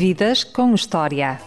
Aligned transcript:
Vidas 0.00 0.44
com 0.44 0.74
História. 0.74 1.38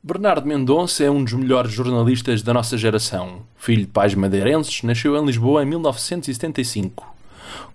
Bernardo 0.00 0.46
Mendonça 0.46 1.02
é 1.02 1.10
um 1.10 1.24
dos 1.24 1.32
melhores 1.32 1.72
jornalistas 1.72 2.40
da 2.40 2.54
nossa 2.54 2.78
geração. 2.78 3.40
Filho 3.56 3.80
de 3.80 3.88
pais 3.88 4.14
madeirenses, 4.14 4.84
nasceu 4.84 5.16
em 5.16 5.26
Lisboa 5.26 5.64
em 5.64 5.66
1975. 5.66 7.04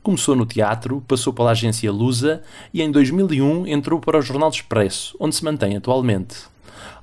Começou 0.02 0.38
no 0.38 0.46
teatro, 0.46 1.04
passou 1.06 1.34
pela 1.34 1.52
agência 1.52 1.92
Lusa 1.92 2.44
e 2.74 2.82
em 2.82 2.90
2001 2.90 3.68
entrou 3.68 4.00
para 4.00 4.20
o 4.20 4.22
Jornal 4.22 4.52
Expresso, 4.52 5.18
onde 5.20 5.36
se 5.36 5.44
mantém 5.44 5.76
atualmente. 5.76 6.53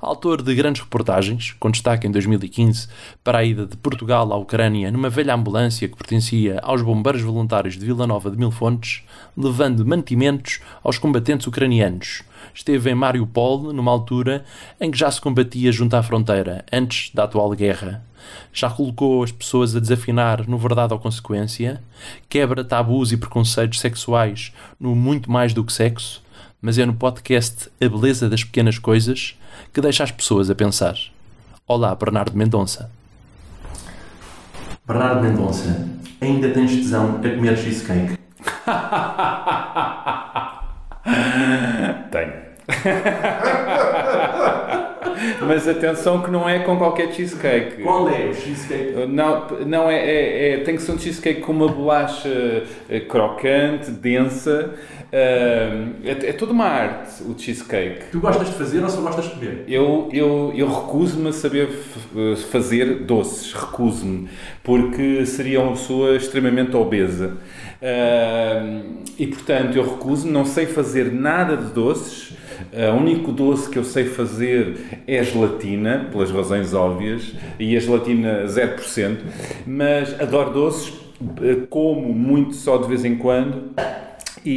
Autor 0.01 0.43
de 0.43 0.55
grandes 0.55 0.83
reportagens, 0.83 1.55
com 1.59 1.71
destaque 1.71 2.07
em 2.07 2.11
2015 2.11 2.89
para 3.23 3.39
a 3.39 3.45
ida 3.45 3.67
de 3.67 3.77
Portugal 3.77 4.33
à 4.33 4.37
Ucrânia 4.37 4.91
numa 4.91 5.11
velha 5.11 5.35
ambulância 5.35 5.89
que 5.89 5.97
pertencia 5.97 6.59
aos 6.63 6.83
bombeiros 6.83 7.23
voluntários 7.23 7.77
de 7.77 7.85
Vila 7.85 8.07
Nova 8.07 8.31
de 8.31 8.37
Mil 8.37 8.51
Fontes, 8.51 9.03
levando 9.37 9.85
mantimentos 9.85 10.61
aos 10.83 10.99
combatentes 10.99 11.47
ucranianos. 11.47 12.23
Esteve 12.55 12.91
em 12.91 12.95
Mariupol 12.95 13.73
numa 13.73 13.91
altura 13.91 14.45
em 14.81 14.91
que 14.91 14.99
já 14.99 15.11
se 15.11 15.21
combatia 15.21 15.71
junto 15.71 15.95
à 15.95 16.03
fronteira, 16.03 16.65
antes 16.73 17.11
da 17.15 17.25
atual 17.25 17.51
guerra. 17.51 18.03
Já 18.53 18.69
colocou 18.69 19.23
as 19.23 19.33
pessoas 19.33 19.75
a 19.75 19.81
desafinar 19.81 20.49
no 20.49 20.59
Verdade 20.59 20.93
ou 20.93 20.99
Consequência, 20.99 21.83
quebra 22.29 22.65
tabus 22.65 23.13
e 23.13 23.17
preconceitos 23.17 23.81
sexuais 23.81 24.53
no 24.79 24.95
Muito 24.95 25.31
Mais 25.31 25.53
do 25.53 25.65
que 25.65 25.73
Sexo, 25.73 26.23
mas 26.61 26.77
é 26.79 26.85
no 26.85 26.93
podcast 26.95 27.71
A 27.81 27.89
Beleza 27.89 28.29
das 28.29 28.45
Pequenas 28.45 28.79
Coisas 28.79 29.39
que 29.73 29.81
deixa 29.81 30.05
as 30.05 30.11
pessoas 30.11 30.51
a 30.51 30.55
pensar. 30.55 30.95
Olá, 31.67 31.95
Bernardo 31.95 32.37
Mendonça. 32.37 32.91
Bernardo 34.87 35.23
Mendonça, 35.23 35.89
ainda 36.21 36.51
tens 36.51 36.73
tesão 36.73 37.17
a 37.17 37.29
comer 37.29 37.57
cheesecake? 37.57 38.19
Tenho. 42.11 42.33
Mas 45.47 45.69
atenção 45.69 46.23
que 46.23 46.31
não 46.31 46.49
é 46.49 46.61
com 46.61 46.77
qualquer 46.77 47.13
cheesecake. 47.13 47.83
Qual 47.83 48.09
é 48.09 48.27
o 48.27 48.35
cheesecake? 48.35 49.07
Não, 49.09 49.47
não 49.67 49.91
é, 49.91 49.99
é, 49.99 50.53
é 50.55 50.57
tem 50.59 50.77
que 50.77 50.83
ser 50.83 50.93
um 50.93 50.99
cheesecake 50.99 51.41
com 51.41 51.53
uma 51.53 51.69
bolacha 51.69 52.65
eh, 52.89 53.01
crocante, 53.01 53.91
densa. 53.91 54.75
eh, 55.13 55.85
é, 56.05 56.11
é 56.11 56.33
toda 56.33 56.53
uma 56.53 56.67
arte 56.67 57.23
o 57.25 57.39
cheesecake. 57.39 58.11
Tu 58.13 58.21
gostas 58.21 58.49
de 58.49 58.55
fazer 58.55 58.83
ou 58.83 58.89
só 58.89 59.01
gostas 59.01 59.25
de 59.25 59.31
comer? 59.33 59.65
Eu, 59.69 60.09
eu, 60.13 60.53
eu 60.55 60.69
recuso-me 60.69 61.29
a 61.29 61.33
saber 61.33 61.69
fazer 62.51 63.01
doces, 63.05 63.53
recuso-me, 63.53 64.29
porque 64.63 65.25
seria 65.27 65.61
uma 65.61 65.73
pessoa 65.73 66.17
extremamente 66.17 66.77
obesa. 66.77 67.37
Ah, 67.83 68.83
e 69.19 69.27
portanto, 69.27 69.77
eu 69.77 69.83
recuso, 69.85 70.29
não 70.29 70.45
sei 70.45 70.67
fazer 70.67 71.13
nada 71.13 71.57
de 71.57 71.73
doces. 71.73 72.33
O 72.93 72.97
único 72.97 73.33
doce 73.33 73.69
que 73.71 73.79
eu 73.79 73.85
sei 73.85 74.05
fazer 74.05 74.77
é 75.07 75.23
gelatina, 75.23 76.09
pelas 76.13 76.31
razões 76.31 76.75
óbvias, 76.75 77.33
e 77.59 77.77
a 77.77 77.81
gelatina 77.81 78.45
0%, 78.47 79.17
mas 79.67 80.21
adoro 80.21 80.51
doces, 80.53 80.93
eh, 81.43 81.57
como 81.69 82.13
muito 82.15 82.55
só 82.55 82.77
de 82.79 82.89
vez 82.89 83.05
em 83.05 83.17
quando. 83.17 83.71
E, 84.45 84.51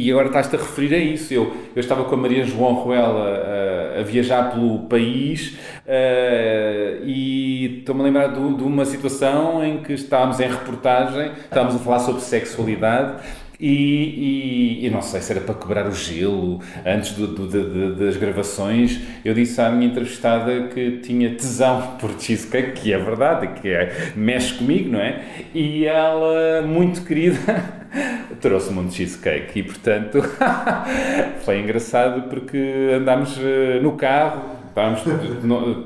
e- 0.00 0.06
e- 0.06 0.10
agora 0.10 0.28
estás-te 0.28 0.56
a 0.56 0.58
referir 0.58 0.94
a 0.94 0.98
isso. 0.98 1.34
Eu, 1.34 1.52
eu 1.76 1.80
estava 1.80 2.04
com 2.04 2.14
a 2.14 2.18
Maria 2.18 2.44
João 2.44 2.72
Ruela 2.74 3.94
a, 3.96 4.00
a 4.00 4.02
viajar 4.02 4.52
pelo 4.52 4.80
país 4.88 5.56
eh, 5.86 6.98
e 7.04 7.78
estou-me 7.80 8.00
a 8.00 8.04
lembrar 8.04 8.28
de, 8.28 8.54
de 8.54 8.62
uma 8.62 8.86
situação 8.86 9.62
em 9.62 9.82
que 9.82 9.92
estávamos 9.92 10.40
em 10.40 10.48
reportagem, 10.48 11.30
estávamos 11.44 11.74
a 11.76 11.78
falar 11.78 11.98
sobre 11.98 12.22
sexualidade. 12.22 13.22
E, 13.64 14.84
e- 14.86 14.90
não 14.90 15.00
sei 15.00 15.20
se 15.20 15.30
era 15.32 15.40
para 15.40 15.54
quebrar 15.54 15.86
o 15.86 15.94
gelo 15.94 16.60
antes 16.84 17.12
do- 17.12 17.28
do- 17.28 17.94
das 17.94 18.16
gravações. 18.16 19.00
Eu 19.24 19.32
disse 19.34 19.60
à 19.60 19.70
minha 19.70 19.88
entrevistada 19.88 20.68
que 20.68 20.98
tinha 20.98 21.30
tesão 21.30 21.96
por 22.00 22.10
cheesecake, 22.20 22.72
que 22.72 22.92
é 22.92 22.98
verdade, 22.98 23.60
que 23.60 23.68
é, 23.68 24.12
mexe 24.16 24.54
comigo, 24.54 24.90
não 24.90 24.98
é? 25.00 25.22
E 25.54 25.86
ela, 25.86 26.62
muito 26.62 27.02
querida, 27.04 27.38
trouxe-me 28.42 28.80
um 28.80 28.90
cheesecake 28.90 29.60
e 29.60 29.62
portanto 29.62 30.20
foi 31.44 31.60
engraçado 31.60 32.22
porque 32.28 32.58
andámos 32.96 33.38
eh, 33.40 33.78
no 33.80 33.92
carro 33.92 34.60
estávamos 34.72 35.02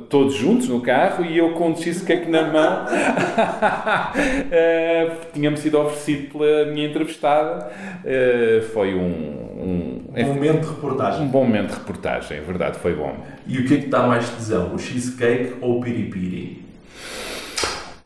todos 0.09 0.35
juntos 0.35 0.69
no 0.69 0.81
carro 0.81 1.25
e 1.25 1.37
eu 1.37 1.51
com 1.53 1.71
um 1.71 1.77
cheesecake 1.77 2.31
na 2.31 2.43
mão 2.53 2.87
Eh, 4.51 5.11
tinha-me 5.35 5.57
sido 5.57 5.79
oferecido 5.81 6.39
pela 6.39 6.67
minha 6.73 6.87
entrevistada 6.89 7.69
Eh, 8.05 8.63
foi 8.73 8.95
um, 8.95 9.01
um, 9.01 10.03
Um 10.17 10.25
momento 10.35 10.61
de 10.61 10.67
um 10.67 10.71
reportagem. 10.71 11.27
bom 11.27 11.45
momento 11.45 11.69
de 11.71 11.75
reportagem, 11.75 12.39
é 12.39 12.41
verdade, 12.41 12.79
foi 12.79 12.95
bom 12.95 13.15
E 13.47 13.59
o 13.59 13.67
que 13.67 13.75
é 13.75 13.79
que 13.79 13.87
dá 13.89 14.07
mais 14.07 14.29
tesão? 14.31 14.75
O 14.75 14.79
cheesecake 14.79 15.55
ou 15.61 15.79
o 15.79 15.81
piripiri? 15.83 16.65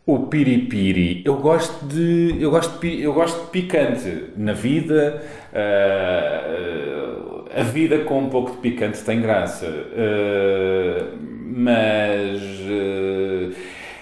O 0.06 0.20
piripiri, 0.26 1.22
eu 1.24 1.36
gosto 1.36 1.84
de 1.86 2.36
eu 2.40 2.50
gosto 2.50 2.80
de, 2.80 3.02
eu 3.02 3.12
gosto 3.12 3.44
de 3.44 3.50
picante 3.50 4.24
na 4.36 4.52
vida. 4.54 5.22
ah, 5.54 7.39
a 7.55 7.62
vida 7.62 8.00
com 8.00 8.21
um 8.21 8.28
pouco 8.28 8.53
de 8.53 8.56
picante 8.59 9.03
tem 9.03 9.21
graça, 9.21 9.66
ah, 9.66 11.15
mas 11.47 12.41
ah, 12.69 13.50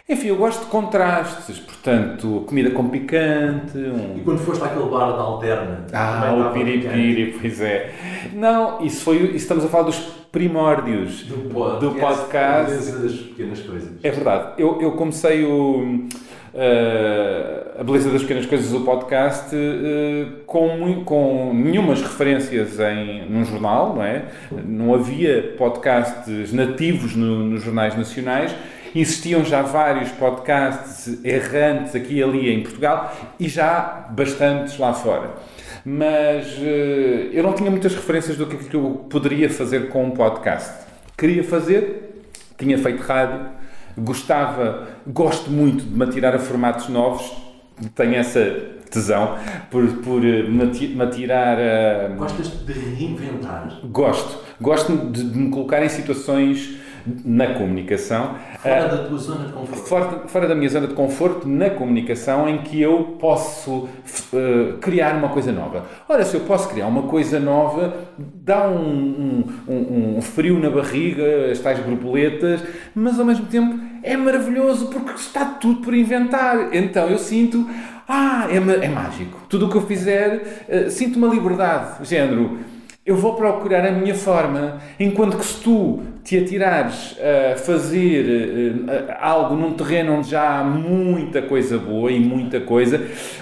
enfim, 0.09 0.29
eu 0.29 0.37
gosto 0.37 0.65
de 0.65 0.71
contrastes. 0.71 1.59
Portanto, 1.59 2.45
comida 2.47 2.71
com 2.71 2.89
picante, 2.89 3.77
um 3.77 4.17
E 4.17 4.21
quando 4.25 4.39
foste 4.39 4.65
àquele 4.65 4.89
bar 4.89 5.13
da 5.13 5.23
Alterna? 5.23 5.87
ah, 5.93 6.49
o 6.51 6.53
piripiri, 6.53 7.37
pois 7.39 7.61
é. 7.61 7.93
Não, 8.33 8.85
isso 8.85 9.03
foi. 9.03 9.19
Isso 9.19 9.37
estamos 9.37 9.65
a 9.67 9.69
falar 9.69 9.85
dos 9.85 9.99
primórdios. 10.33 11.25
Do 11.25 11.51
podcast. 11.51 11.85
do 11.85 12.01
podcast. 12.01 13.19
Pequenas 13.29 13.61
coisas. 13.61 13.91
É 14.03 14.11
verdade. 14.11 14.55
Eu, 14.57 14.81
eu 14.81 14.93
comecei 14.93 15.45
o, 15.45 16.07
eh, 16.55 17.63
A 17.79 17.85
Beleza 17.85 18.11
das 18.11 18.23
Pequenas 18.23 18.47
Coisas, 18.47 18.73
o 18.73 18.81
podcast, 18.85 19.55
eh, 19.55 20.27
com, 20.47 21.03
com 21.05 21.53
nenhumas 21.55 22.03
referências 22.03 22.79
em, 22.81 23.29
num 23.31 23.45
jornal, 23.45 23.95
não 23.95 24.03
é? 24.05 24.25
Não 24.65 24.95
havia 24.95 25.55
podcasts 25.57 26.53
nativos 26.53 27.15
no- 27.15 27.45
nos 27.45 27.63
jornais 27.63 27.97
nacionais. 27.97 28.55
Existiam 28.95 29.45
já 29.45 29.61
vários 29.63 30.11
podcasts 30.13 31.23
errantes 31.25 31.95
aqui 31.95 32.15
e 32.15 32.23
ali 32.23 32.51
em 32.51 32.63
Portugal 32.63 33.15
e 33.39 33.47
já 33.49 34.07
bastantes 34.11 34.79
lá 34.79 34.93
fora. 34.95 35.31
Mas 35.85 36.47
eh, 36.61 37.29
eu 37.33 37.43
não 37.43 37.53
tinha 37.53 37.71
muitas 37.71 37.95
referências 37.95 38.37
do 38.37 38.47
que 38.47 38.57
que 38.57 38.75
eu 38.75 39.07
poderia 39.09 39.49
fazer 39.51 39.89
com 39.89 40.05
um 40.05 40.11
podcast. 40.11 40.87
Queria 41.17 41.45
fazer, 41.45 42.23
tinha 42.59 42.79
feito 42.79 43.03
rádio, 43.03 43.41
gostava, 43.99 44.89
gosto 45.07 45.51
muito 45.51 45.85
de 45.85 45.97
me 45.97 46.05
atirar 46.05 46.35
a 46.35 46.39
formatos 46.39 46.89
novos, 46.89 47.31
tenho 47.95 48.15
essa 48.17 48.41
tesão 48.91 49.37
por, 49.71 49.87
por 49.99 50.25
eh, 50.25 50.43
me 50.45 50.65
ati- 50.65 50.89
me 50.89 51.03
atirar 51.03 51.59
a. 51.59 52.09
Gostas 52.17 52.49
de 52.65 52.73
reinventar? 52.73 53.81
Gosto, 53.85 54.39
gosto 54.61 54.97
de, 54.97 55.23
de 55.25 55.39
me 55.39 55.51
colocar 55.51 55.85
em 55.85 55.89
situações 55.89 56.79
na 57.25 57.55
comunicação. 57.55 58.35
Fora 58.59 58.85
ah, 58.85 58.89
da 58.89 58.99
tua 59.05 59.17
zona 59.19 59.47
de 59.47 59.53
conforto. 59.53 59.83
fora, 59.89 60.23
fora 60.29 60.49
da 60.49 60.55
minha 60.55 60.69
zona 60.69 60.87
de 60.89 60.95
conforto 60.95 61.49
na 61.49 61.71
comunicação 61.71 62.49
em 62.49 62.59
que 62.59 62.81
eu 62.83 63.17
posso 63.21 63.89
eh, 64.35 64.75
criar 64.81 65.15
uma 65.17 65.29
coisa 65.31 65.53
nova. 65.53 65.85
Ora, 66.09 66.25
se 66.25 66.35
eu 66.37 66.41
posso 66.41 66.69
criar 66.69 66.87
uma 66.87 67.03
coisa 67.05 67.39
nova, 67.41 67.95
dá 68.19 68.69
um, 68.69 69.45
um, 69.69 69.73
um- 69.75 70.19
um 70.19 70.21
frio 70.23 70.59
na 70.59 70.69
barriga, 70.69 71.51
as 71.51 71.61
tais 71.61 71.79
borboletas, 71.79 72.63
mas 72.94 73.19
ao 73.19 73.25
mesmo 73.25 73.47
tempo 73.47 73.79
é 74.03 74.17
maravilhoso 74.17 74.87
porque 74.87 75.12
está 75.12 75.45
tudo 75.45 75.81
por 75.81 75.95
inventar. 75.95 76.75
Então 76.75 77.09
eu 77.09 77.19
sinto, 77.19 77.69
ah, 78.09 78.47
é, 78.50 78.56
é 78.56 78.89
mágico. 78.89 79.39
Tudo 79.49 79.67
o 79.67 79.71
que 79.71 79.77
eu 79.77 79.83
fizer, 79.83 80.65
eh, 80.69 80.91
sinto 80.91 81.17
uma 81.17 81.29
liberdade. 81.29 82.06
Género, 82.09 82.59
eu 83.09 83.17
vou 83.17 83.35
procurar 83.37 83.87
a 83.87 83.91
minha 83.91 84.15
forma, 84.15 84.83
enquanto 85.00 85.39
que 85.39 85.45
se 85.47 85.62
tu 85.62 86.03
te 86.23 86.37
atirares 86.37 87.17
a 87.19 87.56
fazer 87.56 88.85
eh, 88.87 89.17
algo 89.19 89.56
num 89.56 89.73
terreno 89.73 90.12
onde 90.12 90.29
já 90.29 90.59
há 90.59 90.62
muita 90.62 91.41
coisa 91.41 91.79
boa 91.79 92.12
e 92.12 92.21
muita 92.21 92.61
coisa, 92.61 93.01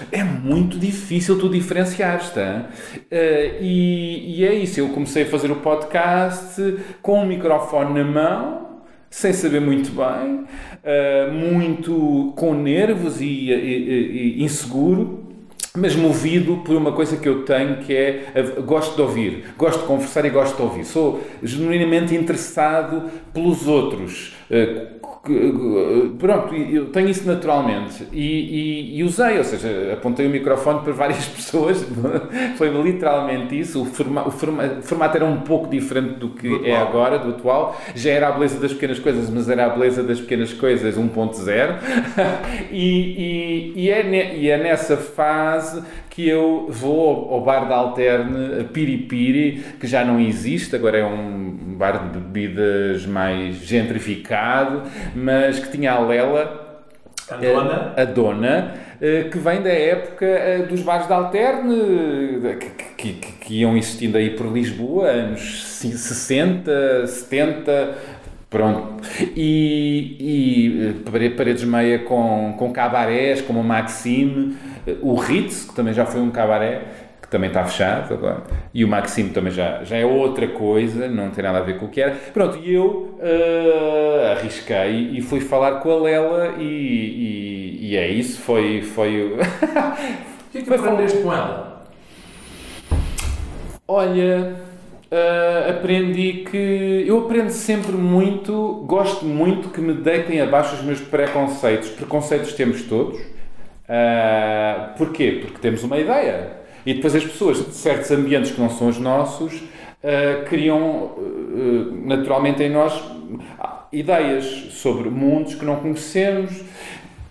é 0.09 0.23
muito 0.23 0.79
difícil 0.79 1.37
tu 1.37 1.49
diferenciares, 1.49 2.29
tá? 2.29 2.67
Eh, 3.11 3.57
e, 3.59 4.39
e 4.39 4.45
é 4.45 4.55
isso, 4.55 4.79
eu 4.79 4.87
comecei 4.87 5.23
a 5.23 5.25
fazer 5.25 5.51
o 5.51 5.57
podcast 5.57 6.77
com 7.01 7.23
um 7.23 7.25
microfone 7.25 7.93
na 7.93 8.05
mão, 8.09 8.66
sem 9.09 9.33
saber 9.33 9.61
muito 9.61 9.91
bem, 9.91 10.45
eh, 10.83 11.29
muito 11.31 12.33
com 12.35 12.53
nervos 12.53 13.21
e, 13.21 13.25
e- 13.25 14.37
e- 14.39 14.43
inseguro, 14.43 15.25
mas 15.75 15.95
movido 15.95 16.57
por 16.65 16.75
uma 16.75 16.91
coisa 16.91 17.17
que 17.17 17.29
eu 17.29 17.43
tenho 17.45 17.77
que 17.77 17.93
é 17.95 18.25
gosto 18.65 18.95
de 18.95 19.01
ouvir, 19.01 19.43
gosto 19.57 19.81
de 19.81 19.85
conversar 19.85 20.25
e 20.25 20.29
gosto 20.29 20.55
de 20.55 20.61
ouvir. 20.63 20.85
Sou 20.85 21.21
genuinamente 21.43 22.15
interessado 22.15 23.03
pelos 23.33 23.67
outros. 23.67 24.33
Eh, 25.33 26.09
pronto, 26.17 26.55
eu 26.55 26.85
tenho 26.85 27.09
isso 27.09 27.27
naturalmente 27.27 28.07
e, 28.11 28.21
e, 28.21 28.97
e, 28.99 29.03
usei, 29.03 29.37
ou 29.37 29.43
seja, 29.43 29.93
apontei 29.93 30.25
o 30.25 30.29
microfone 30.29 30.81
para 30.81 30.93
várias 30.93 31.25
pessoas, 31.27 31.85
foi 32.57 32.69
literalmente 32.69 33.59
isso. 33.59 33.81
O, 33.81 33.85
forma, 33.85 34.27
o, 34.27 34.31
forma, 34.31 34.63
o, 34.79 34.81
formato 34.81 35.17
era 35.17 35.25
um 35.25 35.41
pouco 35.41 35.69
diferente 35.69 36.15
do 36.15 36.29
que 36.29 36.47
do 36.47 36.65
é 36.65 36.75
agora, 36.75 37.19
do 37.19 37.29
atual. 37.29 37.79
Já 37.95 38.11
era 38.11 38.29
a 38.29 38.31
beleza 38.31 38.59
das 38.59 38.73
pequenas 38.73 38.99
coisas, 38.99 39.29
mas 39.29 39.49
era 39.49 39.65
a 39.65 39.69
beleza 39.69 40.03
das 40.03 40.19
pequenas 40.19 40.53
coisas 40.53 40.97
1.0 40.97 41.77
e, 42.71 43.73
e, 43.75 43.89
é 43.89 44.35
e 44.35 44.49
é 44.49 44.57
nessa 44.57 44.97
fase 44.97 45.81
que 46.17 46.27
eu 46.27 46.65
vou 46.67 47.31
ao 47.31 47.41
bar 47.41 47.69
da 47.69 47.75
Alterne 47.75 48.63
Piripiri, 48.73 49.63
que 49.79 49.85
já 49.85 50.03
não 50.03 50.19
existe, 50.19 50.75
agora 50.75 50.97
é 50.97 51.05
um 51.05 51.75
bar 51.77 52.09
de 52.09 52.17
bebidas 52.17 53.05
mais 53.05 53.57
gentrificado, 53.57 54.81
mas 55.15 55.59
que 55.59 55.69
tinha 55.69 55.91
a 55.91 55.99
Lela, 55.99 56.81
a 57.29 57.35
dona, 57.35 57.93
a, 57.95 58.01
a 58.01 58.05
dona 58.05 58.73
eh, 58.99 59.25
que 59.31 59.37
vem 59.37 59.61
da 59.61 59.69
época 59.69 60.25
eh, 60.25 60.65
dos 60.67 60.81
bares 60.81 61.05
da 61.05 61.17
Alterne, 61.17 62.41
que, 62.97 63.13
que, 63.13 63.13
que, 63.13 63.53
iam 63.53 63.77
existindo 63.77 64.17
aí 64.17 64.31
por 64.31 64.51
Lisboa, 64.51 65.09
anos 65.09 65.67
60, 65.67 67.05
70, 67.05 67.95
Pronto. 68.49 69.03
E, 69.35 70.15
e 70.19 71.31
paredes 71.35 71.65
meia 71.65 71.99
com, 71.99 72.55
com 72.57 72.71
cabarés, 72.71 73.41
como 73.41 73.59
o 73.59 73.63
Maxime, 73.63 74.55
o 75.01 75.15
Ritz, 75.15 75.65
que 75.65 75.75
também 75.75 75.93
já 75.93 76.05
foi 76.05 76.21
um 76.21 76.31
cabaré, 76.31 76.83
que 77.21 77.27
também 77.27 77.49
está 77.49 77.65
fechado 77.65 78.13
agora, 78.13 78.43
e 78.73 78.85
o 78.85 78.87
Maxime 78.87 79.31
também 79.31 79.51
já, 79.51 79.83
já 79.83 79.97
é 79.97 80.05
outra 80.05 80.47
coisa, 80.47 81.09
não 81.09 81.29
tem 81.29 81.43
nada 81.43 81.57
a 81.57 81.61
ver 81.61 81.77
com 81.77 81.85
o 81.85 81.89
que 81.89 82.01
era. 82.01 82.15
Pronto, 82.33 82.57
e 82.63 82.73
eu 82.73 83.19
uh, 83.19 84.31
arrisquei 84.37 85.11
e 85.13 85.21
fui 85.21 85.41
falar 85.41 85.81
com 85.81 85.91
a 85.91 86.01
Lela, 86.01 86.55
e, 86.57 86.63
e, 86.63 87.89
e 87.89 87.97
é 87.97 88.07
isso, 88.07 88.41
foi. 88.41 88.81
foi... 88.81 89.33
o 89.33 89.37
que 90.51 90.59
é 90.59 90.61
que 90.61 90.73
aprendeste 90.73 91.19
com 91.19 91.33
ela? 91.33 91.85
Olha. 93.87 94.67
Uh, 95.09 95.69
aprendi 95.69 96.43
que 96.51 97.05
eu 97.07 97.19
aprendo 97.19 97.49
sempre 97.49 97.93
muito, 97.93 98.83
gosto 98.85 99.23
muito 99.23 99.69
que 99.69 99.79
me 99.79 99.93
deitem 99.93 100.41
abaixo 100.41 100.75
os 100.75 100.81
meus 100.81 100.99
preconceitos. 100.99 101.87
Preconceitos 101.91 102.51
temos 102.51 102.81
todos. 102.81 103.17
Uh, 103.87 104.97
porquê? 104.97 105.39
Porque 105.41 105.59
temos 105.59 105.83
uma 105.83 105.97
ideia. 105.97 106.57
E 106.85 106.93
depois 106.93 107.15
as 107.15 107.23
pessoas 107.23 107.65
de 107.65 107.73
certos 107.73 108.11
ambientes 108.11 108.51
que 108.51 108.59
não 108.59 108.69
são 108.69 108.87
os 108.87 108.97
nossos 108.97 109.53
uh, 109.55 110.45
criam 110.47 111.15
naturalmente 112.05 112.61
em 112.61 112.69
nós 112.69 113.01
ideias 113.91 114.45
sobre 114.71 115.09
mundos 115.09 115.55
que 115.55 115.65
não 115.65 115.77
conhecemos. 115.77 116.61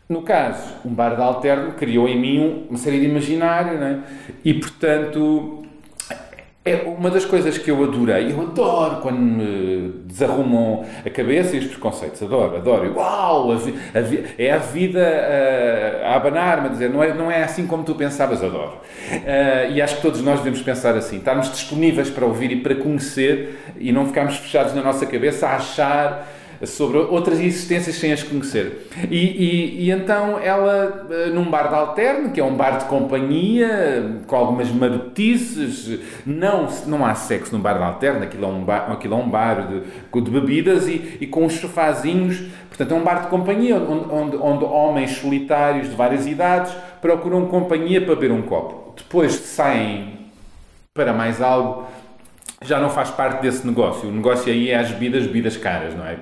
No 0.09 0.23
caso, 0.23 0.75
um 0.85 0.91
bar 0.91 1.17
de 1.17 1.23
alterno 1.23 1.73
criou 1.73 2.09
em 2.09 2.19
mim 2.19 2.67
uma 2.69 2.79
série 2.79 3.01
de 3.01 3.07
imaginário, 3.07 3.79
né? 3.79 4.03
e 4.45 4.55
portanto 4.55 5.66
é 6.67 6.83
uma 6.85 7.11
das 7.11 7.25
coisas 7.25 7.57
que 7.57 7.71
eu 7.71 7.85
adorei, 7.85 8.33
eu 8.33 8.41
adoro 8.41 8.97
quando 8.97 9.19
me 9.19 9.95
desarrumam 10.05 10.85
a 11.05 11.09
cabeça 11.09 11.55
e 11.55 11.61
os 11.61 11.67
preconceitos, 11.67 12.21
adoro, 12.21 12.57
adoro. 12.57 12.93
Uau, 12.97 13.53
a 13.53 13.55
a 13.55 14.03
é 14.37 14.51
a 14.51 14.59
vida 14.59 15.01
a, 15.01 16.09
a 16.09 16.17
abanar-me, 16.17 16.67
a 16.67 16.71
dizer, 16.71 16.91
não 16.91 17.03
é, 17.03 17.15
não 17.15 17.31
é 17.31 17.45
assim 17.45 17.69
como 17.69 17.85
tu 17.85 17.95
pensavas, 17.95 18.43
adoro. 18.43 18.79
Uh, 19.13 19.73
e 19.73 19.81
acho 19.81 19.97
que 19.97 20.03
todos 20.03 20.21
nós 20.21 20.39
devemos 20.39 20.61
pensar 20.61 20.97
assim, 20.97 21.19
estarmos 21.19 21.53
disponíveis 21.53 22.11
para 22.11 22.27
ouvir 22.27 22.51
e 22.51 22.57
para 22.57 22.75
conhecer 22.75 23.61
e 23.79 23.93
não 23.93 24.07
ficarmos 24.07 24.37
fechados 24.37 24.75
na 24.75 24.83
nossa 24.83 25.07
cabeça 25.07 25.47
a 25.47 25.57
achar 25.57 26.27
sobre 26.65 26.99
outras 26.99 27.41
existências 27.41 27.97
sem 27.97 28.13
as 28.13 28.23
conhecer. 28.23 28.89
E, 29.11 29.17
e, 29.17 29.85
e, 29.85 29.91
então 29.91 30.39
ela, 30.39 31.07
eh, 31.11 31.27
num 31.27 31.51
bar 31.51 31.69
de 31.69 31.75
alterno, 31.75 32.31
que 32.31 32.41
é 32.41 32.45
um 32.45 32.55
bar 32.55 32.79
de 32.79 32.85
companhia, 32.87 34.21
com 34.27 34.37
algumas 34.37 34.71
marotices, 34.71 36.01
não, 36.25 36.69
não 36.87 37.05
há 37.05 37.15
sexo 37.15 37.55
num 37.55 37.61
bar 37.61 37.77
de 37.77 37.85
alterno, 37.85 38.25
aquilo 38.25 38.45
é 38.45 38.49
um 38.49 38.65
bar, 38.65 38.91
aquilo 38.91 39.15
é 39.15 39.17
um 39.17 39.29
bar 39.29 39.69
de, 39.69 40.23
de 40.23 40.31
bebidas 40.31 40.89
e, 40.89 41.19
e 41.21 41.27
com 41.27 41.45
uns 41.45 41.55
sofazinhos, 41.55 42.43
portanto 42.69 42.93
é 42.93 42.95
um 42.95 43.03
bar 43.03 43.23
de 43.23 43.29
companhia, 43.29 43.77
onde, 43.77 44.13
onde, 44.13 44.37
onde 44.37 44.65
homens 44.65 45.13
solitários 45.13 45.91
de 45.91 45.95
várias 45.95 46.27
idades 46.27 46.73
procuram 47.01 47.47
companhia 47.47 48.01
para 48.01 48.15
beber 48.15 48.33
um 48.33 48.43
copo. 48.43 48.95
Depois 48.97 49.33
saem 49.33 50.17
para 50.95 51.13
mais 51.13 51.43
algo 51.43 51.87
já 52.63 52.81
não 52.81 52.91
faz 52.91 53.11
parte 53.11 53.43
desse 53.43 53.67
negócio. 53.67 54.09
O 54.09 54.13
negócio 54.13 54.53
aí 54.53 54.71
é 54.71 54.77
as 54.77 54.91
bebidas, 54.91 55.27
bebidas 55.27 55.57
caras, 55.57 55.95
não 55.95 56.07
é? 56.07 56.17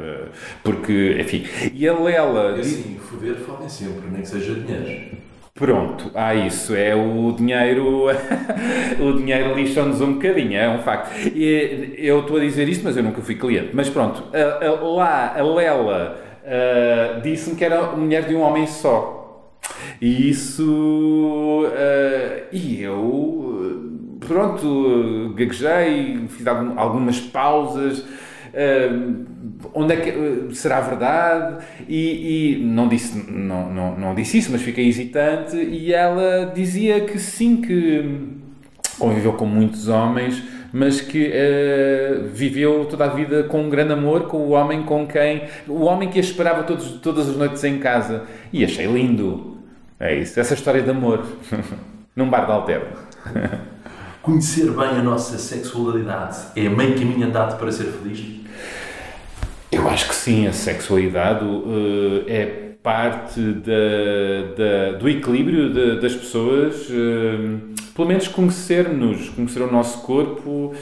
Porque, 0.63 1.17
enfim. 1.21 1.45
E 1.73 1.89
a 1.89 1.97
Lela. 1.99 2.57
E 2.57 2.61
assim, 2.61 2.99
foder 2.99 3.37
fodem 3.37 3.69
sempre, 3.69 4.09
nem 4.11 4.23
que 4.23 4.29
seja 4.29 4.55
dinheiro. 4.55 5.17
Pronto, 5.55 6.11
há 6.17 6.35
isso, 6.35 6.75
é 6.75 6.97
o 6.97 7.31
dinheiro, 7.31 8.07
o 8.99 9.13
dinheiro 9.13 9.55
lixa-nos 9.55 10.01
um 10.01 10.15
bocadinho, 10.15 10.57
é 10.57 10.69
um 10.69 10.81
facto. 10.81 11.15
E 11.33 11.95
eu 11.97 12.23
estou 12.23 12.39
a 12.39 12.41
dizer 12.41 12.69
isto, 12.69 12.83
mas 12.83 12.97
eu 12.97 13.05
nunca 13.05 13.23
fui 13.23 13.37
cliente. 13.37 13.71
Mas 13.73 13.89
pronto, 13.89 14.25
a, 14.35 14.67
a, 14.67 14.71
lá 14.81 15.39
a 15.39 15.43
Lela 15.45 16.19
uh, 16.43 17.21
disse-me 17.21 17.55
que 17.55 17.65
era 17.65 17.93
mulher 17.93 18.27
de 18.27 18.35
um 18.35 18.41
homem 18.41 18.67
só. 18.67 19.53
E 20.01 20.29
isso. 20.29 21.69
Uh, 21.69 22.47
e 22.51 22.83
eu 22.83 23.64
pronto, 24.27 25.35
gaguejei, 25.37 26.27
fiz 26.29 26.47
algumas 26.47 27.21
pausas. 27.21 28.05
Uh, 28.55 29.25
onde 29.75 29.95
é 29.95 29.97
que 29.97 30.11
uh, 30.11 30.55
será 30.55 30.81
verdade? 30.81 31.65
E, 31.89 32.55
e, 32.55 32.65
não, 32.65 32.87
disse, 32.87 33.19
não, 33.29 33.69
não, 33.73 33.99
não 33.99 34.15
disse 34.15 34.39
isso, 34.39 34.53
mas 34.53 34.63
fiquei 34.63 34.89
hesitante. 34.89 35.57
E 35.57 35.93
ela 35.93 36.53
dizia 36.55 37.01
que 37.01 37.19
sim, 37.19 37.61
que 37.61 38.39
conviveu 38.97 39.33
com 39.33 39.45
muitos 39.45 39.89
homens, 39.89 40.41
mas 40.73 41.01
que 41.01 41.33
uh, 41.33 42.29
viveu 42.33 42.85
toda 42.85 43.07
a 43.07 43.09
vida 43.09 43.43
com 43.45 43.63
um 43.63 43.69
grande 43.69 43.93
amor 43.93 44.29
com 44.29 44.39
o 44.39 44.51
homem 44.51 44.85
com 44.85 45.05
quem. 45.07 45.43
o 45.67 45.83
homem 45.83 46.09
que 46.09 46.19
a 46.19 46.23
esperava 46.23 46.63
todos, 46.63 47.01
todas 47.01 47.29
as 47.29 47.37
noites 47.37 47.63
em 47.65 47.79
casa. 47.79 48.23
E 48.53 48.65
achei 48.65 48.87
lindo. 48.87 49.59
É 49.99 50.15
isso, 50.15 50.39
essa 50.39 50.55
história 50.55 50.83
de 50.83 50.91
amor. 50.91 51.27
Num 52.15 52.31
bar 52.31 52.47
de 52.47 52.53
alterno. 52.53 52.97
conhecer 54.25 54.71
bem 54.71 54.89
a 54.89 55.03
nossa 55.03 55.37
sexualidade 55.37 56.39
é 56.57 56.67
meio 56.67 56.95
caminho 56.95 57.27
andado 57.27 57.59
para 57.59 57.71
ser 57.71 57.85
feliz? 57.85 58.25
Eu 59.71 59.87
acho 59.89 60.09
que 60.09 60.15
sim, 60.15 60.47
a 60.47 60.53
sexualidade 60.53 61.45
uh, 61.45 62.25
é 62.27 62.47
parte 62.83 63.41
da, 63.41 64.55
da, 64.57 64.99
do 64.99 65.09
equilíbrio 65.09 65.73
de, 65.73 66.01
das 66.01 66.15
pessoas, 66.15 66.89
uh, 66.89 67.61
pelo 67.95 68.09
menos 68.09 68.27
conhecer-nos, 68.29 69.29
conhecer 69.29 69.61
o 69.61 69.71
nosso 69.71 70.01
corpo 70.03 70.73
uh, 70.73 70.75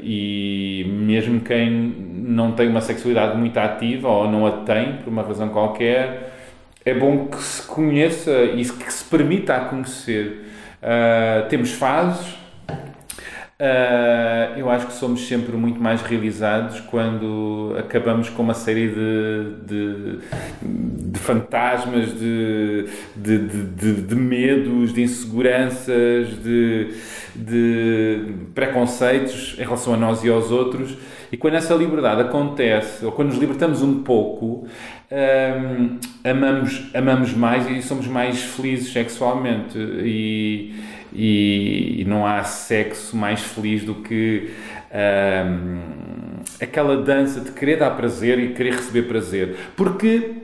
e 0.00 0.86
mesmo 0.88 1.40
quem 1.40 1.70
não 1.70 2.52
tem 2.52 2.68
uma 2.68 2.80
sexualidade 2.80 3.36
muito 3.36 3.56
ativa 3.56 4.08
ou 4.08 4.30
não 4.30 4.46
a 4.46 4.52
tem 4.58 4.98
por 4.98 5.10
uma 5.10 5.22
razão 5.22 5.48
qualquer, 5.48 6.34
é 6.84 6.94
bom 6.94 7.26
que 7.26 7.42
se 7.42 7.62
conheça 7.62 8.44
e 8.44 8.64
que 8.64 8.92
se 8.92 9.04
permita 9.04 9.56
a 9.56 9.60
conhecer. 9.60 10.44
Uh, 10.82 11.48
temos 11.48 11.72
fases. 11.72 12.36
Uh, 13.60 14.56
eu 14.56 14.70
acho 14.70 14.86
que 14.86 14.92
somos 14.92 15.26
sempre 15.26 15.56
muito 15.56 15.80
mais 15.80 16.00
realizados 16.00 16.78
quando 16.78 17.74
acabamos 17.76 18.28
com 18.28 18.40
uma 18.40 18.54
série 18.54 18.86
de, 18.86 19.66
de, 19.66 20.18
de 21.10 21.18
fantasmas, 21.18 22.16
de, 22.16 22.86
de, 23.16 24.14
medos, 24.14 24.92
de 24.92 25.02
inseguranças, 25.02 26.40
de, 26.40 26.94
de 27.34 28.32
preconceitos 28.54 29.56
em 29.58 29.62
relação 29.62 29.92
a 29.92 29.96
nós 29.96 30.22
e 30.22 30.28
aos 30.28 30.52
outros. 30.52 30.96
E 31.32 31.36
quando 31.36 31.54
essa 31.54 31.74
liberdade 31.74 32.20
acontece, 32.20 33.04
ou 33.04 33.10
quando 33.10 33.30
nos 33.30 33.38
libertamos 33.38 33.82
um 33.82 34.04
pouco, 34.04 34.68
um, 35.10 35.98
amamos, 36.22 36.90
amamos 36.94 37.34
mais 37.34 37.68
e 37.68 37.82
somos 37.82 38.06
mais 38.06 38.40
felizes 38.40 38.92
sexualmente 38.92 39.76
e, 39.76 40.74
e, 41.12 42.02
e 42.02 42.04
não 42.04 42.26
há 42.26 42.42
sexo 42.44 43.16
mais 43.16 43.40
feliz 43.40 43.84
do 43.84 43.96
que 43.96 44.50
um, 44.92 46.42
aquela 46.60 46.96
dança 47.02 47.40
de 47.40 47.50
querer 47.52 47.78
dar 47.78 47.90
prazer 47.90 48.38
e 48.38 48.52
querer 48.54 48.74
receber 48.74 49.02
prazer 49.02 49.56
porque 49.76 50.34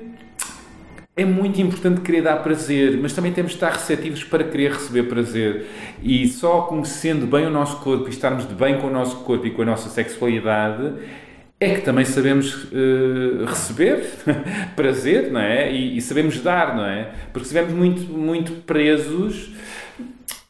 é 1.17 1.25
muito 1.25 1.61
importante 1.61 2.01
querer 2.01 2.23
dar 2.23 2.37
prazer, 2.43 2.99
mas 3.01 3.13
também 3.13 3.33
temos 3.33 3.53
de 3.53 3.57
estar 3.57 3.71
receptivos 3.71 4.25
para 4.25 4.43
querer 4.43 4.73
receber 4.73 5.05
prazer. 5.05 5.67
E 6.03 6.27
só 6.27 6.63
conhecendo 6.63 7.25
bem 7.25 7.47
o 7.47 7.51
nosso 7.51 7.77
corpo 7.77 8.07
e 8.09 8.11
estarmos 8.11 8.49
de 8.49 8.55
bem 8.55 8.79
com 8.79 8.89
o 8.89 8.91
nosso 8.91 9.19
corpo 9.19 9.47
e 9.47 9.51
com 9.53 9.63
a 9.63 9.65
nossa 9.65 9.89
sexualidade 9.89 10.93
é 11.61 11.75
que 11.77 11.83
também 11.83 12.05
sabemos 12.05 12.65
uh, 12.65 13.45
receber 13.47 14.05
prazer, 14.75 15.31
não 15.31 15.41
é? 15.41 15.73
E, 15.73 15.97
e, 15.97 16.01
sabemos 16.03 16.41
dar, 16.41 16.75
não 16.75 16.85
é? 16.85 17.13
Porque 17.33 17.49
se 17.49 17.55
estivermos 17.55 17.73
muito, 17.73 18.13
muito 18.13 18.53
presos 18.63 19.53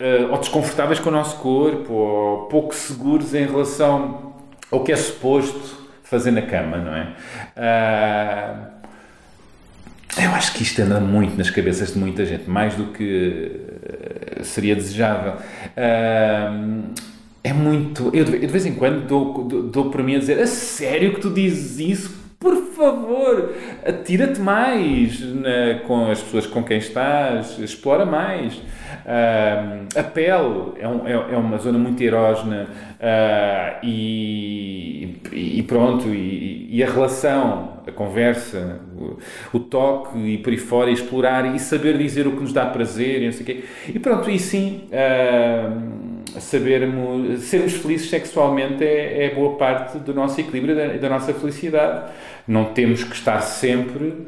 uh, 0.05 0.31
ou 0.31 0.39
desconfortáveis 0.39 1.01
com 1.01 1.09
o 1.09 1.13
nosso 1.13 1.37
corpo, 1.39 1.93
ou 1.93 2.43
pouco 2.47 2.75
seguros 2.75 3.35
em 3.35 3.47
relação 3.47 4.35
ao 4.71 4.85
que 4.85 4.93
é 4.93 4.97
suposto 4.97 5.83
fazer 6.03 6.31
na 6.31 6.43
cama, 6.43 6.77
não 6.77 6.95
é? 6.95 7.09
Uh, 7.57 8.75
eu 10.23 10.31
acho 10.31 10.53
que 10.53 10.63
isto 10.63 10.81
anda 10.81 11.01
muito 11.01 11.37
nas 11.37 11.51
cabeças 11.51 11.93
de 11.93 11.99
muita 11.99 12.25
gente, 12.25 12.49
mais 12.49 12.77
do 12.77 12.87
que 12.87 13.51
seria 14.43 14.77
desejável. 14.77 15.33
Uh, 15.33 16.85
é 17.43 17.53
muito. 17.53 18.11
Eu 18.15 18.25
de, 18.25 18.47
vez 18.47 18.65
em 18.65 18.75
quando 18.75 19.07
dou, 19.07 19.45
dou, 19.45 20.03
mim 20.03 20.17
a 20.17 20.19
dizer: 20.19 20.41
a 20.41 20.47
sério 20.47 21.15
que 21.15 21.21
tu 21.21 21.31
dizes 21.31 21.79
isso? 21.81 22.25
Por 22.39 22.57
favor, 22.75 23.55
atira-te 23.87 24.39
mais 24.39 25.19
com 25.87 26.11
as 26.11 26.23
pessoas 26.23 26.47
com 26.47 26.63
quem 26.63 26.77
estás, 26.77 27.59
explora 27.59 28.05
mais. 28.05 28.61
Uh, 29.05 29.87
a 29.99 30.03
pele 30.03 30.73
é, 30.79 30.89
um, 30.89 31.07
é, 31.07 31.13
é, 31.13 31.37
uma 31.37 31.59
zona 31.59 31.79
muito 31.79 32.03
erógena 32.03 32.67
uh, 32.99 33.85
e, 33.87 35.19
e, 35.31 35.63
pronto, 35.63 36.09
e, 36.09 36.69
e, 36.71 36.83
a 36.83 36.91
relação, 36.91 37.83
a 37.87 37.93
conversa, 37.93 38.81
o, 38.97 39.19
o, 39.53 39.61
toque 39.61 40.17
e 40.19 40.39
por 40.39 40.51
aí 40.51 40.57
fora, 40.57 40.89
e 40.89 40.95
explorar 40.95 41.55
e 41.55 41.59
saber 41.59 41.99
dizer 41.99 42.27
o 42.27 42.33
que 42.33 42.41
nos 42.41 42.55
dá 42.55 42.65
prazer 42.65 43.21
e 43.21 43.27
não 43.27 43.33
sei 43.33 43.43
o 43.43 43.45
quê. 43.45 43.65
E 43.89 43.99
pronto, 43.99 44.31
e 44.31 44.39
sim. 44.39 44.85
Uh, 44.89 46.15
sabermos, 46.41 47.43
sermos 47.43 47.75
felizes 47.75 48.11
sexualmente 48.11 48.83
é, 48.83 49.27
é 49.27 49.35
boa 49.35 49.57
parte 49.57 49.99
do 49.99 50.13
nosso 50.13 50.41
equilíbrio 50.41 50.73
e 50.73 50.75
da, 50.75 50.97
da, 50.97 51.09
nossa 51.09 51.33
felicidade. 51.33 52.11
Não 52.49 52.67
temos 52.67 53.05
que 53.05 53.15
estar 53.15 53.41
sempre 53.41 54.27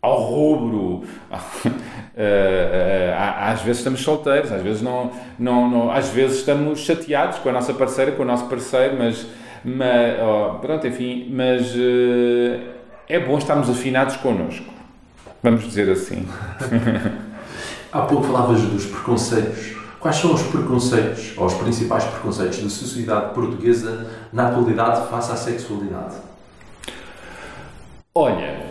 ao 0.00 0.20
rubro. 0.20 1.04
Uh, 2.10 3.14
às 3.16 3.62
vezes 3.62 3.78
estamos 3.78 4.02
solteiros, 4.02 4.52
às 4.52 4.60
vezes 4.60 4.82
não, 4.82 5.10
não, 5.38 5.70
não, 5.70 5.90
às 5.90 6.10
vezes 6.10 6.38
estamos 6.38 6.80
chateados 6.80 7.38
com 7.38 7.48
a 7.48 7.52
nossa 7.52 7.72
parceira, 7.72 8.12
com 8.12 8.24
o 8.24 8.26
nosso 8.26 8.44
parceiro, 8.44 8.96
mas, 8.98 9.26
mas 9.64 10.18
oh, 10.20 10.58
pronto, 10.58 10.86
enfim, 10.86 11.32
mas 11.32 11.74
uh, 11.74 12.60
é 13.08 13.18
bom 13.18 13.38
estarmos 13.38 13.70
afinados 13.70 14.16
connosco. 14.16 14.66
Vamos 15.42 15.64
dizer 15.64 15.90
assim. 15.90 16.28
Há 17.90 18.02
pouco 18.02 18.24
falavas 18.24 18.60
dos 18.62 18.84
preconceitos. 18.84 19.76
Quais 19.98 20.16
são 20.16 20.34
os 20.34 20.42
preconceitos, 20.42 21.32
ou 21.36 21.46
os 21.46 21.54
principais 21.54 22.04
preconceitos 22.04 22.62
da 22.62 22.68
sociedade 22.68 23.34
portuguesa 23.34 24.10
na 24.32 24.48
atualidade 24.48 25.08
face 25.08 25.32
à 25.32 25.36
sexualidade? 25.36 26.16
Olha, 28.14 28.69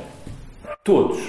todos. 0.90 1.20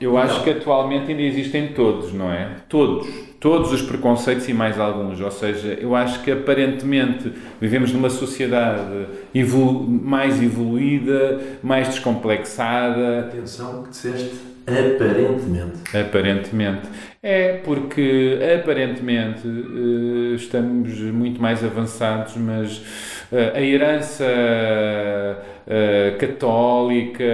Eu 0.00 0.16
acho 0.16 0.44
que 0.44 0.50
atualmente 0.50 1.10
ainda 1.10 1.22
existem 1.22 1.68
todos, 1.68 2.12
não 2.12 2.30
é? 2.30 2.50
Todos. 2.68 3.08
Todos 3.40 3.72
os 3.72 3.82
preconceitos 3.82 4.48
e 4.48 4.52
mais 4.52 4.78
alguns. 4.78 5.20
Ou 5.20 5.30
seja, 5.32 5.76
eu 5.80 5.96
acho 5.96 6.22
que 6.22 6.30
aparentemente 6.30 7.32
vivemos 7.60 7.92
numa 7.92 8.08
sociedade 8.08 9.06
evolu 9.34 9.88
mais 9.88 10.40
evoluída, 10.40 11.40
mais 11.62 11.88
descomplexada. 11.88 13.20
Atenção 13.20 13.82
que 13.82 13.90
disseste 13.90 14.56
Aparentemente. 14.66 15.96
Aparentemente. 15.96 16.88
É 17.22 17.60
porque 17.64 18.38
aparentemente 18.60 19.46
eh, 19.46 20.34
estamos 20.34 20.92
muito 21.00 21.40
mais 21.40 21.62
avançados, 21.64 22.36
mas 22.36 22.82
a 23.32 23.60
herança 23.60 24.24
eh, 25.66 26.14
católica, 26.18 27.24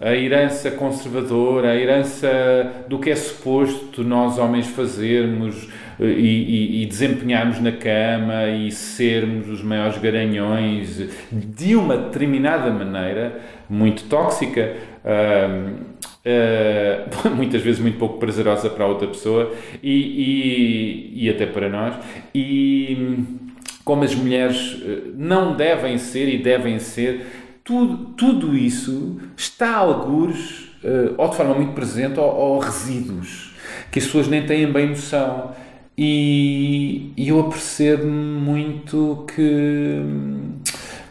a 0.00 0.14
herança 0.14 0.70
conservadora, 0.70 1.72
a 1.72 1.76
herança 1.76 2.84
do 2.88 2.98
que 2.98 3.10
é 3.10 3.16
suposto 3.16 4.02
nós 4.02 4.38
homens 4.38 4.66
fazermos 4.68 5.68
e, 6.00 6.04
e, 6.04 6.82
e 6.82 6.86
desempenharmos 6.86 7.60
na 7.60 7.72
cama 7.72 8.46
e 8.46 8.70
sermos 8.70 9.48
os 9.48 9.62
maiores 9.62 9.98
garanhões 9.98 11.08
de 11.30 11.74
uma 11.74 11.96
determinada 11.96 12.70
maneira 12.70 13.40
muito 13.68 14.04
tóxica 14.04 14.76
uh, 15.04 15.96
muitas 17.36 17.62
vezes 17.62 17.80
muito 17.80 17.98
pouco 17.98 18.18
prazerosa 18.18 18.68
para 18.68 18.86
outra 18.86 19.06
pessoa 19.08 19.52
e, 19.82 21.12
e, 21.14 21.24
e 21.24 21.30
até 21.30 21.46
para 21.46 21.68
nós. 21.68 21.94
E 22.34 23.45
como 23.86 24.02
as 24.02 24.16
mulheres 24.16 24.82
eh, 24.82 25.12
não 25.16 25.54
devem 25.54 25.96
ser 25.96 26.28
e 26.28 26.42
devem 26.42 26.80
ser, 26.80 27.24
tudo, 27.62 28.14
tudo 28.16 28.56
isso 28.56 29.20
está 29.36 29.76
a 29.76 29.78
algures, 29.78 30.72
uh, 30.82 31.14
ou 31.16 31.28
de 31.30 31.36
forma 31.36 31.54
muito 31.54 31.72
presente, 31.72 32.18
ou, 32.18 32.26
ou 32.26 32.58
resíduos, 32.58 33.54
que 33.92 34.00
as 34.00 34.04
pessoas 34.04 34.26
nem 34.26 34.44
têm 34.44 34.70
bem 34.72 34.88
noção. 34.88 35.52
E, 35.96 37.12
e 37.16 37.28
eu 37.28 37.38
apercebo 37.38 38.06
muito 38.08 39.24
que 39.32 40.02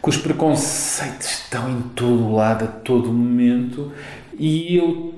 que 0.02 0.10
os 0.10 0.18
preconceitos 0.18 1.26
estão 1.26 1.68
em 1.68 1.80
todo 1.94 2.32
lado, 2.32 2.64
a 2.66 2.68
todo 2.68 3.12
momento, 3.12 3.90
e 4.38 4.76
eu 4.76 5.14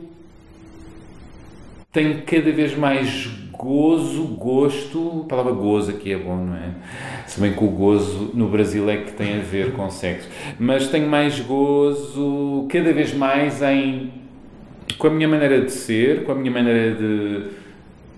tenho 1.93 2.23
cada 2.23 2.51
vez 2.53 2.75
mais 2.75 3.29
gozo, 3.59 4.23
gosto, 4.39 5.23
a 5.25 5.29
palavra 5.29 5.53
gozo 5.53 5.91
aqui 5.91 6.13
é 6.13 6.17
bom, 6.17 6.37
não 6.37 6.55
é? 6.55 6.71
Se 7.27 7.41
bem 7.41 7.53
que 7.53 7.65
o 7.65 7.69
gozo 7.69 8.31
no 8.33 8.49
Brasil 8.49 8.89
é 8.89 8.99
que 8.99 9.13
tem 9.13 9.41
a 9.41 9.43
ver 9.43 9.73
com 9.73 9.91
sexo, 9.91 10.29
mas 10.59 10.87
tenho 10.87 11.09
mais 11.09 11.41
gozo 11.41 12.67
cada 12.71 12.93
vez 12.93 13.13
mais 13.13 13.61
em 13.61 14.13
com 14.97 15.09
a 15.09 15.11
minha 15.11 15.29
maneira 15.29 15.61
de 15.61 15.73
ser, 15.73 16.25
com 16.25 16.33
a 16.33 16.35
minha 16.35 16.51
maneira 16.51 16.95
de 16.95 17.47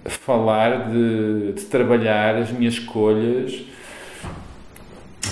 falar, 0.05 0.91
de, 0.91 1.53
de 1.53 1.65
trabalhar 1.65 2.37
as 2.37 2.53
minhas 2.53 2.75
escolhas 2.75 3.65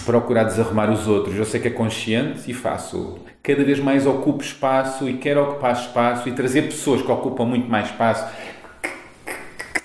procurar 0.04 0.44
desarrumar 0.44 0.90
os 0.90 1.06
outros. 1.06 1.36
Eu 1.36 1.44
sei 1.44 1.60
que 1.60 1.68
é 1.68 1.70
consciente 1.70 2.50
e 2.50 2.54
faço. 2.54 3.18
Cada 3.42 3.62
vez 3.62 3.78
mais 3.78 4.06
ocupo 4.06 4.42
espaço 4.42 5.06
e 5.06 5.18
quero 5.18 5.42
ocupar 5.42 5.72
espaço 5.72 6.28
e 6.28 6.32
trazer 6.32 6.62
pessoas 6.62 7.02
que 7.02 7.12
ocupam 7.12 7.44
muito 7.44 7.68
mais 7.68 7.86
espaço, 7.86 8.26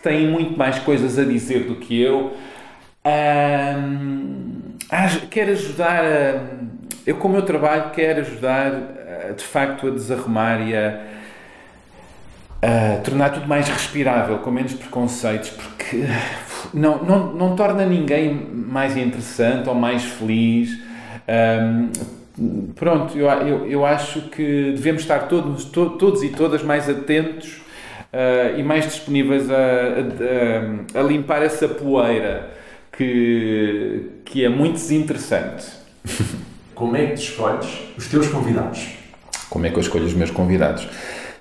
têm 0.03 0.27
muito 0.27 0.57
mais 0.57 0.77
coisas 0.79 1.17
a 1.17 1.23
dizer 1.23 1.63
do 1.63 1.75
que 1.75 1.99
eu. 1.99 2.35
quero 5.31 5.51
ajudar 5.51 6.03
a, 6.03 6.41
Eu, 7.05 7.15
com 7.15 7.29
o 7.29 7.31
meu 7.31 7.41
trabalho, 7.41 7.91
quero 7.91 8.21
ajudar 8.21 8.71
de 9.35 9.43
facto 9.43 9.87
a 9.87 9.89
desarrumar 9.89 10.61
e 10.61 10.75
a, 10.75 11.01
a 12.61 12.97
tornar 13.01 13.29
tudo 13.31 13.47
mais 13.47 13.67
respirável, 13.67 14.37
com 14.39 14.51
menos 14.51 14.73
preconceitos, 14.73 15.49
porque 15.49 16.03
não, 16.73 17.03
não, 17.03 17.33
não 17.33 17.55
torna 17.55 17.85
ninguém 17.85 18.33
mais 18.33 18.95
interessante 18.97 19.67
ou 19.67 19.75
mais 19.75 20.03
feliz. 20.03 20.77
Um, 21.27 21.89
pronto, 22.75 23.17
eu, 23.17 23.29
eu, 23.29 23.67
eu 23.67 23.85
acho 23.85 24.23
que 24.23 24.73
devemos 24.75 25.01
estar 25.01 25.27
todos, 25.27 25.65
to, 25.65 25.91
todos 25.91 26.23
e 26.23 26.29
todas 26.29 26.61
mais 26.61 26.89
atentos 26.89 27.62
uh, 28.13 28.59
e 28.59 28.63
mais 28.63 28.85
disponíveis 28.85 29.49
a, 29.49 29.55
a, 30.95 30.99
a, 30.99 31.03
limpar 31.03 31.41
essa 31.41 31.67
poeira 31.67 32.51
que, 32.91 34.09
que 34.23 34.45
é 34.45 34.49
muito 34.49 34.73
desinteressante. 34.73 35.65
Como 36.75 36.95
é 36.95 37.07
que 37.07 37.13
tu 37.13 37.21
escolhes 37.21 37.67
os 37.97 38.07
teus 38.07 38.27
convidados? 38.29 38.87
Como 39.49 39.65
é 39.65 39.69
que 39.69 39.75
eu 39.75 39.81
escolho 39.81 40.05
os 40.05 40.13
meus 40.13 40.31
convidados? 40.31 40.87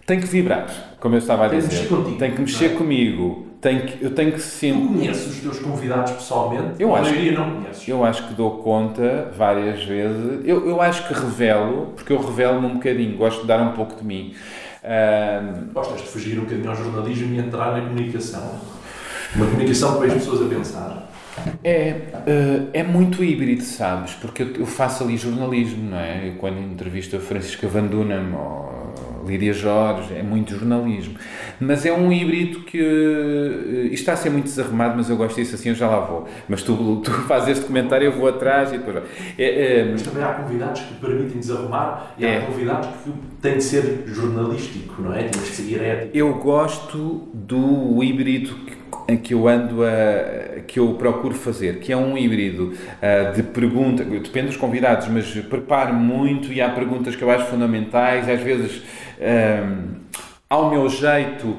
Tem 0.04 0.20
que 0.20 0.26
vibrar, 0.26 0.96
como 1.00 1.14
eu 1.14 1.20
estava 1.20 1.46
a 1.46 1.48
dizer. 1.48 1.88
Tem 2.18 2.32
que 2.32 2.40
mexer 2.40 2.74
comigo 2.74 3.52
tenho 3.62 3.82
que, 3.82 4.04
eu 4.04 4.10
tenho 4.10 4.32
que 4.32 4.40
sempre. 4.40 4.82
Tu 4.82 4.88
conheces 4.88 5.26
os 5.28 5.40
teus 5.40 5.58
convidados 5.60 6.10
pessoalmente? 6.10 6.82
Eu 6.82 6.96
acho, 6.96 7.14
que, 7.14 7.30
não 7.30 7.60
conheces. 7.60 7.86
Eu 7.88 8.04
acho 8.04 8.26
que 8.26 8.34
dou 8.34 8.58
conta 8.58 9.30
várias 9.36 9.84
vezes. 9.84 10.40
Eu, 10.44 10.68
eu 10.68 10.82
acho 10.82 11.06
que 11.06 11.14
revelo, 11.14 11.92
porque 11.94 12.12
eu 12.12 12.20
revelo-me 12.20 12.66
um 12.66 12.74
bocadinho, 12.74 13.16
gosto 13.16 13.42
de 13.42 13.46
dar 13.46 13.62
um 13.62 13.70
pouco 13.70 13.94
de 13.94 14.04
mim. 14.04 14.34
Um... 14.84 15.72
Gostas 15.72 16.00
de 16.00 16.08
fugir 16.08 16.38
um 16.38 16.42
bocadinho 16.42 16.70
ao 16.70 16.76
jornalismo 16.76 17.34
e 17.34 17.38
entrar 17.38 17.72
na 17.72 17.80
comunicação? 17.80 18.60
Uma 19.34 19.46
comunicação 19.46 19.92
que 19.92 19.98
põe 19.98 20.08
as 20.08 20.14
pessoas 20.14 20.42
a 20.42 20.54
pensar. 20.54 21.12
É, 21.64 21.96
eh, 22.26 22.62
é 22.74 22.82
muito 22.82 23.24
híbrido, 23.24 23.62
sabes? 23.62 24.12
Porque 24.14 24.42
eu 24.58 24.66
faço 24.66 25.04
ali 25.04 25.16
jornalismo, 25.16 25.90
não 25.90 25.98
é? 25.98 26.28
Eu, 26.28 26.34
quando 26.34 26.58
entrevisto 26.58 27.16
a 27.16 27.20
Francisca 27.20 27.66
Van 27.68 27.86
Dunham 27.86 28.34
ou 28.34 29.26
Lídia 29.26 29.52
Jorge, 29.52 30.14
é 30.14 30.22
muito 30.22 30.54
jornalismo. 30.54 31.14
Mas 31.62 31.86
é 31.86 31.92
um 31.92 32.12
híbrido 32.12 32.60
que. 32.60 32.80
Uh, 32.80 33.86
isto 33.86 33.94
está 33.94 34.14
a 34.14 34.16
ser 34.16 34.30
muito 34.30 34.44
desarrumado, 34.44 34.96
mas 34.96 35.08
eu 35.08 35.16
gosto 35.16 35.36
disso 35.36 35.54
assim, 35.54 35.68
eu 35.68 35.74
já 35.74 35.88
lá 35.88 36.00
vou. 36.00 36.26
Mas 36.48 36.62
tu, 36.62 37.00
tu 37.04 37.10
fazes 37.28 37.50
este 37.50 37.66
comentário, 37.66 38.06
eu 38.06 38.12
vou 38.12 38.28
atrás 38.28 38.72
e 38.72 38.78
depois. 38.78 38.96
É, 39.38 39.78
é, 39.78 39.84
mas 39.84 40.02
também 40.02 40.24
há 40.24 40.32
convidados 40.34 40.80
que 40.80 40.94
permitem 40.94 41.38
desarrumar 41.38 42.14
e 42.18 42.24
é, 42.24 42.38
há 42.38 42.40
convidados 42.42 42.88
que 43.04 43.12
têm 43.40 43.58
de 43.58 43.64
ser 43.64 44.02
jornalístico, 44.06 45.00
não 45.00 45.14
é? 45.14 45.24
Temos 45.24 45.48
de 45.48 45.54
seguir 45.54 45.80
ética. 45.80 46.16
Eu 46.16 46.34
gosto 46.34 47.28
do 47.32 48.02
híbrido 48.02 48.56
em 49.08 49.16
que 49.16 49.34
eu 49.34 49.46
ando 49.46 49.84
a. 49.84 50.60
que 50.66 50.80
eu 50.80 50.94
procuro 50.94 51.34
fazer, 51.34 51.78
que 51.78 51.92
é 51.92 51.96
um 51.96 52.18
híbrido 52.18 52.72
uh, 52.72 53.34
de 53.34 53.42
pergunta. 53.44 54.02
Depende 54.04 54.48
dos 54.48 54.56
convidados, 54.56 55.06
mas 55.06 55.32
preparo 55.44 55.94
muito 55.94 56.52
e 56.52 56.60
há 56.60 56.70
perguntas 56.70 57.14
que 57.14 57.22
eu 57.22 57.30
acho 57.30 57.46
fundamentais, 57.46 58.28
às 58.28 58.40
vezes. 58.40 58.82
Um, 59.20 60.02
ao 60.52 60.68
meu 60.68 60.86
jeito, 60.86 61.56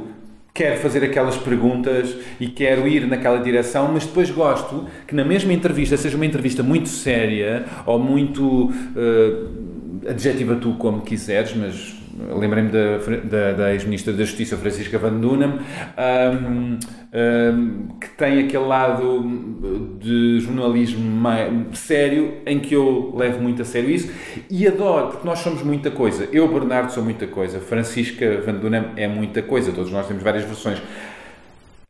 quero 0.53 0.79
fazer 0.79 1.03
aquelas 1.03 1.35
perguntas 1.35 2.15
e 2.39 2.45
quero 2.45 2.87
ir 2.87 3.07
naquela 3.07 3.39
direção, 3.39 3.89
mas 3.91 4.05
depois 4.05 4.29
gosto 4.29 4.85
que 5.07 5.15
na 5.15 5.25
mesma 5.25 5.51
entrevista 5.51 5.97
seja 5.97 6.15
uma 6.15 6.27
entrevista 6.27 6.61
muito 6.61 6.87
séria 6.89 7.65
ou 7.87 7.97
muito 7.97 8.69
uh, 8.69 10.07
adjetiva 10.07 10.55
tu 10.57 10.73
como 10.73 11.01
quiseres, 11.01 11.55
mas 11.55 12.02
lembrei-me 12.17 12.69
da, 12.69 12.97
da, 13.23 13.51
da 13.53 13.73
ex-ministra 13.73 14.13
da 14.13 14.23
Justiça, 14.23 14.57
Francisca 14.57 14.97
Van 14.97 15.13
Dunham, 15.19 15.59
um, 15.97 16.79
um, 17.13 17.87
que 17.99 18.09
tem 18.09 18.39
aquele 18.39 18.65
lado 18.65 19.97
de 19.99 20.39
jornalismo 20.39 21.03
mais 21.03 21.77
sério, 21.77 22.35
em 22.45 22.59
que 22.59 22.75
eu 22.75 23.13
levo 23.15 23.41
muito 23.41 23.61
a 23.61 23.65
sério 23.65 23.89
isso, 23.89 24.11
e 24.49 24.67
adoro, 24.67 25.07
porque 25.09 25.27
nós 25.27 25.39
somos 25.39 25.63
muita 25.63 25.89
coisa. 25.91 26.27
Eu, 26.31 26.47
Bernardo, 26.47 26.91
sou 26.91 27.03
muita 27.03 27.27
coisa, 27.27 27.59
Francisca 27.59 28.41
Van 28.45 28.55
Dunham 28.55 28.91
é 28.95 29.07
muita 29.07 29.41
coisa, 29.41 29.71
todos 29.71 29.91
nós 29.91 30.07
temos 30.07 30.23
várias 30.23 30.43
versões. 30.43 30.81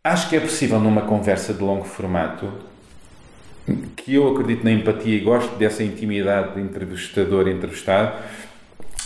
Acho 0.04 0.30
que 0.30 0.36
é 0.36 0.40
possível 0.40 0.80
numa 0.80 1.02
conversa 1.02 1.54
de 1.54 1.64
longo 1.64 1.86
formato, 1.86 2.52
que 3.96 4.16
eu 4.16 4.28
acredito 4.28 4.64
na 4.64 4.72
empatia 4.72 5.16
e 5.16 5.20
gosto 5.22 5.56
dessa 5.56 5.84
intimidade 5.84 6.56
de 6.56 6.62
entrevistador 6.62 7.48
e 7.48 7.52
entrevistado, 7.52 8.12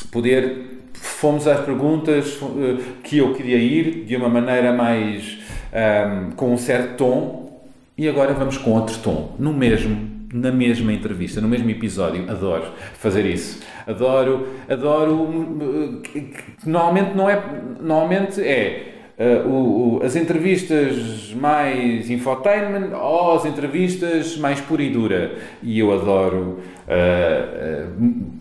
poder 0.05 0.77
fomos 0.93 1.47
às 1.47 1.59
perguntas 1.61 2.39
eh, 2.41 2.81
que 3.03 3.17
eu 3.17 3.33
queria 3.33 3.57
ir 3.57 4.05
de 4.05 4.15
uma 4.15 4.29
maneira 4.29 4.71
mais 4.73 5.37
um, 5.73 5.77
ehm, 5.77 6.31
com 6.31 6.53
um 6.53 6.57
certo 6.57 6.97
tom 6.97 7.61
e 7.97 8.07
agora 8.07 8.33
vamos 8.33 8.57
com 8.57 8.71
outro 8.71 8.97
tom. 8.99 9.35
No 9.39 9.53
mesmo 9.53 10.17
na 10.33 10.51
mesma 10.51 10.91
entrevista 10.91 11.39
no 11.39 11.47
mesmo 11.47 11.69
episódio. 11.69 12.29
Adoro 12.29 12.65
fazer 12.95 13.25
isso. 13.25 13.61
Adoro 13.85 14.47
adoro 14.69 16.01
eh, 16.15 16.21
normalmente 16.65 17.15
não 17.15 17.29
é 17.29 17.41
normalmente 17.79 18.41
é 18.41 18.96
uh, 19.17 19.47
o, 19.47 19.97
o, 19.97 20.03
as 20.03 20.15
entrevistas 20.15 21.33
mais 21.33 22.09
infotainment 22.09 22.95
ou 22.95 23.36
as 23.36 23.45
entrevistas 23.45 24.38
mais 24.38 24.62
pura 24.62 24.83
e 24.83 24.89
dura. 24.89 25.36
E 25.62 25.79
eu 25.79 25.93
adoro 25.93 26.59
uh, 26.88 27.89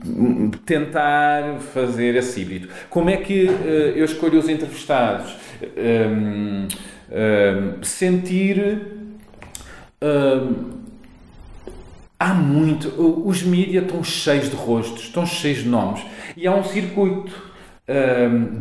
uh, 0.09 0.50
tentar 0.64 1.59
fazer 1.73 2.14
esse 2.16 2.40
híbrido. 2.40 2.68
Como 2.90 3.11
é 3.11 3.16
que 3.16 3.47
eu 3.95 4.04
escolho 4.04 4.38
os 4.38 4.49
entrevistados? 4.49 5.35
Um, 5.76 6.68
um, 7.11 7.83
sentir. 7.83 8.83
Um, 10.02 10.76
há 12.18 12.35
muito. 12.35 12.88
Os 13.26 13.42
mídias 13.42 13.85
estão 13.85 14.04
cheios 14.04 14.50
de 14.50 14.56
rostos, 14.56 15.04
estão 15.04 15.25
cheios 15.25 15.59
de 15.59 15.68
nomes. 15.68 16.02
E 16.37 16.47
há 16.47 16.54
um 16.54 16.64
circuito 16.64 17.46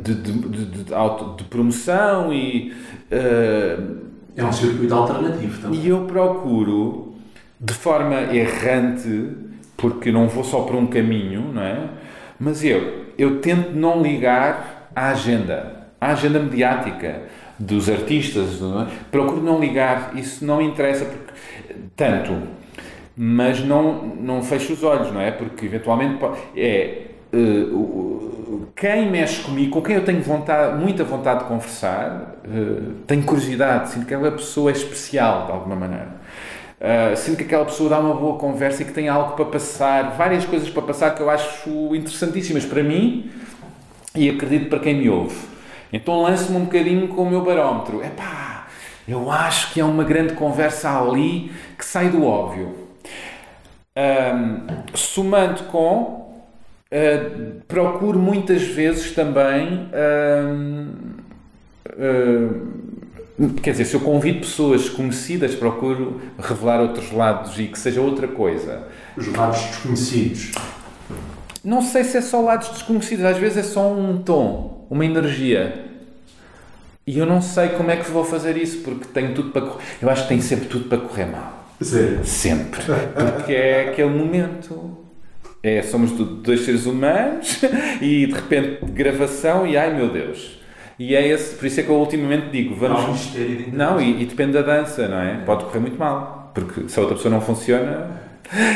de, 0.03 0.13
de, 0.13 0.31
de, 0.31 0.83
de, 0.83 1.43
promoção 1.49 2.31
e. 2.31 2.73
é 3.09 4.43
um 4.43 4.51
circuito 4.51 4.93
alternativo 4.93 5.61
também. 5.61 5.79
E 5.79 5.87
eu 5.89 6.01
procuro, 6.05 7.15
de 7.59 7.73
forma 7.73 8.35
errante, 8.35 9.29
porque 9.75 10.11
não 10.11 10.27
vou 10.27 10.43
só 10.43 10.61
por 10.61 10.75
um 10.75 10.85
caminho, 10.85 11.51
não 11.53 11.61
é? 11.61 11.89
Mas 12.39 12.63
eu, 12.63 13.05
eu 13.17 13.39
tento 13.39 13.71
não 13.71 14.01
ligar 14.01 14.89
à 14.95 15.09
agenda, 15.09 15.87
à 15.99 16.11
agenda 16.11 16.39
mediática 16.39 17.23
dos 17.57 17.89
artistas, 17.89 18.59
não 18.59 18.83
é? 18.83 18.87
procuro 19.09 19.41
não 19.41 19.59
ligar, 19.59 20.11
isso 20.15 20.45
não 20.45 20.61
interessa 20.61 21.05
porque, 21.05 21.33
tanto, 21.95 22.33
mas 23.15 23.63
não, 23.63 24.05
não 24.05 24.43
fecho 24.43 24.73
os 24.73 24.83
olhos, 24.83 25.11
não 25.11 25.21
é? 25.21 25.31
Porque 25.31 25.65
eventualmente 25.65 26.19
é 26.55 27.01
uh, 27.33 28.34
quem 28.75 29.09
mexe 29.09 29.41
comigo, 29.41 29.71
com 29.71 29.81
quem 29.81 29.95
eu 29.95 30.05
tenho 30.05 30.21
vontade, 30.21 30.77
muita 30.77 31.03
vontade 31.03 31.39
de 31.39 31.45
conversar, 31.45 32.35
uh, 32.45 32.93
tenho 33.07 33.23
curiosidade, 33.23 33.89
sinto 33.89 34.05
que 34.05 34.13
aquela 34.13 34.31
pessoa 34.31 34.71
é 34.71 34.73
especial 34.73 35.45
de 35.45 35.51
alguma 35.51 35.75
maneira. 35.75 36.15
Uh, 36.79 37.15
sinto 37.15 37.37
que 37.37 37.43
aquela 37.43 37.65
pessoa 37.65 37.89
dá 37.89 37.99
uma 37.99 38.13
boa 38.13 38.37
conversa 38.37 38.81
e 38.81 38.85
que 38.85 38.91
tem 38.91 39.07
algo 39.07 39.35
para 39.35 39.45
passar, 39.45 40.11
várias 40.11 40.45
coisas 40.45 40.69
para 40.69 40.81
passar 40.81 41.15
que 41.15 41.21
eu 41.21 41.29
acho 41.29 41.95
interessantíssimas 41.95 42.65
para 42.65 42.83
mim 42.83 43.31
e 44.13 44.29
acredito 44.29 44.69
para 44.69 44.79
quem 44.79 44.95
me 44.95 45.09
ouve. 45.09 45.35
Então 45.91 46.21
lanço-me 46.21 46.57
um 46.57 46.65
bocadinho 46.65 47.07
com 47.07 47.23
o 47.23 47.29
meu 47.29 47.43
barómetro. 47.43 48.03
Epá, 48.03 48.67
eu 49.07 49.31
acho 49.31 49.71
que 49.73 49.79
é 49.79 49.85
uma 49.85 50.03
grande 50.03 50.33
conversa 50.33 50.89
ali 50.89 51.51
que 51.77 51.85
sai 51.85 52.09
do 52.09 52.25
óbvio. 52.25 52.75
Um, 53.97 54.67
somando 54.93 55.63
com 55.63 56.24
Uh, 56.91 57.61
procuro 57.67 58.19
muitas 58.19 58.61
vezes 58.63 59.11
também. 59.11 59.89
Uh, 59.91 61.15
quer 63.61 63.71
dizer, 63.71 63.85
se 63.85 63.95
eu 63.95 63.99
convido 63.99 64.39
pessoas 64.39 64.89
conhecidas, 64.89 65.55
procuro 65.55 66.21
revelar 66.37 66.79
outros 66.79 67.11
lados 67.11 67.59
e 67.59 67.67
que 67.67 67.79
seja 67.79 68.01
outra 68.01 68.27
coisa. 68.27 68.87
Os 69.17 69.27
lados 69.27 69.61
desconhecidos. 69.61 70.51
Não 71.63 71.81
sei 71.81 72.03
se 72.03 72.17
é 72.17 72.21
só 72.21 72.41
lados 72.41 72.69
desconhecidos, 72.69 73.25
às 73.25 73.37
vezes 73.37 73.57
é 73.57 73.63
só 73.63 73.91
um 73.91 74.21
tom, 74.21 74.85
uma 74.89 75.03
energia. 75.03 75.85
E 77.07 77.17
eu 77.17 77.25
não 77.25 77.41
sei 77.41 77.69
como 77.69 77.89
é 77.91 77.97
que 77.97 78.09
vou 78.09 78.23
fazer 78.23 78.57
isso, 78.57 78.79
porque 78.83 79.05
tenho 79.05 79.33
tudo 79.33 79.49
para 79.49 79.61
correr. 79.63 79.83
Eu 80.01 80.09
acho 80.09 80.23
que 80.23 80.29
tenho 80.29 80.41
sempre 80.41 80.67
tudo 80.67 80.87
para 80.87 80.99
correr 80.99 81.25
mal. 81.25 81.65
Sempre. 82.23 82.81
Porque 83.35 83.53
é 83.53 83.89
aquele 83.89 84.09
momento 84.09 85.04
é, 85.67 85.81
somos 85.81 86.11
dois 86.11 86.61
seres 86.61 86.85
humanos 86.85 87.61
e 87.99 88.27
de 88.27 88.33
repente 88.33 88.85
gravação 88.91 89.65
e 89.65 89.75
ai 89.75 89.95
meu 89.95 90.09
Deus. 90.09 90.59
E 90.97 91.15
é 91.15 91.27
esse, 91.27 91.55
por 91.55 91.65
isso 91.65 91.79
é 91.79 91.83
que 91.83 91.89
eu 91.89 91.95
ultimamente 91.95 92.49
digo, 92.51 92.75
vamos. 92.75 93.33
Não, 93.33 93.43
de 93.43 93.71
não 93.71 94.01
e, 94.01 94.21
e, 94.21 94.25
depende 94.25 94.53
da 94.53 94.61
dança, 94.61 95.07
não 95.07 95.19
é? 95.19 95.41
Pode 95.45 95.65
correr 95.65 95.79
muito 95.79 95.97
mal, 95.97 96.51
porque 96.53 96.87
se 96.87 96.97
a 96.97 97.01
outra 97.01 97.17
pessoa 97.17 97.33
não 97.33 97.41
funciona, 97.41 98.11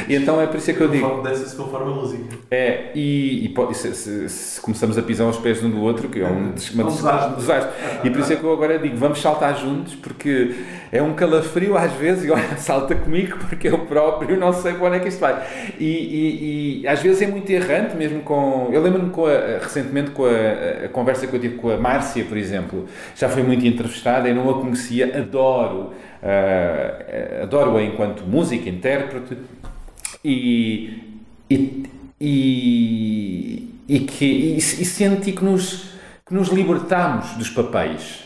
e 0.08 0.16
então 0.16 0.42
é 0.42 0.48
por 0.48 0.58
isso 0.58 0.72
é 0.72 0.74
que 0.74 0.82
eu 0.82 0.88
digo. 0.88 1.22
Dança-se 1.22 1.56
conforme 1.56 1.92
a 1.92 1.96
música. 1.96 2.24
É, 2.50 2.92
e, 2.96 3.46
e 3.46 3.74
se, 3.74 3.94
se, 3.94 4.30
se, 4.30 4.62
começamos 4.62 4.98
a 4.98 5.02
pisar 5.02 5.26
aos 5.26 5.38
pés 5.38 5.64
um 5.64 5.70
do 5.70 5.82
outro, 5.82 6.10
que 6.10 6.20
é 6.20 6.26
um, 6.26 6.54
uma, 6.74 6.84
um 6.84 7.36
desastre. 7.36 7.74
E 8.04 8.10
por 8.10 8.20
isso 8.20 8.34
é 8.34 8.36
que 8.36 8.44
eu 8.44 8.52
agora 8.52 8.80
digo, 8.80 8.98
vamos 8.98 9.22
saltar 9.22 9.56
juntos, 9.58 9.96
porque 9.96 10.56
é 10.92 11.02
um 11.02 11.14
calafrio 11.14 11.78
às 11.78 11.92
vezes, 11.94 12.26
e 12.26 12.32
olha, 12.32 12.44
salta 12.58 12.96
comigo, 12.96 13.38
porque 13.48 13.68
eu 13.68 13.80
próprio 13.80 14.38
não 14.40 14.52
sei 14.52 14.74
para 14.74 14.88
onde 14.88 14.98
é 14.98 15.00
que 15.00 15.10
isto 15.10 15.20
vai. 15.20 15.46
E, 15.80 15.86
e, 15.86 16.82
e 16.82 16.88
às 16.88 17.02
vezes 17.02 17.22
é 17.22 17.28
muito 17.28 17.50
errante, 17.50 17.96
mesmo 17.96 18.22
com. 18.22 18.70
Eu 18.72 18.82
lembro-me 18.82 19.12
recentemente 19.62 20.12
com 20.12 20.26
a, 20.26 20.86
a, 20.86 20.90
conversa 20.90 21.28
que 21.28 21.36
eu 21.36 21.40
tive 21.40 21.56
com 21.56 21.70
a 21.70 21.78
Márcia, 21.78 22.24
por 22.26 22.38
exemplo, 22.38 22.86
já 23.16 23.30
foi 23.30 23.44
muito 23.44 23.66
entrevistada, 23.66 24.28
eu 24.28 24.36
não 24.36 24.50
a 24.50 24.54
conhecia, 24.56 25.18
adoro. 25.18 25.92
Uh, 26.22 27.44
adoro-a 27.44 27.82
enquanto 27.82 28.24
música, 28.24 28.70
intérprete, 28.70 29.38
e, 30.24 31.02
e, 31.50 31.84
e, 32.20 33.70
e 33.88 34.00
que, 34.00 34.26
e, 34.26 34.58
e 34.58 34.62
senti 34.62 35.32
que 35.32 35.44
nos, 35.44 35.92
que 36.26 36.34
nos 36.34 36.50
libertámos 36.50 37.32
dos 37.36 37.50
papéis. 37.50 38.24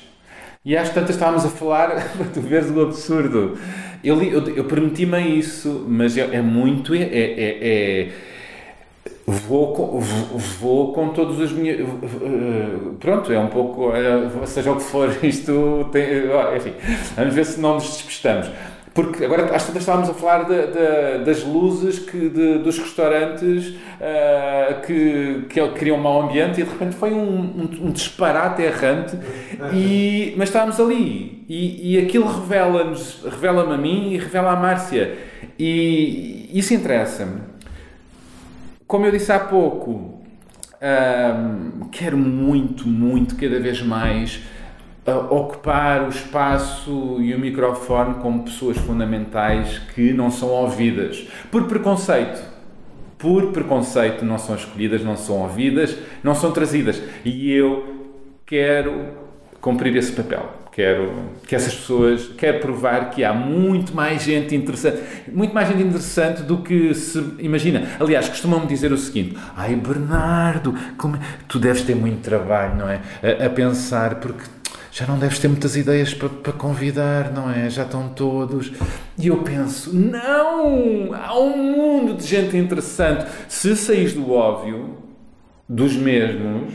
E 0.65 0.77
às 0.77 0.89
tantas 0.89 1.11
estávamos 1.11 1.45
a 1.45 1.49
falar, 1.49 1.89
para 2.17 2.25
tu 2.33 2.41
veres 2.41 2.71
o 2.71 2.81
absurdo. 2.81 3.57
Eu, 4.03 4.21
eu, 4.21 4.55
eu 4.55 4.65
permiti-me 4.65 5.37
isso, 5.37 5.85
mas 5.87 6.17
é, 6.17 6.35
é 6.35 6.41
muito. 6.41 6.93
É, 6.93 7.01
é, 7.01 7.57
é, 7.61 8.09
vou, 9.25 9.73
com, 9.73 9.99
vou 10.59 10.93
com 10.93 11.09
todos 11.09 11.39
os 11.39 11.51
meus. 11.51 11.87
Pronto, 12.99 13.31
é 13.31 13.39
um 13.39 13.47
pouco. 13.47 13.91
Seja 14.45 14.71
o 14.71 14.77
que 14.77 14.83
for, 14.83 15.09
isto 15.23 15.89
tem. 15.91 16.03
Enfim, 16.57 16.73
vamos 17.15 17.33
ver 17.33 17.45
se 17.45 17.59
não 17.59 17.75
nos 17.75 17.83
despistamos. 17.83 18.49
Porque 18.93 19.25
agora 19.25 19.43
às 19.55 19.65
tantas 19.65 19.81
estávamos 19.81 20.09
a 20.09 20.13
falar 20.13 20.43
de, 20.43 20.67
de, 20.67 21.25
das 21.25 21.43
luzes 21.43 21.97
que, 21.97 22.29
de, 22.29 22.59
dos 22.59 22.77
restaurantes 22.77 23.69
uh, 23.69 24.81
que, 24.85 25.45
que 25.49 25.67
criam 25.69 25.97
um 25.97 26.01
mau 26.01 26.21
ambiente 26.21 26.61
e 26.61 26.63
de 26.63 26.69
repente 26.69 26.95
foi 26.95 27.11
um, 27.11 27.17
um, 27.17 27.69
um 27.87 27.91
disparate 27.91 28.61
errante, 28.61 29.17
e, 29.73 30.35
mas 30.37 30.49
estávamos 30.49 30.79
ali 30.79 31.43
e, 31.49 31.95
e 31.95 32.05
aquilo 32.05 32.27
revela-nos, 32.27 33.23
revela-me 33.23 33.73
a 33.73 33.77
mim 33.77 34.11
e 34.11 34.17
revela 34.17 34.51
a 34.51 34.55
Márcia. 34.55 35.17
E 35.57 36.49
isso 36.53 36.73
interessa-me. 36.73 37.52
Como 38.87 39.05
eu 39.05 39.11
disse 39.11 39.31
há 39.31 39.39
pouco, 39.39 40.21
um, 40.83 41.87
quero 41.91 42.17
muito, 42.17 42.87
muito, 42.87 43.35
cada 43.35 43.59
vez 43.59 43.81
mais 43.81 44.41
uh, 45.07 45.33
ocupar 45.33 46.03
o 46.03 46.09
espaço 46.09 47.17
e 47.21 47.33
o 47.33 47.39
microfone 47.39 48.15
como 48.15 48.43
pessoas 48.43 48.77
fundamentais 48.77 49.79
que 49.95 50.13
não 50.13 50.29
são 50.29 50.49
ouvidas 50.49 51.27
por 51.49 51.67
preconceito. 51.67 52.43
Por 53.17 53.53
preconceito 53.53 54.25
não 54.25 54.37
são 54.37 54.55
escolhidas, 54.55 55.01
não 55.01 55.15
são 55.15 55.37
ouvidas, 55.43 55.97
não 56.21 56.35
são 56.35 56.51
trazidas. 56.51 57.01
E 57.23 57.51
eu 57.51 58.11
quero 58.45 59.05
cumprir 59.61 59.95
esse 59.95 60.11
papel 60.11 60.62
quero 60.73 61.13
que 61.47 61.55
essas 61.55 61.73
pessoas, 61.73 62.29
quero 62.35 62.59
provar 62.59 63.11
que 63.11 63.23
há 63.23 63.31
muito 63.31 63.95
mais 63.95 64.23
gente 64.23 64.55
interessante, 64.55 65.01
muito 65.31 65.53
mais 65.53 65.67
gente 65.69 65.83
interessante 65.83 66.41
do 66.41 66.57
que 66.57 66.93
se 66.95 67.19
imagina. 67.39 67.83
Aliás, 67.99 68.27
costumam-me 68.27 68.65
dizer 68.65 68.91
o 68.91 68.97
seguinte: 68.97 69.37
ai 69.55 69.75
Bernardo, 69.75 70.73
como 70.97 71.15
é? 71.15 71.19
tu 71.47 71.59
deves 71.59 71.83
ter 71.83 71.95
muito 71.95 72.21
trabalho, 72.21 72.75
não 72.75 72.89
é? 72.89 73.01
A, 73.21 73.45
a, 73.45 73.49
pensar, 73.49 74.15
porque 74.15 74.43
já 74.91 75.05
não 75.05 75.19
deves 75.19 75.37
ter 75.37 75.47
muitas 75.47 75.75
ideias 75.75 76.13
para, 76.13 76.29
para 76.29 76.53
convidar, 76.53 77.31
não 77.31 77.51
é? 77.51 77.69
Já 77.69 77.83
estão 77.83 78.09
todos. 78.09 78.71
E 79.17 79.27
eu 79.27 79.37
penso: 79.37 79.95
não! 79.95 81.13
Há 81.13 81.39
um 81.39 81.55
mundo 81.55 82.15
de 82.15 82.25
gente 82.25 82.57
interessante. 82.57 83.27
Se 83.47 83.75
saís 83.75 84.13
do 84.13 84.31
óbvio, 84.31 84.97
dos 85.69 85.95
mesmos, 85.95 86.73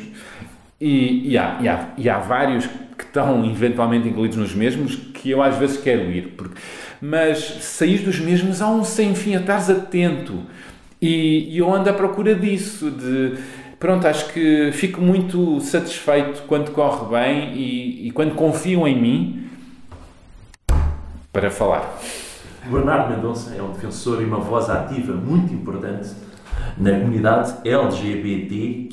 e, 0.81 1.33
e, 1.33 1.37
há, 1.37 1.59
e, 1.61 1.69
há, 1.69 1.89
e 1.97 2.09
há 2.09 2.19
vários 2.21 2.69
que 2.99 3.05
estão 3.05 3.49
eventualmente 3.49 4.09
incluídos 4.09 4.37
nos 4.37 4.53
mesmos 4.53 4.97
que 4.97 5.31
eu 5.31 5.41
às 5.41 5.57
vezes 5.57 5.77
quero 5.77 6.11
ir. 6.11 6.35
Porque, 6.37 6.61
mas 7.01 7.39
sair 7.63 7.99
dos 7.99 8.19
mesmos 8.19 8.61
há 8.61 8.69
um 8.69 8.83
sem 8.83 9.15
fim, 9.15 9.37
a 9.37 9.41
estares 9.41 9.71
atento. 9.71 10.43
E, 11.01 11.55
e 11.55 11.59
eu 11.59 11.73
ando 11.73 11.89
à 11.89 11.93
procura 11.93 12.35
disso, 12.35 12.91
de 12.91 13.39
pronto, 13.79 14.09
acho 14.09 14.33
que 14.33 14.73
fico 14.73 15.01
muito 15.01 15.61
satisfeito 15.61 16.43
quando 16.49 16.73
corre 16.73 17.09
bem 17.09 17.55
e, 17.55 18.09
e 18.09 18.11
quando 18.11 18.35
confiam 18.35 18.89
em 18.89 19.01
mim 19.01 19.49
para 21.33 21.53
falar. 21.53 21.97
Bernardo 22.69 23.15
Mendonça 23.15 23.55
é 23.55 23.63
um 23.63 23.71
defensor 23.71 24.21
e 24.21 24.25
uma 24.25 24.41
voz 24.41 24.69
ativa 24.69 25.15
muito 25.15 25.55
importante 25.55 26.11
na 26.77 26.91
comunidade 26.99 27.55
LGBTQIA+. 27.65 28.89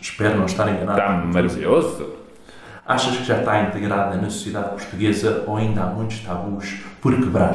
Espero 0.00 0.36
não 0.36 0.44
estar 0.44 0.68
enganado. 0.68 1.00
Está 1.00 1.24
maravilhoso! 1.24 2.23
Achas 2.86 3.16
que 3.16 3.24
já 3.24 3.38
está 3.38 3.62
integrada 3.62 4.16
na 4.16 4.28
sociedade 4.28 4.70
portuguesa 4.70 5.44
ou 5.46 5.56
ainda 5.56 5.84
há 5.84 5.86
muitos 5.86 6.20
tabus 6.20 6.80
por 7.00 7.14
quebrar? 7.16 7.54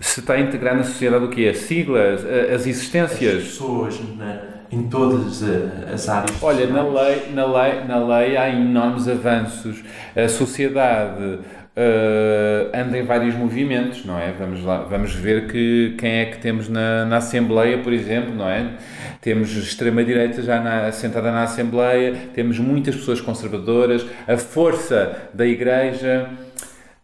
Se 0.00 0.18
está 0.18 0.38
integrada 0.40 0.78
na 0.78 0.84
sociedade 0.84 1.24
o 1.24 1.28
quê? 1.28 1.48
As 1.48 1.58
siglas? 1.58 2.24
As 2.24 2.66
existências? 2.66 3.36
As 3.36 3.44
pessoas 3.44 4.00
na, 4.16 4.40
em 4.68 4.88
todas 4.88 5.44
as 5.92 6.08
áreas. 6.08 6.42
Olha, 6.42 6.66
na 6.66 6.82
lei, 6.82 7.32
na, 7.32 7.46
lei, 7.46 7.84
na 7.84 8.04
lei 8.04 8.36
há 8.36 8.48
enormes 8.48 9.06
avanços. 9.06 9.84
A 10.16 10.28
sociedade 10.28 11.38
uh, 11.76 12.70
anda 12.74 12.98
em 12.98 13.04
vários 13.04 13.34
movimentos, 13.34 14.04
não 14.04 14.18
é? 14.18 14.32
Vamos, 14.38 14.64
lá, 14.64 14.82
vamos 14.82 15.14
ver 15.14 15.46
que, 15.48 15.94
quem 15.98 16.20
é 16.20 16.24
que 16.26 16.38
temos 16.38 16.68
na, 16.68 17.04
na 17.04 17.16
Assembleia, 17.18 17.78
por 17.78 17.92
exemplo, 17.92 18.34
não 18.34 18.48
é? 18.48 18.72
Temos 19.20 19.50
extrema-direita 19.56 20.42
já 20.42 20.60
na, 20.60 20.90
sentada 20.92 21.30
na 21.30 21.44
Assembleia, 21.44 22.14
temos 22.34 22.58
muitas 22.58 22.96
pessoas 22.96 23.20
conservadoras, 23.20 24.04
a 24.26 24.36
força 24.36 25.30
da 25.32 25.46
Igreja. 25.46 26.28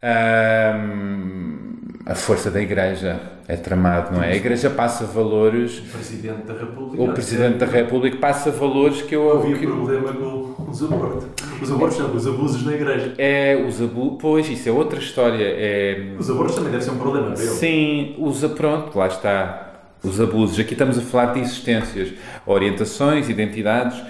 Um, 0.00 1.68
a 2.06 2.14
força 2.14 2.50
da 2.50 2.60
Igreja 2.60 3.20
é 3.46 3.56
tramado, 3.56 4.14
não 4.14 4.22
é? 4.22 4.32
A 4.32 4.36
Igreja 4.36 4.70
passa 4.70 5.04
valores. 5.04 5.78
O 5.78 5.82
Presidente 5.82 6.46
da 6.46 6.54
República. 6.54 7.02
O 7.02 7.12
Presidente 7.12 7.56
da 7.58 7.66
República 7.66 8.16
passa 8.16 8.50
valores 8.50 9.02
que 9.02 9.14
eu. 9.14 9.38
Havia 9.38 9.58
que... 9.58 9.66
problema 9.66 10.12
com 10.14 10.37
os 10.70 10.82
abortos. 10.82 11.24
Os 11.60 11.72
abortos 11.72 11.98
não, 11.98 12.14
os 12.14 12.26
abusos 12.26 12.64
na 12.64 12.72
Igreja. 12.72 13.14
É, 13.18 13.64
os 13.66 13.80
abusos. 13.80 14.18
Pois, 14.20 14.48
isso 14.48 14.68
é 14.68 14.72
outra 14.72 14.98
história. 14.98 15.44
É... 15.44 16.14
Os 16.18 16.30
abortos 16.30 16.56
também 16.56 16.70
deve 16.70 16.84
ser 16.84 16.90
um 16.90 16.98
problema 16.98 17.32
para 17.32 17.42
ele. 17.42 17.50
Sim, 17.50 18.14
os. 18.18 18.44
Pronto, 18.52 18.98
lá 18.98 19.06
está. 19.06 19.64
Os 20.02 20.20
abusos. 20.20 20.58
Aqui 20.60 20.74
estamos 20.74 20.96
a 20.96 21.00
falar 21.00 21.32
de 21.34 21.40
existências, 21.40 22.12
orientações, 22.46 23.28
identidades. 23.28 24.00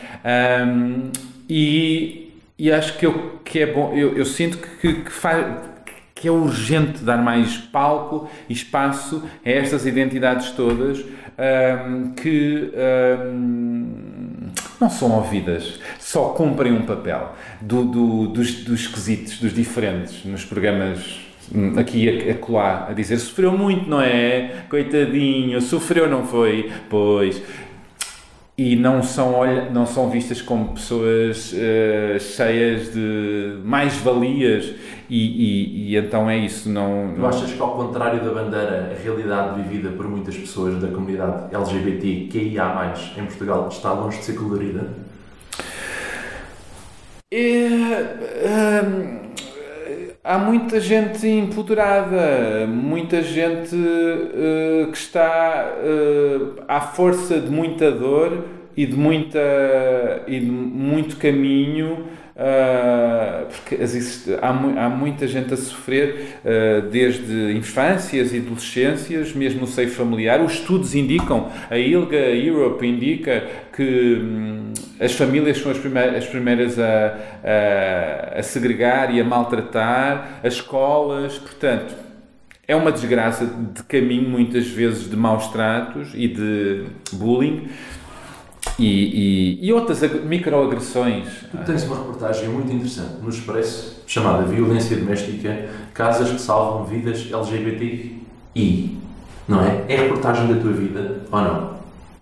E, 1.49 2.35
e 2.59 2.71
acho 2.71 2.99
que, 2.99 3.07
eu, 3.07 3.41
que 3.45 3.61
é 3.61 3.67
bom. 3.67 3.95
Eu, 3.95 4.17
eu 4.17 4.27
sinto 4.27 4.59
que, 4.59 5.03
que 5.03 5.11
faz 5.11 5.69
que 6.15 6.27
é 6.27 6.31
urgente 6.33 7.05
dar 7.05 7.19
mais 7.19 7.57
palco 7.57 8.29
e 8.49 8.53
espaço 8.53 9.23
a 9.45 9.49
estas 9.49 9.87
identidades 9.87 10.51
todas 10.51 11.05
um, 11.39 12.11
que 12.15 12.73
um, 12.75 14.18
não 14.81 14.91
são 14.91 15.11
ouvidas, 15.13 15.81
só 15.99 16.31
cumprem 16.31 16.73
um 16.73 16.83
papel 16.83 17.35
do, 17.61 17.85
do, 17.85 18.27
dos, 18.29 18.65
dos 18.65 18.81
esquisitos, 18.81 19.39
dos 19.39 19.53
diferentes, 19.53 20.25
nos 20.25 20.45
programas 20.45 21.21
hum, 21.55 21.79
aqui 21.79 22.29
a, 22.29 22.33
a 22.33 22.35
colar, 22.35 22.87
a 22.91 22.93
dizer 22.93 23.19
sofreu 23.19 23.57
muito, 23.57 23.89
não 23.89 24.01
é? 24.01 24.65
Coitadinho, 24.69 25.61
sofreu, 25.61 26.09
não 26.09 26.25
foi? 26.25 26.71
Pois 26.89 27.43
e 28.59 28.75
não 28.75 29.05
são, 29.05 29.35
olha, 29.35 29.71
não 29.71 29.87
são 29.87 30.11
vistas 30.11 30.43
como 30.43 30.75
pessoas 30.75 31.53
uh, 31.53 32.19
cheias 32.19 32.93
de 32.93 33.57
mais-valias 33.63 34.75
e, 35.09 35.17
e, 35.17 35.93
e, 35.93 35.97
então 35.97 36.29
é 36.29 36.37
isso. 36.37 36.69
Não, 36.69 37.09
não... 37.09 37.29
achas 37.29 37.53
que 37.53 37.61
ao 37.61 37.75
contrário 37.75 38.23
da 38.23 38.31
bandeira, 38.31 38.95
a 38.95 39.03
realidade 39.03 39.63
vivida 39.63 39.91
por 39.91 40.07
muitas 40.07 40.37
pessoas 40.37 40.81
da 40.81 40.89
comunidade 40.89 41.55
LGBT 41.55 42.29
QIA+, 42.31 42.95
em 43.17 43.25
Portugal, 43.25 43.69
está 43.71 43.93
longe 43.93 44.19
de 44.19 44.25
ser 44.25 44.35
colorida? 44.35 44.89
É, 47.31 48.85
hum, 48.85 49.19
há 50.23 50.39
muita 50.39 50.79
gente 50.79 51.27
empoderada, 51.27 52.67
muita 52.67 53.23
gente 53.23 53.75
uh, 53.75 54.91
que 54.91 54.97
está 54.99 55.73
uh, 55.79 56.63
à 56.69 56.81
força 56.81 57.41
de 57.41 57.51
muita 57.51 57.91
dor 57.91 58.45
e 58.77 58.87
de, 58.87 58.95
muita, 58.95 59.41
e 60.27 60.39
de 60.39 60.51
muito 60.51 61.17
caminho 61.17 62.07
Uh, 62.39 63.47
porque 63.47 63.77
há, 64.41 64.85
há, 64.85 64.89
muita 64.89 65.27
gente 65.27 65.53
a 65.53 65.57
sofrer 65.57 66.39
uh, 66.45 66.89
desde 66.89 67.53
infâncias 67.53 68.33
e 68.33 68.37
adolescências, 68.37 69.33
mesmo 69.33 69.63
no 69.63 69.67
seio 69.67 69.91
familiar. 69.91 70.41
Os 70.41 70.53
estudos 70.53 70.95
indicam, 70.95 71.51
a 71.69 71.77
ILGA 71.77 72.31
Europe 72.37 72.87
indica 72.87 73.45
que 73.75 74.21
hum, 74.23 74.73
as 75.01 75.15
famílias 75.15 75.59
são 75.59 75.73
as 75.73 75.79
primeiras, 75.79 76.15
as 76.15 76.27
primeiras 76.27 76.79
a, 76.79 77.19
a, 77.43 78.39
a 78.39 78.43
segregar 78.45 79.13
e 79.13 79.21
a 79.21 79.25
maltratar, 79.25 80.39
as 80.45 80.55
escolas, 80.55 81.39
portanto. 81.39 81.93
É 82.69 82.77
uma 82.77 82.93
desgraça 82.93 83.47
de 83.47 83.83
caminho, 83.85 84.29
muitas 84.29 84.69
vezes, 84.69 85.09
de 85.09 85.17
maus 85.17 85.49
tratos 85.49 86.11
e 86.15 86.29
de 86.29 86.85
bullying, 87.15 87.67
e, 88.79 89.59
e, 89.61 89.67
e 89.67 89.73
outras 89.73 90.01
microagressões. 90.23 91.27
Tu 91.51 91.57
tens 91.67 91.85
uma 91.85 91.97
reportagem 91.97 92.49
muito 92.49 92.73
interessante 92.73 93.21
no 93.21 93.29
Expresso 93.29 94.03
chamada 94.07 94.45
Violência 94.45 94.97
Doméstica 94.97 95.69
Casas 95.93 96.31
que 96.31 96.41
Salvam 96.41 96.85
Vidas 96.85 97.29
LGBTI. 97.33 98.99
Não 99.49 99.65
é? 99.65 99.85
É 99.89 99.97
a 99.97 100.03
reportagem 100.03 100.47
da 100.47 100.61
tua 100.61 100.73
vida 100.73 101.23
ou 101.31 101.41
não? 101.41 101.79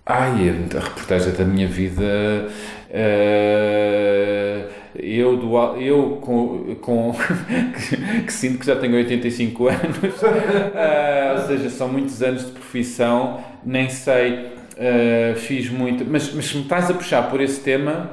Ai, 0.07 0.49
a 0.49 0.81
reportagem 0.81 1.33
da 1.33 1.45
minha 1.45 1.67
vida. 1.67 2.49
Uh, 2.89 4.77
eu, 4.99 5.37
do, 5.37 5.57
eu 5.77 6.19
com, 6.23 6.77
com 6.81 7.13
que, 7.77 8.23
que, 8.23 8.33
sinto 8.33 8.61
que 8.61 8.67
já 8.67 8.77
tenho 8.77 8.95
85 8.95 9.69
anos, 9.69 10.23
uh, 10.23 11.37
ou 11.37 11.47
seja, 11.47 11.69
são 11.69 11.89
muitos 11.89 12.23
anos 12.23 12.47
de 12.47 12.53
profissão, 12.53 13.41
nem 13.65 13.91
sei 13.91 14.56
Uh, 14.77 15.35
fiz 15.37 15.71
muito, 15.71 16.05
mas, 16.05 16.33
mas 16.35 16.47
se 16.47 16.57
me 16.57 16.63
estás 16.65 16.91
a 16.91 16.95
puxar 16.95 17.31
por 17.31 17.41
esse 17.41 17.61
tema. 17.61 18.11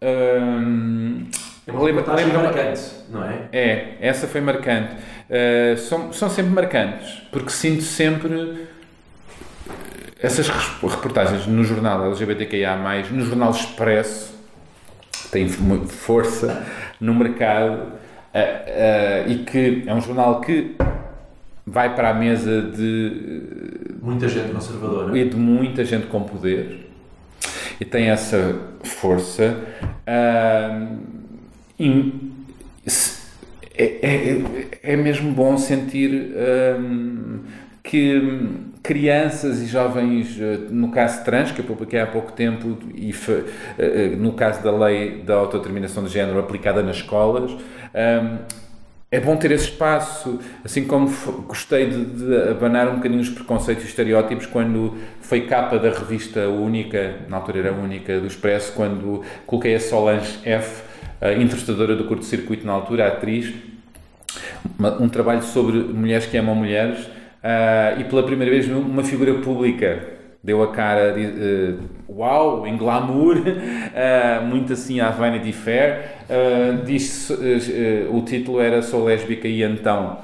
Uh, 0.00 1.26
é 1.66 1.70
uma 1.70 1.82
lembra, 1.82 2.14
lembra 2.14 2.38
marcante, 2.44 2.80
não 3.10 3.22
é? 3.22 3.48
É, 3.52 3.96
essa 4.00 4.26
foi 4.26 4.40
marcante. 4.40 4.94
Uh, 5.28 5.76
são, 5.76 6.10
são 6.12 6.30
sempre 6.30 6.52
marcantes, 6.52 7.22
porque 7.30 7.50
sinto 7.50 7.82
sempre 7.82 8.66
essas 10.20 10.48
reportagens 10.48 11.46
no 11.46 11.62
jornal 11.62 12.06
LGBTQIA, 12.06 12.76
no 13.10 13.24
jornal 13.24 13.50
Expresso, 13.50 14.34
têm 15.30 15.46
força 15.48 16.66
no 16.98 17.14
mercado 17.14 17.92
uh, 18.34 19.30
e 19.30 19.44
que 19.44 19.84
é 19.86 19.94
um 19.94 20.00
jornal 20.00 20.40
que 20.40 20.74
vai 21.66 21.94
para 21.94 22.10
a 22.10 22.14
mesa 22.14 22.62
de 22.62 23.77
muita 24.08 24.28
gente 24.28 24.52
conservadora 24.52 25.18
e 25.18 25.28
de 25.28 25.36
muita 25.36 25.84
gente 25.84 26.06
com 26.06 26.22
poder 26.22 26.88
e 27.80 27.84
tem 27.84 28.08
essa 28.08 28.58
força 28.82 29.56
uh, 30.06 30.98
é, 33.74 33.84
é, 33.84 34.42
é, 34.82 34.96
mesmo 34.96 35.30
bom 35.30 35.56
sentir 35.56 36.32
que, 37.84 38.20
crianças 38.82 39.60
e 39.60 39.66
jovens, 39.66 40.36
uh, 40.36 40.72
no 40.72 40.90
caso 40.90 41.24
trans, 41.24 41.52
que 41.52 41.60
eu 41.60 41.64
publiquei 41.64 42.00
há 42.00 42.06
pouco 42.06 42.32
tempo, 42.32 42.76
e 42.94 43.12
uh, 43.12 44.16
no 44.16 44.32
caso 44.32 44.62
da 44.62 44.70
lei 44.70 45.22
da 45.22 45.34
autodeterminação 45.34 46.02
de 46.04 46.10
género 46.10 46.38
aplicada 46.38 46.82
nas 46.82 46.96
escolas. 46.96 47.52
É 49.10 49.18
bom 49.18 49.36
ter 49.36 49.50
esse 49.52 49.64
espaço, 49.64 50.38
assim 50.62 50.84
como 50.84 51.10
gostei 51.46 51.88
de, 51.88 52.04
de, 52.04 52.50
abanar 52.50 52.88
um 52.88 52.96
bocadinho 52.96 53.22
os 53.22 53.30
preconceitos 53.30 53.84
e 53.84 53.86
estereótipos 53.88 54.44
quando 54.44 54.98
foi 55.20 55.46
capa 55.46 55.78
da 55.78 55.90
revista 55.90 56.48
única, 56.48 57.16
na 57.26 57.38
altura 57.38 57.58
era 57.60 57.72
única, 57.72 58.20
do 58.20 58.26
Expresso, 58.26 58.72
quando 58.74 59.22
coloquei 59.46 59.74
a 59.74 59.80
Solange 59.80 60.38
F, 60.44 60.82
a 61.20 61.32
interpretadora 61.32 61.96
do 61.96 62.04
curto-circuito 62.04 62.66
na 62.66 62.72
altura, 62.72 63.06
a 63.06 63.08
atriz, 63.08 63.52
um 65.00 65.08
trabalho 65.08 65.42
sobre 65.42 65.78
mulheres 65.78 66.26
que 66.26 66.36
amam 66.36 66.54
mulheres, 66.54 67.06
uh, 67.06 67.98
e 67.98 68.04
pela 68.04 68.22
primeira 68.22 68.52
vez 68.52 68.68
uma 68.68 69.02
figura 69.02 69.34
pública 69.34 70.06
deu 70.44 70.62
a 70.62 70.70
cara 70.70 71.14
uh, 71.14 71.97
uau, 72.08 72.66
em 72.66 72.76
glamour, 72.76 73.36
uh, 73.36 74.44
muito 74.46 74.72
assim 74.72 75.00
à 75.00 75.10
Vanity 75.10 75.52
Fair. 75.52 76.16
Uh, 76.28 76.84
diz, 76.84 77.30
o 78.10 78.22
título 78.22 78.60
era 78.60 78.82
Sou 78.82 79.04
lésbica 79.04 79.46
e 79.46 79.62
então. 79.62 80.18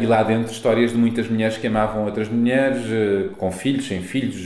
e 0.00 0.06
lá 0.06 0.22
dentro 0.22 0.52
histórias 0.52 0.92
de 0.92 0.98
muitas 0.98 1.28
mulheres 1.28 1.56
que 1.56 1.66
amavam 1.66 2.04
outras 2.04 2.28
mulheres, 2.28 2.82
com 3.36 3.50
filhos, 3.50 3.86
sem 3.86 4.00
filhos, 4.00 4.36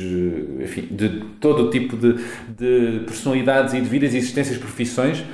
enfim, 0.60 0.88
de 0.90 1.24
todo 1.40 1.66
o 1.66 1.70
tipo 1.70 1.96
de, 1.96 2.14
de 2.48 3.00
personalidades 3.00 3.74
e 3.74 3.80
de 3.80 3.88
vidas, 3.88 4.14
existências, 4.14 4.58
profissões. 4.58 5.24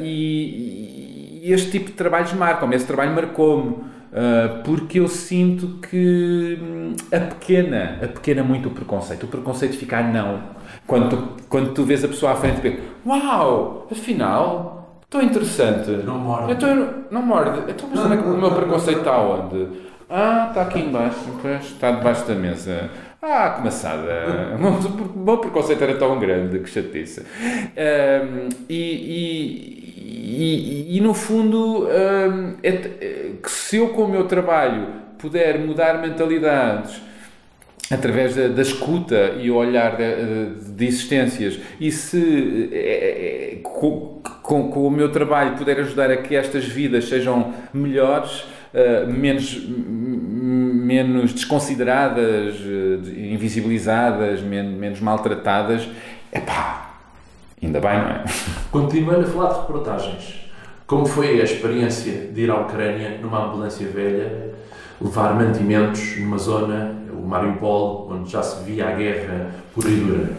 E, 0.00 1.42
e, 1.44 1.52
este 1.52 1.70
tipo 1.70 1.86
de 1.86 1.92
trabalhos 1.92 2.32
marcam-me, 2.32 2.76
esse 2.76 2.86
trabalho 2.86 3.14
marcou-me. 3.14 3.93
Uh, 4.14 4.62
porque 4.62 5.00
eu 5.00 5.08
sinto 5.08 5.80
que 5.80 6.56
hum, 6.62 6.94
a 7.12 7.18
pequena, 7.18 7.98
a 8.00 8.06
pequena 8.06 8.44
muito 8.44 8.68
o 8.68 8.70
preconceito. 8.70 9.24
O 9.24 9.26
preconceito 9.26 9.76
fica 9.76 9.98
a 9.98 10.02
não. 10.04 10.40
Quando 10.86 11.08
tu, 11.08 11.44
quando 11.48 11.74
tu 11.74 11.82
vês 11.82 12.04
a 12.04 12.08
pessoa 12.08 12.30
à 12.30 12.36
frente 12.36 12.64
e 12.64 12.80
uau, 13.04 13.88
afinal, 13.90 15.00
tão 15.10 15.20
interessante. 15.20 15.90
Não 15.90 16.16
morde. 16.16 16.52
Então, 16.52 16.94
não 17.10 17.22
morde. 17.22 17.68
Então, 17.68 17.88
mas 17.90 18.04
onde 18.04 18.14
é 18.14 18.20
o 18.20 18.36
meu 18.36 18.52
preconceito 18.52 18.98
está 18.98 19.18
onde? 19.18 19.66
Ah, 20.08 20.46
está 20.48 20.62
aqui 20.62 20.78
embaixo. 20.78 21.18
Pois, 21.42 21.64
está 21.64 21.90
debaixo 21.90 22.24
da 22.24 22.36
mesa. 22.36 22.90
Ah, 23.20 23.50
que 23.56 23.64
maçada. 23.64 24.12
O 25.16 25.18
meu 25.18 25.38
preconceito 25.38 25.82
era 25.82 25.96
tão 25.96 26.20
grande, 26.20 26.60
que 26.60 26.70
chatice. 26.70 27.20
Um, 27.20 28.48
e, 28.68 29.82
e 29.82 29.83
e, 30.14 30.96
e, 30.96 31.00
no 31.00 31.14
fundo, 31.14 31.86
hum, 31.86 32.54
é, 32.62 32.68
é, 32.68 33.30
se 33.46 33.76
eu 33.76 33.88
com 33.88 34.04
o 34.04 34.08
meu 34.08 34.24
trabalho 34.24 34.86
puder 35.18 35.58
mudar 35.58 36.00
mentalidades 36.00 37.00
através 37.90 38.34
da, 38.34 38.48
da 38.48 38.62
escuta 38.62 39.34
e 39.40 39.50
olhar 39.50 39.96
de, 39.96 40.72
de, 40.72 40.86
existências 40.86 41.58
e 41.80 41.90
se 41.90 42.70
é, 42.72 43.56
é, 43.56 43.58
com, 43.62 44.20
com, 44.42 44.70
com, 44.70 44.86
o 44.86 44.90
meu 44.90 45.10
trabalho 45.10 45.56
puder 45.56 45.78
ajudar 45.80 46.10
a 46.10 46.16
que 46.16 46.34
estas 46.34 46.64
vidas 46.64 47.08
sejam 47.08 47.52
melhores, 47.72 48.40
uh, 48.72 49.10
menos, 49.10 49.66
menos 49.68 51.32
desconsideradas, 51.32 52.54
uh, 52.60 53.10
invisibilizadas, 53.16 54.40
menos, 54.40 54.72
menos 54.72 55.00
maltratadas, 55.00 55.86
é 56.32 56.40
pá, 56.40 56.93
Ainda 57.64 57.80
bem, 57.80 57.98
não 57.98 58.08
é? 58.08 58.24
Continuando 58.70 59.26
a 59.26 59.30
falar 59.30 59.52
de 59.52 59.60
reportagens, 59.60 60.50
como 60.86 61.06
foi 61.06 61.40
a 61.40 61.44
experiência 61.44 62.28
de 62.30 62.42
ir 62.42 62.50
à 62.50 62.60
Ucrânia 62.60 63.18
numa 63.22 63.46
ambulância 63.46 63.86
velha, 63.88 64.52
levar 65.00 65.34
mantimentos 65.34 66.18
numa 66.18 66.36
zona, 66.36 66.94
o 67.10 67.26
Mariupol, 67.26 68.10
onde 68.12 68.30
já 68.30 68.42
se 68.42 68.62
via 68.64 68.88
a 68.88 68.92
guerra 68.92 69.50
pura 69.74 69.88
e 69.88 69.96
dura? 69.96 70.30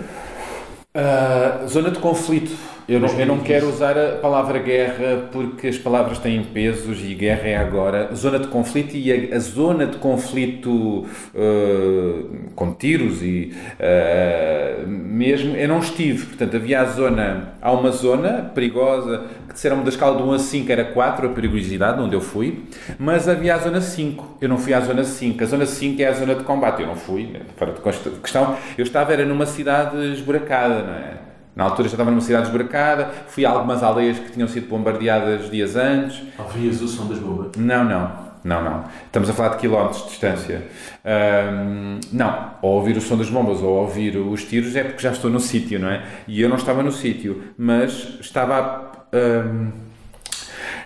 Uh, 0.96 1.68
zona 1.68 1.90
de 1.90 1.98
conflito 1.98 2.56
eu 2.88 3.00
não, 3.00 3.10
eu 3.20 3.26
não 3.26 3.40
quero 3.40 3.68
usar 3.68 3.98
a 3.98 4.18
palavra 4.18 4.60
guerra 4.60 5.28
porque 5.32 5.68
as 5.68 5.78
palavras 5.78 6.20
têm 6.20 6.44
pesos 6.44 7.04
e 7.04 7.16
guerra 7.16 7.48
é 7.48 7.58
agora. 7.58 8.14
Zona 8.14 8.38
de 8.38 8.48
conflito 8.48 8.96
e 8.96 9.12
a, 9.12 9.36
a 9.36 9.40
zona 9.40 9.88
de 9.88 9.98
conflito 9.98 10.70
uh, 10.70 12.30
com 12.56 12.74
tiros 12.74 13.24
e 13.24 13.54
uh, 13.80 14.88
mesmo, 14.88 15.56
eu 15.56 15.68
não 15.68 15.80
estive. 15.80 16.28
Portanto, 16.28 16.56
havia 16.56 16.82
a 16.82 16.86
zona, 16.86 17.54
há 17.62 17.72
uma 17.72 17.92
zona 17.92 18.52
perigosa 18.54 19.24
que 19.48 19.54
disseram-me 19.54 19.84
da 19.84 19.90
escala 19.90 20.18
de 20.18 20.24
1 20.24 20.32
a 20.34 20.40
5 20.40 20.72
era 20.72 20.86
4 20.86 21.28
a 21.28 21.30
perigosidade, 21.32 22.00
onde 22.00 22.16
eu 22.16 22.22
fui, 22.22 22.66
mas 23.00 23.28
havia 23.28 23.56
a 23.56 23.58
zona 23.58 23.82
5. 23.82 24.38
Eu 24.40 24.50
não 24.50 24.58
fui 24.58 24.74
à 24.74 24.80
zona 24.82 25.04
5. 25.04 25.44
A 25.44 25.48
zona 25.48 25.66
5 25.66 26.02
é 26.02 26.06
a 26.06 26.14
zona 26.14 26.36
de 26.36 26.44
combate. 26.44 26.82
Eu 26.82 26.88
não 26.88 26.96
fui, 26.96 27.36
fora 27.58 27.72
de 27.72 27.82
questão. 28.22 28.58
Eu 28.78 28.84
estava 28.84 29.12
era 29.12 29.26
numa 29.26 29.46
cidade 29.46 29.98
esburacada, 30.14 30.84
não 30.84 30.94
é? 30.94 31.35
Na 31.56 31.64
altura 31.64 31.88
já 31.88 31.94
estava 31.94 32.12
numa 32.12 32.22
cidade 32.22 32.48
esburacada, 32.48 33.10
fui 33.28 33.46
a 33.46 33.50
algumas 33.50 33.82
aldeias 33.82 34.20
que 34.20 34.32
tinham 34.32 34.48
sido 34.48 34.68
bombardeadas 34.68 35.50
dias 35.50 35.76
antes. 35.76 36.22
Ouvias 36.38 36.82
o 36.82 36.88
som 36.88 37.08
das 37.08 37.18
bombas? 37.18 37.52
Não, 37.58 37.84
não. 37.84 38.26
Não, 38.44 38.64
não. 38.64 38.84
Estamos 39.08 39.28
a 39.28 39.34
falar 39.34 39.50
de 39.50 39.58
quilómetros 39.58 40.04
de 40.04 40.10
distância. 40.10 40.68
Um, 41.04 42.00
não. 42.14 42.52
Ou 42.62 42.76
ouvir 42.76 42.96
o 42.96 43.02
som 43.02 43.18
das 43.18 43.28
bombas 43.28 43.60
ou 43.62 43.70
ouvir 43.78 44.18
os 44.18 44.44
tiros 44.44 44.76
é 44.76 44.84
porque 44.84 45.02
já 45.02 45.12
estou 45.12 45.32
no 45.32 45.40
sítio, 45.40 45.80
não 45.80 45.90
é? 45.90 46.04
E 46.28 46.40
eu 46.42 46.48
não 46.48 46.58
estava 46.58 46.84
no 46.84 46.92
sítio, 46.92 47.42
mas 47.58 48.20
estava. 48.22 48.92
Um, 49.12 49.72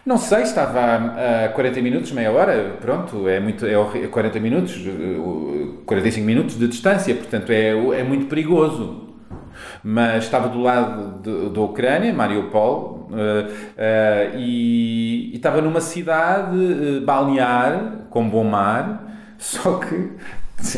não 0.06 0.18
sei, 0.18 0.44
estava 0.44 0.80
a 1.46 1.50
40 1.50 1.82
minutos, 1.82 2.12
meia 2.14 2.32
hora, 2.32 2.78
pronto, 2.80 3.28
é 3.28 3.40
muito, 3.40 3.66
é 3.66 4.08
40 4.08 4.40
minutos, 4.40 4.80
45 5.86 6.26
minutos 6.26 6.58
de 6.58 6.68
distância, 6.68 7.14
portanto 7.14 7.52
é, 7.52 7.72
é 7.72 8.04
muito 8.04 8.28
perigoso 8.28 9.09
mas 9.84 10.26
estava 10.26 10.50
do 10.50 10.62
lado 10.62 11.50
da 11.50 11.62
Ucrânia, 11.62 12.14
Mariupol, 12.14 13.10
uh, 13.10 13.16
uh, 13.16 14.38
e, 14.38 15.32
e, 15.32 15.36
estava 15.36 15.62
numa 15.62 15.82
cidade 15.82 16.58
uh, 16.58 17.02
balnear, 17.06 18.06
com 18.10 18.28
bom 18.28 18.44
mar, 18.44 19.04
só 19.38 19.78
que 19.78 20.12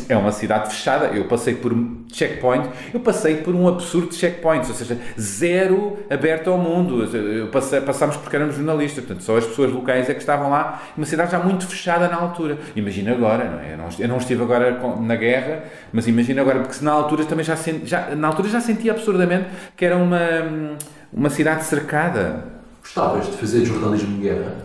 é 0.10 0.16
uma 0.16 0.32
cidade 0.32 0.70
fechada. 0.70 1.08
Eu 1.08 1.26
passei 1.26 1.56
por 1.56 1.74
checkpoint, 2.12 2.70
eu 2.94 3.00
passei 3.00 3.38
por 3.38 3.56
um 3.56 3.68
absurdo 3.68 4.10
de 4.10 4.16
checkpoints, 4.16 4.70
ou 4.70 4.76
seja, 4.76 4.98
zero 5.20 5.98
aberto 6.10 6.50
ao 6.50 6.58
mundo. 6.58 7.04
Eu 7.16 7.48
passei, 7.48 7.82
passámos 7.82 8.18
porque 8.18 8.36
éramos 8.36 8.56
jornalistas, 8.56 9.04
portanto, 9.04 9.24
só 9.24 9.38
as 9.38 9.46
pessoas 9.46 9.72
locais 9.72 10.10
é 10.10 10.14
que 10.14 10.20
estavam 10.20 10.50
lá. 10.50 10.82
Uma 10.96 11.06
cidade 11.06 11.32
já 11.32 11.40
muito 11.40 11.66
fechada 11.68 12.08
na 12.08 12.16
altura. 12.16 12.58
Imagina 12.76 13.12
agora, 13.12 13.46
não 13.46 13.60
é? 13.60 13.74
Eu 13.74 13.78
não, 13.78 13.90
eu 14.00 14.08
não 14.08 14.18
estive 14.18 14.44
agora 14.44 14.80
na 15.00 15.16
guerra, 15.16 15.64
mas 15.92 16.08
imagina 16.08 16.42
agora, 16.42 16.60
porque 16.60 16.76
se 16.76 16.84
na 16.84 16.92
altura 16.92 17.26
também 17.26 17.46
já, 17.46 17.56
senti, 17.56 17.86
já 17.86 18.16
na 18.16 18.28
altura 18.28 18.50
já 18.50 18.62
sentia 18.62 18.92
absurdamente 18.92 19.48
que 19.76 19.86
era 19.86 19.98
uma, 19.98 20.78
uma 21.12 21.30
cidade 21.30 21.64
cercada. 21.64 22.46
Gostavas 22.82 23.28
de 23.28 23.38
fazer 23.38 23.64
jornalismo 23.64 24.18
de 24.18 24.24
guerra? 24.24 24.56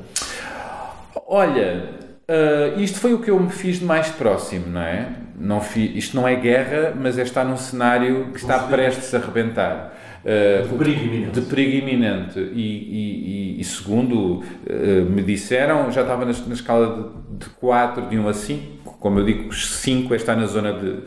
Olha, 1.28 2.05
Uh, 2.28 2.80
isto 2.80 2.98
foi 2.98 3.14
o 3.14 3.20
que 3.20 3.30
eu 3.30 3.38
me 3.38 3.50
fiz 3.50 3.78
de 3.78 3.84
mais 3.84 4.08
próximo, 4.08 4.66
não 4.66 4.80
é? 4.80 5.10
Não 5.38 5.62
isto 5.76 6.16
não 6.16 6.26
é 6.26 6.34
guerra, 6.34 6.92
mas 6.98 7.18
é 7.18 7.22
estar 7.22 7.44
num 7.44 7.56
cenário 7.56 8.32
que 8.32 8.38
está 8.38 8.58
prestes 8.58 9.14
a 9.14 9.18
arrebentar. 9.18 9.96
Uh, 10.24 10.68
de 10.68 10.76
perigo 10.76 11.04
iminente. 11.04 11.40
De 11.40 11.46
perigo 11.46 11.76
iminente. 11.76 12.40
E, 12.40 12.60
e, 12.60 13.58
e, 13.58 13.60
e 13.60 13.64
segundo 13.64 14.40
uh, 14.40 15.08
me 15.08 15.22
disseram, 15.22 15.92
já 15.92 16.02
estava 16.02 16.24
na, 16.24 16.32
na 16.32 16.54
escala 16.54 17.14
de, 17.30 17.44
de 17.44 17.50
4, 17.50 18.08
de 18.08 18.18
1 18.18 18.28
a 18.28 18.34
5. 18.34 18.76
Como 18.98 19.20
eu 19.20 19.24
digo, 19.24 19.54
5 19.54 20.12
é 20.12 20.16
estar 20.16 20.34
na 20.34 20.46
zona 20.46 20.72
de. 20.72 21.02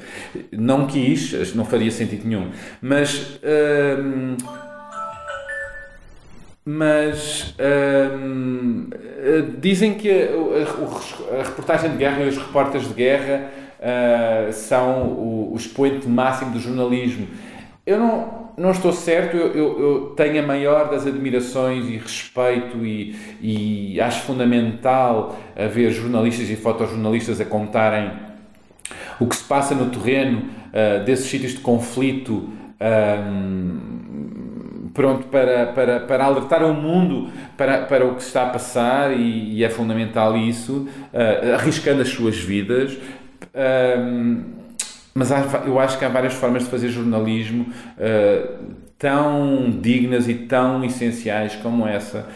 Não 0.58 0.88
quis, 0.88 1.53
não 1.53 1.65
faria 1.65 1.91
sentido 1.91 2.25
nenhum. 2.25 2.49
Mas. 2.82 3.39
Uh, 3.43 4.68
mas 6.71 7.55
hum, 8.13 8.89
eh, 8.93 9.43
dizem 9.60 9.95
que 9.95 10.08
a, 10.08 11.36
a, 11.36 11.39
a, 11.39 11.43
reportagem 11.43 11.89
de 11.89 11.97
guerra 11.97 12.23
e 12.23 12.29
os 12.29 12.38
repórteres 12.38 12.88
de 12.88 12.93
guerra 12.93 13.49
uh, 13.79 14.53
são 14.53 15.01
o, 15.08 15.51
o 15.51 15.58
expoente 15.58 16.08
máximo 16.08 16.51
do 16.51 16.60
jornalismo. 16.60 17.27
Eu 17.88 17.97
não, 17.97 18.51
não 18.55 18.69
estou 18.69 18.93
certo, 18.93 19.36
eu, 19.36 19.47
eu, 19.47 19.79
eu, 19.79 20.13
tenho 20.15 20.43
a 20.43 20.45
maior 20.45 20.91
das 20.91 21.08
admirações 21.08 21.88
e 21.88 21.97
respeito 21.97 22.86
e, 22.86 23.15
e 23.41 23.99
acho 23.99 24.21
fundamental 24.21 25.39
haver 25.58 25.89
jornalistas 25.89 26.51
e 26.51 26.55
fotojornalistas 26.55 27.41
a 27.41 27.45
contarem 27.45 28.12
o 29.19 29.25
que 29.25 29.36
se 29.36 29.43
passa 29.43 29.73
no 29.73 29.89
terreno 29.89 30.43
uh, 30.67 31.03
desses 31.03 31.25
sítios 31.25 31.53
de 31.53 31.62
conflito. 31.62 32.47
Um, 32.79 33.98
pronto 34.93 35.28
para, 35.28 35.67
para, 35.67 35.99
para 36.02 36.25
alertar 36.25 36.63
o 36.63 36.73
mundo 36.73 37.32
para, 37.58 37.86
para 37.86 38.06
o 38.06 38.15
que 38.15 38.21
está 38.21 38.43
a 38.43 38.49
passar 38.49 39.12
e, 39.12 39.56
e 39.56 39.63
é 39.63 39.69
fundamental 39.69 40.36
isso, 40.38 40.88
uh, 41.13 41.54
arriscando 41.56 42.02
as 42.02 42.10
suas 42.10 42.38
vidas. 42.38 42.97
Mas 45.13 45.32
há, 45.32 45.63
eu 45.65 45.80
acho 45.80 45.97
que 45.97 46.06
há 46.06 46.10
várias 46.10 46.34
formas 46.34 46.63
de 46.63 46.69
fazer 46.69 46.89
jornalismo 46.89 47.67
uh, 47.97 48.75
tão 48.97 49.69
dignas 49.82 50.30
e 50.30 50.34
tão 50.34 50.84
essenciais 50.84 51.56
como 51.56 51.88
essa. 51.88 52.28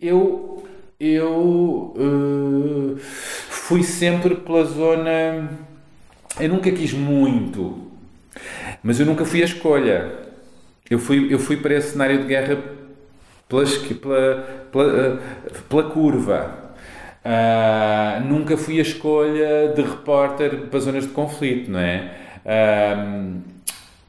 eu 0.00 0.60
eu 1.00 1.94
uh, 1.96 2.98
fui 2.98 3.82
sempre 3.82 4.34
pela 4.34 4.64
zona. 4.64 5.69
Eu 6.38 6.48
nunca 6.48 6.70
quis 6.70 6.92
muito, 6.92 7.90
mas 8.82 9.00
eu 9.00 9.06
nunca 9.06 9.24
fui 9.24 9.42
a 9.42 9.44
escolha. 9.44 10.12
Eu 10.88 10.98
fui, 10.98 11.32
eu 11.32 11.38
fui 11.38 11.56
para 11.56 11.74
esse 11.74 11.92
cenário 11.92 12.20
de 12.20 12.26
guerra 12.26 12.58
pela, 13.48 13.64
pela, 14.00 14.66
pela, 14.70 15.20
pela 15.68 15.82
curva. 15.90 16.60
Uh, 17.22 18.24
nunca 18.26 18.56
fui 18.56 18.78
a 18.78 18.82
escolha 18.82 19.72
de 19.74 19.82
repórter 19.82 20.56
para 20.70 20.80
zonas 20.80 21.04
de 21.04 21.10
conflito, 21.10 21.70
não 21.70 21.80
é? 21.80 22.12
Uh, 22.46 23.40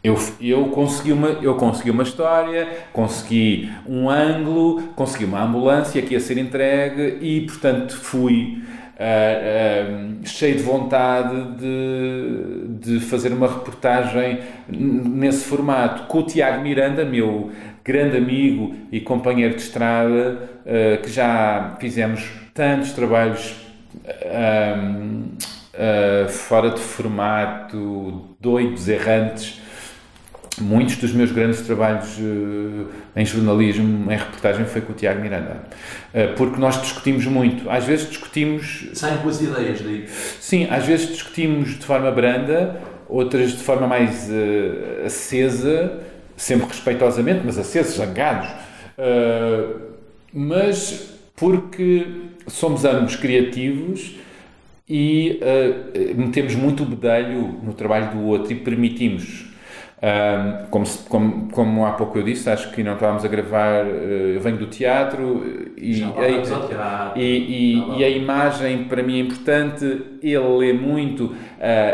eu, 0.04 0.18
eu, 0.40 0.66
consegui 0.70 1.12
uma, 1.12 1.28
eu 1.28 1.56
consegui 1.56 1.92
uma 1.92 2.04
história, 2.04 2.86
consegui 2.92 3.70
um 3.86 4.10
ângulo, 4.10 4.82
consegui 4.96 5.26
uma 5.26 5.44
ambulância 5.44 6.02
que 6.02 6.14
ia 6.14 6.20
ser 6.20 6.38
entregue 6.38 7.20
e, 7.22 7.42
portanto, 7.42 7.96
fui 7.96 8.64
uh, 9.02 10.22
uh, 10.22 10.28
cheio 10.28 10.56
de 10.56 10.64
vontade 10.64 11.58
de, 11.58 12.68
de 12.80 13.00
fazer 13.00 13.34
uma 13.34 13.48
reportagem 13.48 14.40
nesse 14.70 15.46
formato. 15.46 16.04
Com 16.04 16.20
o 16.20 16.24
Tiago 16.24 16.62
Miranda, 16.62 17.04
meu 17.04 17.52
grande 17.84 18.18
amigo 18.18 18.76
e 18.92 19.02
companheiro 19.02 19.56
de 19.56 19.62
estrada, 19.62 20.50
uh, 20.66 21.02
que 21.02 21.10
já 21.10 21.76
fizemos 21.80 22.30
tantos 22.54 22.92
trabalhos 22.92 23.56
fora 26.30 26.70
de 26.70 26.80
formato, 26.80 28.36
doidos, 28.40 28.88
errantes 28.88 29.61
muitos 30.62 30.98
dos 30.98 31.12
meus 31.12 31.32
grandes 31.32 31.62
trabalhos 31.62 32.18
uh, 32.18 32.88
em 33.16 33.26
jornalismo, 33.26 34.12
em 34.12 34.16
reportagem, 34.16 34.66
foi 34.66 34.82
com 34.82 34.94
o 34.94 34.96
Tiago 34.96 35.22
Miranda. 35.22 35.64
Uh, 36.14 36.36
porque 36.36 36.60
nós 36.60 36.82
discutimos 36.82 37.26
muito. 37.26 37.70
Às 37.70 37.86
vezes 37.86 38.08
discutimos. 38.08 38.90
Saem 38.94 39.18
com 39.18 39.30
as 39.30 39.42
ideias 39.42 39.82
daí. 39.82 40.08
Sim, 40.40 40.68
às 40.70 40.86
vezes 40.86 41.10
discutimos 41.10 41.78
de 41.78 41.86
forma 41.86 42.12
branda, 42.12 42.82
outras 43.08 43.52
de 43.52 43.64
forma 43.64 43.88
mais 43.88 44.30
uh, 44.30 45.06
acesa, 45.06 46.00
sempre 46.38 46.68
respeitosamente, 46.68 47.42
mas 47.46 47.58
acesos, 47.58 47.96
zangados. 47.96 48.50
mas 50.34 51.10
porque 51.36 52.06
somos 52.48 52.86
ambos 52.86 53.16
criativos 53.16 54.16
e 54.88 55.40
metemos 56.16 56.54
muito 56.56 56.84
o 56.84 56.86
bedelho 56.86 57.60
no 57.64 57.74
trabalho 57.74 58.12
do 58.12 58.22
outro 58.26 58.52
e 58.52 58.56
permitimos 58.56 59.51
um, 60.02 60.66
como, 60.72 60.86
como, 61.08 61.52
como, 61.52 61.86
há 61.86 61.92
pouco 61.92 62.18
eu 62.18 62.24
disse, 62.24 62.50
acho 62.50 62.72
que 62.72 62.82
não 62.82 62.94
estávamos 62.96 63.24
a 63.24 63.28
gravar, 63.28 63.86
uh, 63.86 63.88
eu 63.88 64.42
venho 64.42 64.58
do 64.58 64.66
teatro 64.66 65.72
e, 65.78 66.04
a, 66.04 67.14
e, 67.16 67.22
e, 67.22 68.00
e, 68.00 68.04
a 68.04 68.10
imagem 68.10 68.86
para 68.86 69.04
mim 69.04 69.20
é 69.20 69.22
importante, 69.22 69.86
ele 70.24 70.58
lê 70.58 70.74
muito 70.74 71.26
uh, 71.26 71.36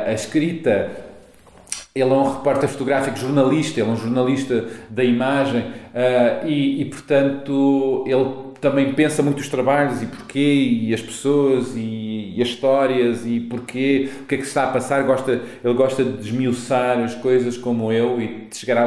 a 0.07 0.13
escrita, 0.13 0.89
ele 1.93 2.09
é 2.09 2.15
um 2.15 2.31
repórter 2.31 2.69
fotográfico, 2.69 3.17
jornalista, 3.17 3.81
ele 3.81 3.89
é 3.89 3.91
um 3.91 3.97
jornalista 3.97 4.65
da 4.89 5.03
imagem 5.03 5.61
uh, 5.61 6.47
e, 6.47 6.81
e, 6.81 6.85
portanto, 6.85 8.05
ele 8.07 8.46
também 8.61 8.93
pensa 8.93 9.21
muito 9.21 9.39
os 9.39 9.49
trabalhos 9.49 10.01
e 10.01 10.05
porquê, 10.05 10.79
e 10.81 10.93
as 10.93 11.01
pessoas, 11.01 11.75
e, 11.75 12.33
e, 12.35 12.41
as 12.41 12.49
histórias, 12.49 13.25
e 13.25 13.39
porquê, 13.39 14.09
o 14.21 14.25
que 14.25 14.35
é 14.35 14.37
que 14.37 14.43
se 14.43 14.49
está 14.49 14.65
a 14.65 14.67
passar. 14.67 15.03
Gosta, 15.03 15.41
ele 15.63 15.73
gosta 15.73 16.03
de 16.03 16.17
desmiuçar 16.17 16.99
as 16.99 17.15
coisas 17.15 17.57
como 17.57 17.91
eu 17.91 18.21
e 18.21 18.47
de 18.49 18.57
chegar, 18.57 18.77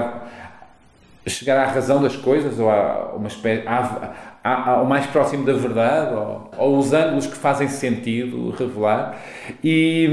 a, 1.27 1.29
chegar 1.29 1.59
à 1.59 1.67
razão 1.67 2.03
das 2.03 2.17
coisas, 2.17 2.59
ou 2.59 2.71
a 2.71 3.15
uma 3.17 3.29
espécie, 3.29 3.65
ao 4.43 4.87
mais 4.87 5.07
próximo 5.07 5.45
da 5.45 5.53
verdade, 5.53 6.15
ou, 6.15 6.51
ou 6.57 6.79
os 6.79 6.93
ângulos 6.93 7.27
que 7.27 7.37
fazem 7.37 7.69
sentido 7.69 8.51
revelar. 8.51 9.21
E, 9.63 10.09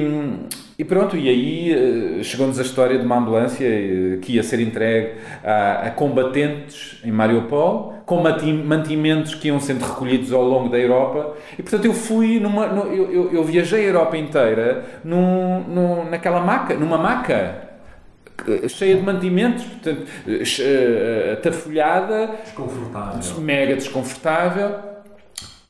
e 0.77 0.83
pronto, 0.83 1.17
e 1.17 1.27
aí 1.27 2.19
eh, 2.19 2.23
chegou-nos 2.23 2.59
a 2.59 2.61
história 2.61 2.99
de 2.99 3.05
uma 3.05 3.17
ambulância 3.17 3.65
eh, 3.65 4.19
que 4.21 4.33
ia 4.33 4.43
ser 4.43 4.59
entregue 4.59 5.15
a, 5.43 5.87
a 5.87 5.91
combatentes 5.91 7.01
em 7.03 7.11
Mariupol, 7.11 7.96
com 8.07 8.23
mantimentos 8.63 9.35
que 9.35 9.49
iam 9.49 9.59
sendo 9.59 9.83
recolhidos 9.83 10.31
ao 10.31 10.41
longo 10.41 10.69
da 10.69 10.79
Europa. 10.79 11.35
E 11.59 11.61
portanto 11.61 11.83
eu 11.83 11.93
fui 11.93 12.39
numa. 12.39 12.65
No, 12.67 12.85
eu, 12.91 13.33
eu, 13.33 13.43
viajei 13.43 13.83
a 13.83 13.87
Europa 13.87 14.15
inteira 14.15 14.85
num, 15.03 15.59
num, 15.67 16.09
naquela 16.09 16.39
maca, 16.39 16.73
numa 16.73 16.97
maca 16.97 17.67
cheia 18.69 18.95
de 18.95 19.01
mantimentos, 19.01 19.65
portanto, 19.65 20.05
atafolhada, 21.33 22.27
desconfortável. 22.45 23.41
mega 23.41 23.75
desconfortável 23.75 24.96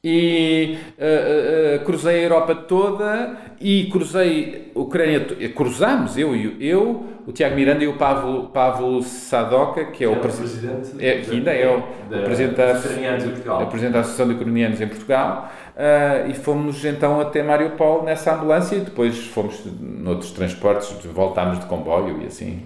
e 0.09 0.77
uh, 0.97 1.81
uh, 1.81 1.85
cruzei 1.85 2.19
a 2.19 2.23
Europa 2.23 2.55
toda 2.55 3.37
e 3.59 3.89
cruzei 3.91 4.71
a 4.73 4.79
Ucrânia, 4.79 5.19
cruzámos, 5.53 6.17
eu, 6.17 6.33
eu, 6.61 7.05
o 7.27 7.33
Tiago 7.33 7.55
Miranda 7.55 7.83
e 7.83 7.89
o 7.89 7.97
Pavlo, 7.97 8.47
Pavlo 8.47 9.03
Sadoka, 9.03 9.83
que 9.83 10.05
é, 10.05 10.07
o, 10.07 10.15
presidente, 10.15 10.91
é, 10.99 11.19
que 11.19 11.31
ainda 11.31 11.51
é 11.51 11.67
o 11.67 11.83
da, 12.09 12.21
presidente 12.21 12.55
da, 12.55 12.71
da, 12.71 13.65
presidente 13.65 13.93
da 13.93 13.99
Associação 13.99 14.29
de 14.29 14.35
Ucranianos 14.35 14.79
em 14.79 14.87
Portugal, 14.87 15.51
uh, 15.75 16.31
e 16.31 16.33
fomos 16.35 16.85
então 16.85 17.19
até 17.19 17.43
Mariupol 17.43 18.03
nessa 18.03 18.33
ambulância 18.33 18.77
e 18.77 18.79
depois 18.79 19.27
fomos 19.27 19.61
noutros 19.77 20.31
transportes, 20.31 20.89
voltámos 21.13 21.59
de 21.59 21.65
comboio 21.65 22.21
e 22.21 22.27
assim. 22.27 22.61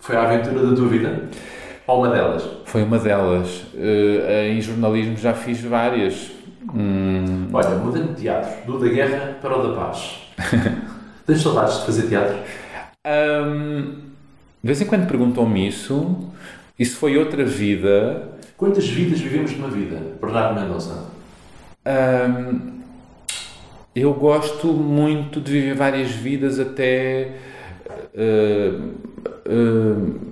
Foi 0.00 0.16
a 0.16 0.22
aventura 0.22 0.66
da 0.66 0.74
tua 0.74 0.88
vida? 0.88 1.28
Ou 1.86 1.98
uma 1.98 2.08
delas? 2.08 2.42
Foi 2.64 2.82
uma 2.82 2.98
delas. 2.98 3.66
em 4.50 4.60
jornalismo 4.60 5.16
já 5.16 5.32
fiz 5.32 5.60
várias 5.60 6.35
Hum... 6.74 7.48
Olha, 7.52 7.70
mudando 7.70 8.14
de 8.14 8.22
teatro, 8.22 8.66
do 8.66 8.78
da 8.78 8.88
guerra 8.88 9.38
para 9.40 9.58
o 9.58 9.68
da 9.68 9.80
paz. 9.80 10.22
Tens 11.26 11.42
saudades 11.42 11.80
de 11.80 11.86
fazer 11.86 12.08
teatro? 12.08 12.36
Um, 13.06 13.82
de 14.62 14.66
vez 14.66 14.80
em 14.80 14.86
quando 14.86 15.06
perguntam-me 15.06 15.68
isso. 15.68 16.30
Isso 16.78 16.96
foi 16.98 17.16
outra 17.16 17.44
vida. 17.44 18.28
Quantas 18.56 18.86
vidas 18.88 19.20
vivemos 19.20 19.52
numa 19.56 19.68
vida, 19.68 20.00
Bernardo 20.20 20.60
Mendonça? 20.60 21.04
Um, 21.86 22.76
eu 23.94 24.12
gosto 24.12 24.68
muito 24.68 25.40
de 25.40 25.52
viver 25.52 25.74
várias 25.74 26.10
vidas 26.10 26.60
até. 26.60 27.32
Uh, 28.14 28.92
uh, 29.48 30.26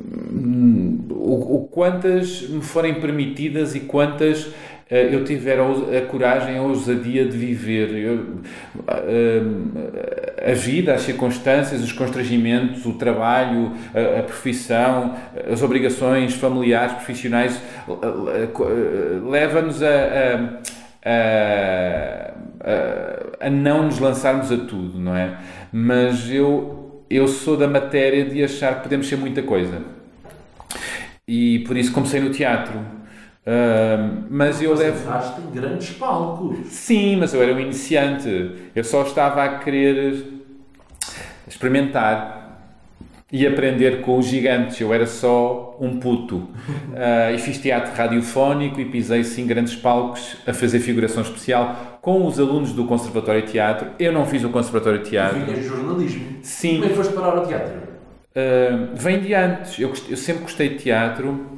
o, 1.11 1.57
o, 1.57 1.69
quantas 1.69 2.43
me 2.43 2.61
forem 2.61 3.01
permitidas 3.01 3.75
e 3.75 3.81
quantas 3.81 4.49
eu 4.99 5.25
tiver 5.25 5.59
a, 5.59 6.01
coragem, 6.03 6.57
a 6.57 6.63
ousadia 6.63 7.25
de 7.25 7.37
viver. 7.37 7.91
Eu, 7.91 8.41
a, 8.87 8.99
eh, 8.99 10.53
a, 10.53 10.55
vida, 10.55 10.95
as 10.95 11.03
circunstâncias, 11.03 11.83
os 11.83 11.93
constrangimentos, 11.93 12.87
o 12.87 12.93
trabalho, 12.93 13.73
a, 13.95 14.21
a 14.21 14.23
profissão, 14.23 15.17
as 15.51 15.63
obrigações 15.63 16.35
familiares, 16.35 16.93
profissionais, 16.93 17.61
leva-nos 19.29 19.83
a, 19.83 20.61
a, 23.41 23.51
não 23.51 23.85
nos 23.85 23.99
lançarmos 23.99 24.53
a 24.53 24.59
tudo, 24.59 24.99
não 24.99 25.17
é? 25.17 25.37
Mas 25.73 26.31
eu, 26.31 27.05
eu 27.11 27.27
sou 27.27 27.57
da 27.57 27.67
matéria 27.67 28.25
de 28.25 28.45
achar 28.45 28.77
que 28.77 28.83
podemos 28.85 29.09
ser 29.09 29.17
muita 29.17 29.43
coisa. 29.43 29.83
E 31.27 31.61
por 31.61 31.77
isso 31.77 31.91
comecei 31.91 32.21
no 32.21 32.31
teatro 32.31 33.04
Uh, 33.47 34.25
mas 34.31 34.63
eu 34.63 34.75
levo. 34.75 35.07
em 35.39 35.55
grandes 35.55 35.91
palcos. 35.91 36.67
Sim, 36.69 37.17
mas 37.17 37.35
eu 37.35 37.43
era 37.43 37.53
um 37.53 37.61
iniciante. 37.61 38.53
Eu 38.75 38.83
só 38.83 39.03
estava 39.03 39.45
a 39.45 39.59
querer 39.59 40.25
experimentar 41.47 42.43
e 43.31 43.47
aprender 43.47 44.01
com 44.01 44.19
os 44.19 44.27
gigantes. 44.27 44.81
Eu 44.81 44.95
era 44.95 45.07
só 45.07 45.77
um 45.79 46.01
puto. 46.01 46.37
Uh, 46.37 47.35
e 47.35 47.39
fiz 47.39 47.59
teatro 47.59 47.93
radiofónico 47.95 48.81
e 48.81 48.87
pisei 48.87 49.23
sim 49.25 49.47
grandes 49.47 49.77
palcos 49.77 50.39
a 50.47 50.55
fazer 50.55 50.81
figuração 50.81 51.23
especial 51.23 51.99
com 52.01 52.27
os 52.27 52.41
alunos 52.41 52.73
do 52.73 52.87
Conservatório 52.87 53.43
de 53.43 53.53
Teatro. 53.53 53.89
Eu 53.99 54.13
não 54.13 54.25
fiz 54.25 54.43
o 54.43 54.49
Conservatório 54.49 55.03
de 55.03 55.11
Teatro. 55.11 55.39
Vinhas 55.41 55.59
de 55.59 55.67
jornalismo. 55.67 56.39
Sim. 56.43 56.75
Como 56.77 56.85
é 56.87 56.89
que 56.89 56.95
foste 56.95 57.13
parar 57.13 57.37
ao 57.37 57.47
teatro? 57.47 57.75
Uh, 57.75 58.95
vem 58.95 59.21
de 59.21 59.35
antes. 59.35 59.79
Eu, 59.79 59.93
eu 60.09 60.17
sempre 60.17 60.45
gostei 60.45 60.71
de 60.71 60.77
teatro 60.77 61.54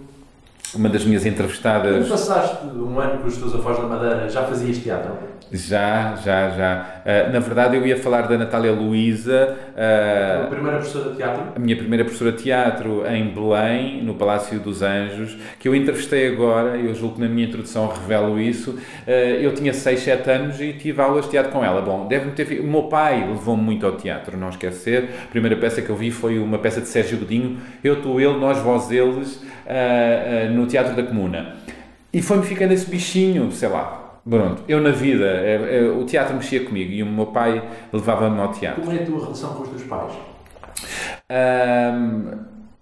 uma 0.75 0.89
das 0.89 1.05
minhas 1.05 1.25
entrevistadas. 1.25 1.97
Quando 1.97 2.09
passaste 2.09 2.67
um 2.67 2.99
ano 2.99 3.21
com 3.21 3.29
os 3.29 3.37
teus 3.37 3.55
avós 3.55 3.79
na 3.79 3.87
Madeira, 3.87 4.29
já 4.29 4.45
fazias 4.45 4.79
teatro? 4.79 5.13
Já, 5.51 6.17
já, 6.17 6.51
já. 6.51 7.03
Uh, 7.05 7.33
na 7.33 7.39
verdade, 7.39 7.77
eu 7.77 7.87
ia 7.87 7.97
falar 7.97 8.23
da 8.23 8.37
Natália 8.37 8.73
Luísa. 8.73 9.57
Uh, 9.77 10.45
a 10.45 10.47
primeira 10.47 10.79
professora 10.79 11.11
de 11.11 11.17
teatro? 11.17 11.43
A 11.55 11.59
minha 11.59 11.77
primeira 11.77 12.05
professora 12.05 12.33
de 12.33 12.43
teatro 12.43 13.07
em 13.07 13.29
Belém, 13.33 14.03
no 14.03 14.15
Palácio 14.15 14.59
dos 14.59 14.83
Anjos, 14.83 15.37
que 15.61 15.69
eu 15.69 15.75
entrevistei 15.75 16.29
agora, 16.29 16.77
eu 16.77 16.93
julgo 16.95 17.15
que 17.15 17.21
na 17.21 17.29
minha 17.29 17.47
introdução 17.47 17.87
revelo 17.87 18.41
isso. 18.41 18.73
Uh, 18.73 19.11
eu 19.41 19.55
tinha 19.55 19.73
6, 19.73 20.01
7 20.01 20.31
anos 20.31 20.61
e 20.61 20.73
tive 20.73 21.01
aulas 21.01 21.27
de 21.27 21.31
teatro 21.31 21.53
com 21.53 21.65
ela. 21.65 21.81
Bom, 21.81 22.09
deve-me 22.09 22.33
ter. 22.33 22.61
O 22.61 22.67
meu 22.67 22.85
pai 22.85 23.27
levou-me 23.29 23.63
muito 23.63 23.87
ao 23.87 23.93
teatro, 23.93 24.37
não 24.37 24.49
esquecer. 24.49 25.11
A 25.25 25.31
primeira 25.31 25.57
peça 25.57 25.81
que 25.81 25.91
eu 25.91 25.97
vi 25.97 26.11
foi 26.11 26.39
uma 26.39 26.59
peça 26.59 26.81
de 26.81 26.89
Sérgio 26.89 27.19
Godinho, 27.19 27.59
Eu, 27.85 28.03
Tu, 28.03 28.21
Ele, 28.21 28.39
Nós, 28.39 28.59
Vós, 28.59 28.91
Eles, 28.91 29.43
no 30.53 30.67
Teatro 30.67 30.95
da 30.95 31.03
Comuna. 31.03 31.55
E 32.13 32.23
foi-me 32.23 32.45
ficando 32.45 32.73
esse 32.73 32.89
bichinho, 32.89 33.51
sei 33.53 33.69
lá, 33.69 34.06
Pronto, 34.29 34.63
eu 34.67 34.81
na 34.81 34.91
vida, 34.91 35.25
é, 35.25 35.79
é, 35.79 35.89
o 35.89 36.05
teatro 36.05 36.35
mexia 36.35 36.65
comigo 36.65 36.91
e 36.91 37.01
o 37.01 37.07
meu 37.07 37.27
pai 37.27 37.63
levava-me 37.93 38.41
ao 38.41 38.51
teatro. 38.51 38.83
Como 38.83 38.97
é 38.97 39.01
a 39.01 39.07
tua 39.07 39.21
relação 39.21 39.55
com 39.55 39.63
os 39.63 39.69
teus 39.69 39.83
pais? 39.85 40.13
Ahm, 41.31 42.33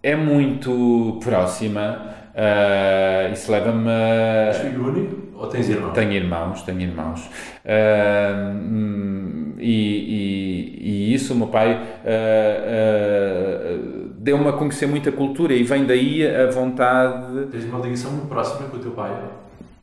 é 0.03 0.17
muito 0.17 1.19
próxima. 1.23 2.15
ah, 2.35 3.29
isso 3.31 3.53
leva-me 3.53 3.89
a. 3.91 4.47
És 4.49 4.57
filho 4.59 4.87
único 4.87 5.17
ou 5.39 5.47
tens 5.47 5.69
irmãos? 5.69 5.93
Tenho 5.93 6.13
irmãos, 6.13 6.63
tenho 6.63 6.81
irmãos. 6.81 7.31
Ahm, 7.67 9.55
e, 9.59 9.71
e, 9.71 11.11
e 11.11 11.15
isso 11.15 11.35
o 11.35 11.37
meu 11.37 11.49
pai 11.49 11.79
ah, 12.07 13.79
deu-me 14.17 14.49
a 14.49 14.53
conhecer 14.53 14.87
muita 14.87 15.13
cultura 15.13 15.53
e 15.53 15.63
vem 15.63 15.85
daí 15.85 16.27
a 16.27 16.51
vontade. 16.51 17.47
Tens 17.53 17.65
uma 17.67 17.81
ligação 17.81 18.13
muito 18.13 18.29
próxima 18.29 18.67
com 18.69 18.79
o 18.79 18.81
teu 18.81 18.93
pai? 18.93 19.13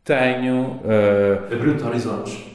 Tenho. 0.04 0.80
ah, 0.86 1.54
Abriu-te 1.54 1.84
horizontes? 1.84 2.52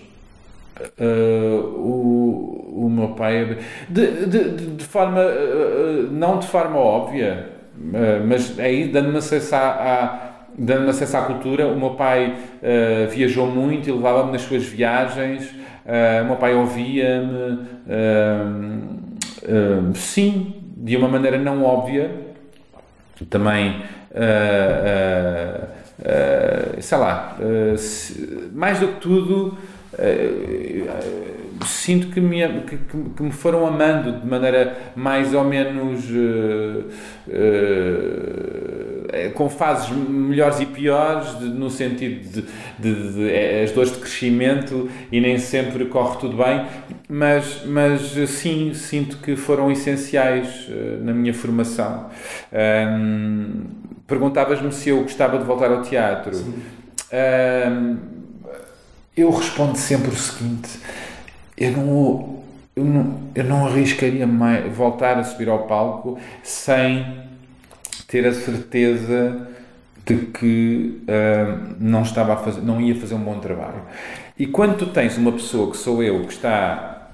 Uh, 1.00 1.64
o, 1.74 2.84
o 2.84 2.90
meu 2.90 3.08
pai 3.08 3.56
de, 3.88 4.26
de, 4.26 4.50
de, 4.76 4.84
forma 4.84 5.22
uh, 5.22 6.10
não 6.10 6.38
de 6.38 6.46
forma 6.46 6.76
óbvia 6.76 7.46
uh, 7.78 8.26
mas 8.28 8.58
aí 8.60 8.88
dando-me 8.88 9.16
acesso 9.16 9.54
à, 9.54 9.58
à 9.58 10.26
dando 10.58 10.90
acesso 10.90 11.16
à 11.16 11.22
cultura 11.22 11.66
o 11.66 11.78
meu 11.78 11.94
pai 11.94 12.28
uh, 12.30 13.08
viajou 13.10 13.46
muito 13.46 13.88
e 13.88 13.92
levava-me 13.92 14.32
nas 14.32 14.42
suas 14.42 14.64
viagens 14.64 15.44
uh, 15.46 16.22
o 16.24 16.26
meu 16.26 16.36
pai 16.36 16.54
ouvia-me 16.54 17.58
uh, 19.48 19.94
sim 19.94 20.56
de 20.76 20.94
uma 20.94 21.08
maneira 21.08 21.38
não 21.38 21.64
óbvia 21.64 22.10
também 23.30 23.82
sei 26.80 26.98
lá 26.98 27.36
se- 27.78 28.50
mais 28.54 28.78
do 28.80 28.88
que 28.88 29.00
tudo 29.00 29.56
eh, 29.98 30.82
sinto 31.64 32.08
que 32.08 32.20
me, 32.20 32.46
que, 32.66 32.76
que- 32.76 33.22
me 33.22 33.32
foram 33.32 33.66
amando 33.66 34.20
de 34.20 34.26
maneira 34.26 34.76
mais 34.94 35.32
ou 35.32 35.42
menos 35.42 36.04
eh, 36.10 36.82
eh, 39.12 39.28
com 39.34 39.48
fases 39.48 39.88
melhores 39.90 40.60
e 40.60 40.66
piores 40.66 41.32
no 41.40 41.70
sentido 41.70 42.20
de, 42.28 42.44
de- 42.78 43.12
de- 43.14 43.30
eh, 43.30 43.62
as 43.64 43.72
dores 43.72 43.90
de 43.92 43.98
crescimento 43.98 44.88
e 45.10 45.20
nem 45.20 45.38
sempre 45.38 45.86
corre 45.86 46.18
tudo 46.18 46.36
bem 46.36 46.66
mas, 47.08 47.62
mas 47.64 48.16
eh, 48.18 48.26
sim 48.26 48.74
sinto 48.74 49.16
que 49.18 49.34
foram 49.36 49.70
essenciais 49.70 50.66
eh, 50.70 50.98
na 51.00 51.12
minha 51.14 51.32
formação 51.32 52.10
perguntavas-me 54.06 54.72
se 54.72 54.90
eu 54.90 55.02
gostava 55.02 55.38
de 55.38 55.44
voltar 55.44 55.70
ao 55.70 55.82
teatro. 55.82 56.32
Ahm, 57.12 57.96
eu 59.16 59.30
respondo 59.30 59.76
sempre 59.78 60.10
o 60.10 60.16
seguinte: 60.16 60.78
eu 61.56 61.72
não, 61.72 62.42
eu 62.74 62.84
não, 62.84 63.20
eu 63.34 63.44
não 63.44 63.66
arriscaria 63.66 64.26
mais 64.26 64.74
voltar 64.74 65.18
a 65.18 65.24
subir 65.24 65.48
ao 65.48 65.66
palco 65.66 66.18
sem 66.42 67.24
ter 68.06 68.26
a 68.26 68.32
certeza 68.32 69.48
de 70.04 70.16
que 70.26 71.02
ah, 71.08 71.58
não 71.80 72.02
estava 72.02 72.34
a 72.34 72.36
fazer, 72.36 72.60
não 72.62 72.80
ia 72.80 72.94
fazer 72.94 73.14
um 73.14 73.20
bom 73.20 73.40
trabalho. 73.40 73.82
E 74.38 74.46
quando 74.46 74.76
tu 74.76 74.86
tens 74.86 75.16
uma 75.16 75.32
pessoa 75.32 75.70
que 75.70 75.76
sou 75.76 76.02
eu 76.02 76.24
que 76.24 76.32
está 76.32 77.08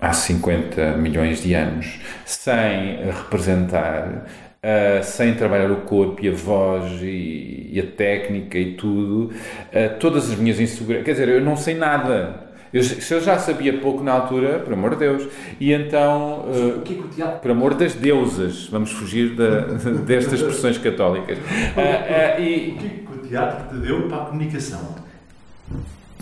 há 0.00 0.12
50 0.12 0.96
milhões 0.98 1.42
de 1.42 1.54
anos 1.54 1.98
sem 2.24 3.04
representar, 3.06 4.26
ah, 4.60 5.02
sem 5.02 5.34
trabalhar 5.34 5.70
o 5.70 5.82
corpo 5.82 6.24
e 6.24 6.28
a 6.28 6.32
voz 6.32 7.00
e, 7.00 7.70
e 7.72 7.80
a 7.80 7.86
técnica 7.86 8.58
e 8.58 8.74
tudo, 8.74 9.32
ah, 9.72 9.88
todas 10.00 10.30
as 10.30 10.36
minhas 10.36 10.58
inseguranças. 10.58 11.04
Quer 11.04 11.12
dizer, 11.12 11.28
eu 11.28 11.40
não 11.40 11.56
sei 11.56 11.74
nada. 11.74 12.48
Eu, 12.72 12.82
se 12.82 13.14
eu 13.14 13.20
já 13.20 13.38
sabia 13.38 13.78
pouco 13.78 14.02
na 14.02 14.12
altura, 14.12 14.58
por 14.58 14.74
amor 14.74 14.90
de 14.90 14.96
Deus, 14.96 15.26
e 15.58 15.72
então. 15.72 16.40
O 16.76 16.82
que 16.82 16.92
é 16.92 16.96
que 16.96 17.02
o 17.02 17.08
teatro... 17.08 17.38
por 17.40 17.50
amor 17.50 17.74
das 17.74 17.94
deusas, 17.94 18.66
vamos 18.66 18.92
fugir 18.92 19.34
da, 19.34 19.60
destas 20.04 20.34
expressões 20.34 20.76
católicas. 20.76 21.38
E, 21.38 22.72
O 22.72 22.78
que 22.78 22.86
é 22.86 22.90
que 22.90 23.06
o 23.14 23.28
teatro 23.28 23.68
te 23.68 23.86
deu 23.86 24.02
para 24.08 24.18
a 24.18 24.26
comunicação? 24.26 24.96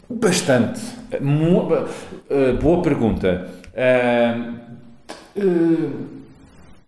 Bastante. 0.08 0.80
Boa 2.60 2.82
pergunta. 2.82 3.48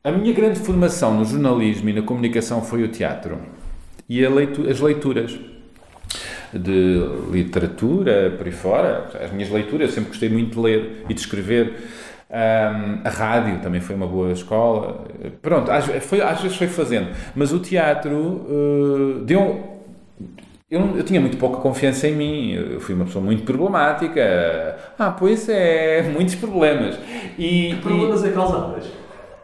A 0.08 0.10
minha 0.10 0.32
grande 0.32 0.58
formação 0.58 1.18
no 1.18 1.22
jornalismo 1.22 1.90
e 1.90 1.92
na 1.92 2.00
comunicação 2.00 2.62
foi 2.62 2.82
o 2.82 2.88
teatro 2.88 3.36
e 4.08 4.24
a 4.24 4.30
as 4.70 4.80
leituras 4.80 5.38
de 6.50 6.98
literatura 7.30 8.34
por 8.38 8.46
aí 8.46 8.52
fora. 8.52 9.10
As 9.22 9.30
minhas 9.30 9.50
leituras, 9.50 9.90
eu 9.90 9.94
sempre 9.94 10.08
gostei 10.08 10.30
muito 10.30 10.54
de 10.54 10.60
ler 10.60 11.04
e 11.10 11.12
de 11.12 11.20
escrever. 11.20 11.74
Ah, 12.30 13.00
a 13.04 13.10
rádio 13.10 13.60
também 13.60 13.82
foi 13.82 13.94
uma 13.94 14.06
boa 14.06 14.32
escola. 14.32 15.06
Pronto, 15.42 15.70
às, 15.70 15.84
foi, 15.84 16.22
às 16.22 16.40
vezes 16.40 16.56
foi 16.56 16.68
fazendo. 16.68 17.10
Mas 17.36 17.52
o 17.52 17.58
teatro 17.58 18.46
eh, 18.48 19.24
deu. 19.26 19.78
Eu, 20.70 20.96
eu 20.96 21.02
tinha 21.02 21.20
muito 21.20 21.36
pouca 21.36 21.58
confiança 21.58 22.08
em 22.08 22.14
mim, 22.14 22.52
eu 22.52 22.80
fui 22.80 22.94
uma 22.94 23.04
pessoa 23.04 23.22
muito 23.22 23.42
problemática. 23.42 24.74
Ah, 24.98 25.10
pois 25.10 25.50
é, 25.50 26.00
muitos 26.10 26.34
problemas. 26.36 26.98
E, 27.38 27.76
problemas 27.82 28.24
é 28.24 28.28
que 28.28 28.34
causavas? 28.34 28.97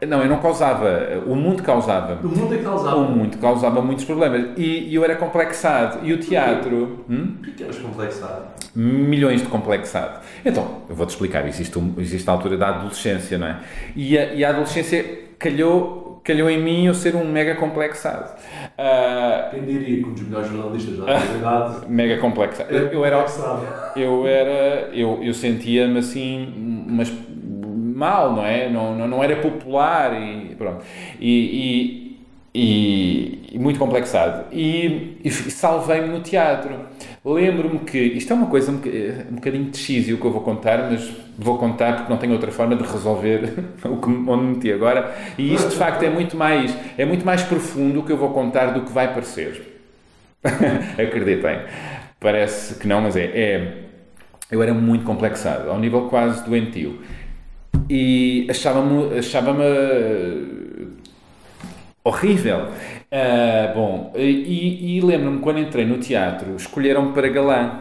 Não, 0.06 0.22
eu 0.22 0.28
não 0.28 0.38
causava, 0.38 1.22
o 1.26 1.34
mundo 1.34 1.62
causava. 1.62 2.18
O 2.22 2.28
mundo 2.28 2.54
é 2.54 2.58
que 2.58 2.64
causava. 2.64 2.96
O 2.96 3.04
mundo 3.10 3.38
causava 3.38 3.82
muitos 3.82 4.04
problemas. 4.04 4.50
E, 4.56 4.88
e 4.90 4.94
eu 4.94 5.04
era 5.04 5.16
complexado. 5.16 5.98
E 6.06 6.12
o 6.12 6.18
teatro, 6.18 7.04
hum? 7.08 7.34
O 7.38 7.42
que 7.42 7.50
é 7.50 7.52
que 7.54 7.62
eras 7.64 7.78
complexado? 7.78 8.54
milhões 8.76 9.40
de 9.40 9.46
complexado. 9.46 10.18
Então, 10.44 10.82
eu 10.88 10.96
vou-te 10.96 11.10
explicar, 11.10 11.46
existe, 11.46 11.78
um- 11.78 11.94
existe 11.98 12.28
a 12.28 12.32
altura 12.32 12.56
da 12.56 12.70
adolescência, 12.70 13.38
não 13.38 13.46
é? 13.46 13.58
E 13.94 14.18
a, 14.18 14.34
e 14.34 14.44
a 14.44 14.48
adolescência 14.50 15.04
calhou, 15.38 16.20
calhou 16.24 16.50
em 16.50 16.60
mim 16.60 16.86
eu 16.86 16.94
ser 16.94 17.14
um 17.14 17.24
mega 17.30 17.54
complexado. 17.54 18.32
Ah, 18.76 19.48
Quem 19.52 19.62
diria 19.64 20.02
que 20.02 20.08
um 20.08 20.12
dos 20.12 20.22
melhores 20.22 20.48
jornalistas 20.50 20.98
da 20.98 21.16
atualidade 21.16 21.86
mega 21.88 22.18
complexado. 22.18 22.72
Eu, 22.74 22.88
eu 22.88 23.04
era 23.04 23.16
complexado. 23.18 23.62
eu 23.94 24.26
era 24.26 24.88
eu, 24.92 25.20
eu 25.22 25.32
sentia-me 25.34 25.98
assim 26.00 26.84
mas 26.88 27.12
mal 27.94 28.32
não 28.34 28.44
é 28.44 28.68
não, 28.70 28.96
não, 28.96 29.08
não 29.08 29.24
era 29.24 29.36
popular 29.36 30.20
e 30.20 30.54
pronto 30.56 30.84
e, 31.20 32.18
e, 32.54 32.60
e- 32.60 33.48
e 33.52 33.58
muito 33.58 33.78
complexado 33.78 34.46
e, 34.52 35.18
e 35.24 35.30
salvei-me 35.30 36.08
no 36.08 36.20
teatro 36.20 36.74
lembro-me 37.24 37.78
que 37.80 37.98
isto 37.98 38.32
é 38.32 38.36
uma 38.36 38.46
coisa 38.46 38.70
um, 38.72 38.76
boca- 38.76 38.90
um 39.30 39.34
bocadinho 39.36 39.70
de 39.70 39.78
xísio 39.78 40.16
o 40.16 40.20
que 40.20 40.26
eu 40.26 40.32
vou 40.32 40.40
contar 40.42 40.90
mas 40.90 41.10
vou 41.38 41.58
contar 41.58 41.96
porque 41.96 42.10
não 42.12 42.18
tenho 42.18 42.32
outra 42.32 42.50
forma 42.52 42.76
de 42.76 42.82
resolver 42.84 43.52
o 43.84 43.96
que 43.96 44.08
onde 44.08 44.44
me 44.44 44.54
meti 44.54 44.72
agora 44.72 45.14
e 45.38 45.54
isto 45.54 45.70
de 45.70 45.76
facto 45.76 46.02
é 46.02 46.10
muito 46.10 46.36
mais 46.36 46.76
é 46.98 47.04
muito 47.04 47.24
mais 47.24 47.42
profundo 47.42 48.00
o 48.00 48.02
que 48.04 48.12
eu 48.12 48.16
vou 48.16 48.30
contar 48.30 48.66
do 48.72 48.82
que 48.82 48.92
vai 48.92 49.12
parecer 49.12 49.70
Acreditem. 50.98 51.60
Parece 52.20 52.74
que 52.78 52.86
não, 52.86 53.00
mas 53.00 53.16
é. 53.16 53.24
é 53.24 53.72
eu 54.50 54.62
era 54.62 54.74
muito 54.74 55.04
complexado, 55.04 55.70
ao 55.70 55.78
nível 55.78 56.02
quase 56.08 56.44
doentio. 56.44 57.00
E 57.88 58.46
achava-me 58.50 59.18
achava 59.18 59.54
horrível. 62.02 62.68
Ah, 63.10 63.72
bom, 63.74 64.12
e, 64.16 64.96
e 64.98 65.00
lembro-me 65.00 65.38
quando 65.40 65.58
entrei 65.60 65.84
no 65.86 65.98
teatro, 65.98 66.56
escolheram-me 66.56 67.12
para 67.12 67.28
galã. 67.28 67.80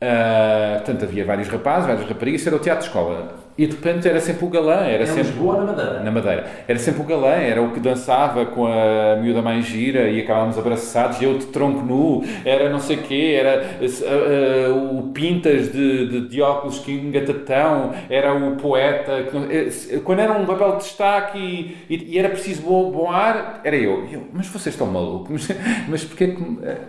Ah, 0.00 0.74
portanto, 0.84 1.04
havia 1.04 1.24
vários 1.24 1.48
rapazes, 1.48 1.86
várias 1.86 2.08
raparigas, 2.08 2.46
era 2.46 2.56
o 2.56 2.58
teatro 2.58 2.82
de 2.82 2.88
escola. 2.88 3.43
E 3.56 3.66
de 3.66 3.72
repente 3.76 4.08
era 4.08 4.18
sempre 4.20 4.44
o 4.44 4.48
galã, 4.48 4.80
era 4.84 5.04
Em 5.04 5.06
sempre. 5.06 5.22
Lisboa 5.30 5.58
na 5.58 5.64
Madeira? 5.72 6.00
Na 6.00 6.10
Madeira. 6.10 6.46
Era 6.66 6.78
sempre 6.78 7.02
o 7.02 7.04
galã, 7.04 7.34
era 7.34 7.62
o 7.62 7.70
que 7.70 7.78
dançava 7.78 8.44
com 8.46 8.66
a 8.66 9.16
miúda 9.22 9.40
mais 9.42 9.64
gira 9.64 10.08
e 10.10 10.20
acabávamos 10.20 10.58
abraçados, 10.58 11.20
e 11.20 11.24
eu 11.24 11.38
de 11.38 11.46
tronco 11.46 11.80
nu, 11.84 12.24
era 12.44 12.68
não 12.68 12.80
sei 12.80 12.96
quê, 12.96 13.36
era 13.38 13.62
eh, 13.80 13.86
eh, 14.02 14.68
o 14.70 15.02
Pintas 15.14 15.70
de, 15.72 16.08
de, 16.08 16.28
de 16.28 16.42
óculos 16.42 16.80
que 16.80 16.90
engatatão, 16.92 17.92
era 18.10 18.34
o 18.34 18.56
poeta. 18.56 19.22
que 19.30 19.98
quando 20.00 20.18
era 20.18 20.32
um 20.32 20.44
papel 20.46 20.72
de 20.72 20.78
destaque 20.78 21.38
e, 21.38 21.94
e- 21.94 22.14
e 22.14 22.18
era 22.18 22.28
preciso 22.30 22.62
bom, 22.62 22.90
bom 22.90 23.10
ar, 23.10 23.60
era 23.62 23.76
eu. 23.76 24.04
Eu, 24.10 24.24
Mas 24.32 24.48
vocês 24.48 24.74
estão 24.74 24.88
malucos? 24.88 25.30
Mas, 25.30 25.56
mas 25.88 26.04
porquê 26.04 26.28
que. 26.28 26.42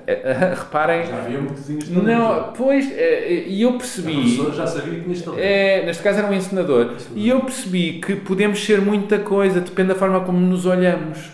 eh, 0.07 0.53
reparem. 0.57 1.05
Já 1.05 1.17
havia 1.17 1.39
muitos. 1.39 1.89
Não, 1.89 2.53
pois, 2.57 2.89
e 2.91 3.61
eu 3.61 3.69
A 3.69 3.73
percebi. 3.73 4.35
já 4.55 4.65
sabia 4.65 4.99
que 4.99 5.21
talento. 5.21 5.39
É, 5.39 5.85
neste 5.85 6.01
caso 6.01 6.17
era 6.19 6.27
um 6.27 6.33
ensinador. 6.55 6.95
E 7.15 7.27
eu 7.27 7.41
percebi 7.41 7.99
que 7.99 8.15
podemos 8.15 8.63
ser 8.63 8.81
muita 8.81 9.19
coisa, 9.19 9.59
depende 9.59 9.89
da 9.89 9.95
forma 9.95 10.21
como 10.21 10.39
nos 10.39 10.65
olhamos. 10.65 11.31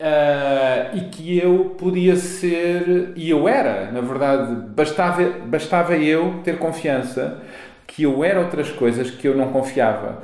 Ah, 0.00 0.90
e 0.94 1.00
que 1.02 1.38
eu 1.38 1.76
podia 1.78 2.16
ser, 2.16 3.12
e 3.14 3.30
eu 3.30 3.48
era, 3.48 3.90
na 3.92 4.00
verdade, 4.00 4.54
bastava, 4.74 5.22
bastava 5.46 5.96
eu 5.96 6.40
ter 6.42 6.58
confiança 6.58 7.40
que 7.86 8.02
eu 8.02 8.24
era 8.24 8.40
outras 8.40 8.70
coisas 8.70 9.10
que 9.10 9.28
eu 9.28 9.36
não 9.36 9.52
confiava. 9.52 10.22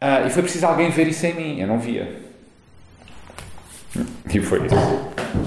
Ah, 0.00 0.22
e 0.26 0.30
foi 0.30 0.42
preciso 0.42 0.66
alguém 0.66 0.90
ver 0.90 1.06
isso 1.06 1.24
em 1.26 1.34
mim, 1.34 1.60
eu 1.60 1.68
não 1.68 1.78
via. 1.78 2.08
E 4.34 4.40
foi 4.40 4.66
isso. 4.66 4.74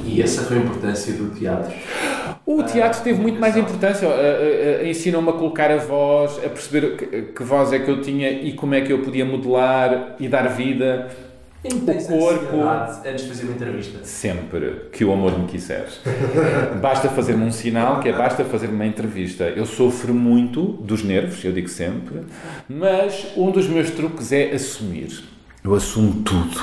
E 0.05 0.21
essa 0.21 0.43
foi 0.43 0.57
a 0.57 0.59
importância 0.61 1.13
do 1.13 1.36
teatro. 1.38 1.73
O 2.45 2.61
teatro 2.63 3.01
teve 3.03 3.19
muito 3.19 3.39
mais 3.39 3.57
importância. 3.57 4.07
Ensinou-me 4.87 5.29
a 5.29 5.33
colocar 5.33 5.71
a 5.71 5.77
voz, 5.77 6.37
a 6.45 6.49
perceber 6.49 6.95
que, 6.95 7.21
que 7.33 7.43
voz 7.43 7.73
é 7.73 7.79
que 7.79 7.89
eu 7.89 8.01
tinha 8.01 8.29
e 8.29 8.53
como 8.53 8.75
é 8.75 8.81
que 8.81 8.93
eu 8.93 8.99
podia 8.99 9.25
modelar 9.25 10.15
e 10.19 10.27
dar 10.27 10.47
vida. 10.49 11.09
O 11.63 11.79
corpo- 11.79 12.61
Antes 13.03 13.23
de 13.23 13.27
fazer 13.29 13.43
uma 13.45 13.53
entrevista. 13.53 13.97
Sempre 14.03 14.81
que 14.91 15.03
o 15.03 15.11
amor 15.11 15.39
me 15.39 15.47
quiser. 15.47 15.87
basta 16.79 17.09
fazer-me 17.09 17.43
um 17.43 17.51
sinal, 17.51 17.99
que 17.99 18.07
é 18.09 18.13
basta 18.13 18.45
fazer-me 18.45 18.75
uma 18.75 18.85
entrevista. 18.85 19.45
Eu 19.45 19.65
sofro 19.65 20.13
muito 20.13 20.61
dos 20.61 21.03
nervos, 21.03 21.43
eu 21.43 21.51
digo 21.51 21.67
sempre, 21.67 22.21
mas 22.69 23.25
um 23.35 23.49
dos 23.49 23.67
meus 23.67 23.89
truques 23.89 24.31
é 24.31 24.51
assumir. 24.51 25.23
Eu 25.63 25.73
assumo 25.73 26.21
tudo. 26.21 26.59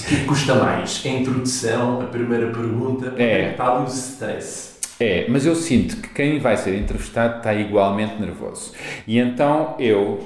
O 0.00 0.04
que 0.04 0.24
custa 0.24 0.56
mais? 0.56 1.00
A 1.04 1.08
introdução, 1.08 2.00
a 2.00 2.06
primeira 2.06 2.46
pergunta, 2.48 3.14
É. 3.16 3.22
é. 3.22 3.50
está 3.52 3.76
ali 3.76 3.84
o 3.84 3.86
stress. 3.86 4.69
É, 5.00 5.24
mas 5.28 5.46
eu 5.46 5.54
sinto 5.54 5.96
que 5.96 6.08
quem 6.10 6.38
vai 6.38 6.56
ser 6.56 6.76
entrevistado 6.76 7.38
está 7.38 7.54
igualmente 7.54 8.20
nervoso. 8.20 8.72
E 9.06 9.18
então 9.18 9.74
eu. 9.78 10.20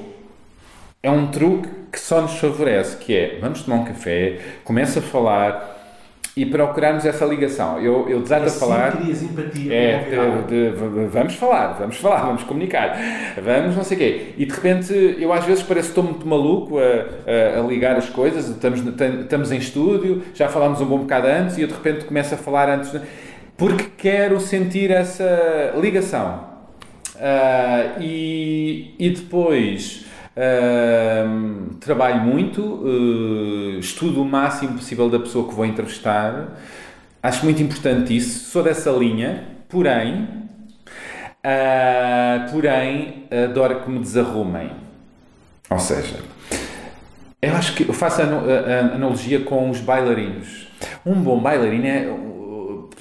É 1.03 1.11
um 1.11 1.27
truque 1.27 1.69
que 1.93 2.01
só 2.01 2.23
nos 2.23 2.39
favorece, 2.39 2.97
que 2.97 3.15
é 3.15 3.39
vamos 3.41 3.63
tomar 3.63 3.77
um 3.77 3.85
café, 3.85 4.39
começa 4.65 5.01
a 5.01 5.03
falar 5.03 5.73
e 6.37 6.45
procurarmos 6.47 7.05
essa 7.05 7.25
ligação. 7.27 7.79
Eu, 7.79 8.09
eu 8.09 8.21
desato 8.21 8.45
a 8.45 8.47
assim 8.47 8.59
falar. 8.59 8.93
É, 9.71 9.99
com 9.99 9.99
o 9.99 10.17
convidado. 10.17 10.47
de- 10.49 10.71
de- 10.71 10.77
v- 10.77 11.07
vamos 11.07 11.35
falar, 11.35 11.67
vamos 11.75 11.97
falar, 11.99 12.23
vamos 12.25 12.43
comunicar, 12.43 12.99
vamos 13.41 13.77
não 13.77 13.85
sei 13.85 13.97
o 13.97 14.01
quê. 14.01 14.27
E 14.39 14.47
de 14.47 14.53
repente, 14.55 15.17
eu 15.21 15.33
às 15.33 15.45
vezes 15.45 15.63
pareço 15.63 15.93
que 15.93 16.01
estou 16.01 16.05
muito 16.05 16.27
maluco 16.27 16.79
a, 16.79 16.83
a- 16.83 17.61
a 17.61 17.63
ligar 17.63 17.97
as 17.97 18.09
coisas, 18.09 18.49
estamos, 18.49 18.81
estamos 19.21 19.53
em 19.53 19.59
estúdio, 19.59 20.23
já 20.35 20.49
falámos 20.49 20.81
um 20.81 20.87
bom 20.87 20.99
bocado 20.99 21.27
antes 21.29 21.59
e 21.59 21.63
eu 21.63 21.69
de 21.69 21.75
repente 21.75 22.07
começo 22.07 22.35
a 22.35 22.39
falar 22.39 22.69
antes, 22.71 22.91
de- 22.91 23.01
porque 23.57 23.85
quero 23.97 24.41
sentir 24.41 24.91
essa 24.91 25.73
ligação. 25.81 26.53
Ah, 27.21 27.97
e, 28.01 28.95
e 28.99 29.11
depois 29.11 30.05
ahm, 30.37 31.77
trabalho 31.81 32.21
muito, 32.23 32.83
eh, 33.77 33.79
estudo 33.79 34.23
o 34.23 34.25
máximo 34.25 34.75
possível 34.75 35.09
da 35.09 35.19
pessoa 35.21 35.49
que 35.49 35.55
vou 35.55 35.65
entrevistar. 35.65 36.57
Acho 37.23 37.45
muito 37.45 37.63
importante 37.63 38.15
isso, 38.17 38.51
sou 38.51 38.63
dessa 38.63 38.91
linha, 38.91 39.45
porém, 39.69 40.29
porém, 42.51 43.25
adoro 43.45 43.81
que 43.83 43.91
me 43.91 43.99
desarrumem. 43.99 44.71
Ou 45.71 45.79
seja, 45.79 46.17
eu 47.41 47.55
acho 47.57 47.75
que 47.75 47.89
eu 47.89 47.93
faço 47.95 48.23
a, 48.23 48.25
a- 48.25 48.29
a 48.29 48.95
analogia 48.95 49.41
com 49.41 49.71
os 49.71 49.81
bailarinos. 49.81 50.69
Um 51.05 51.15
bom 51.21 51.41
bailarino 51.41 51.87
é, 51.87 52.07
uh, 52.11 52.34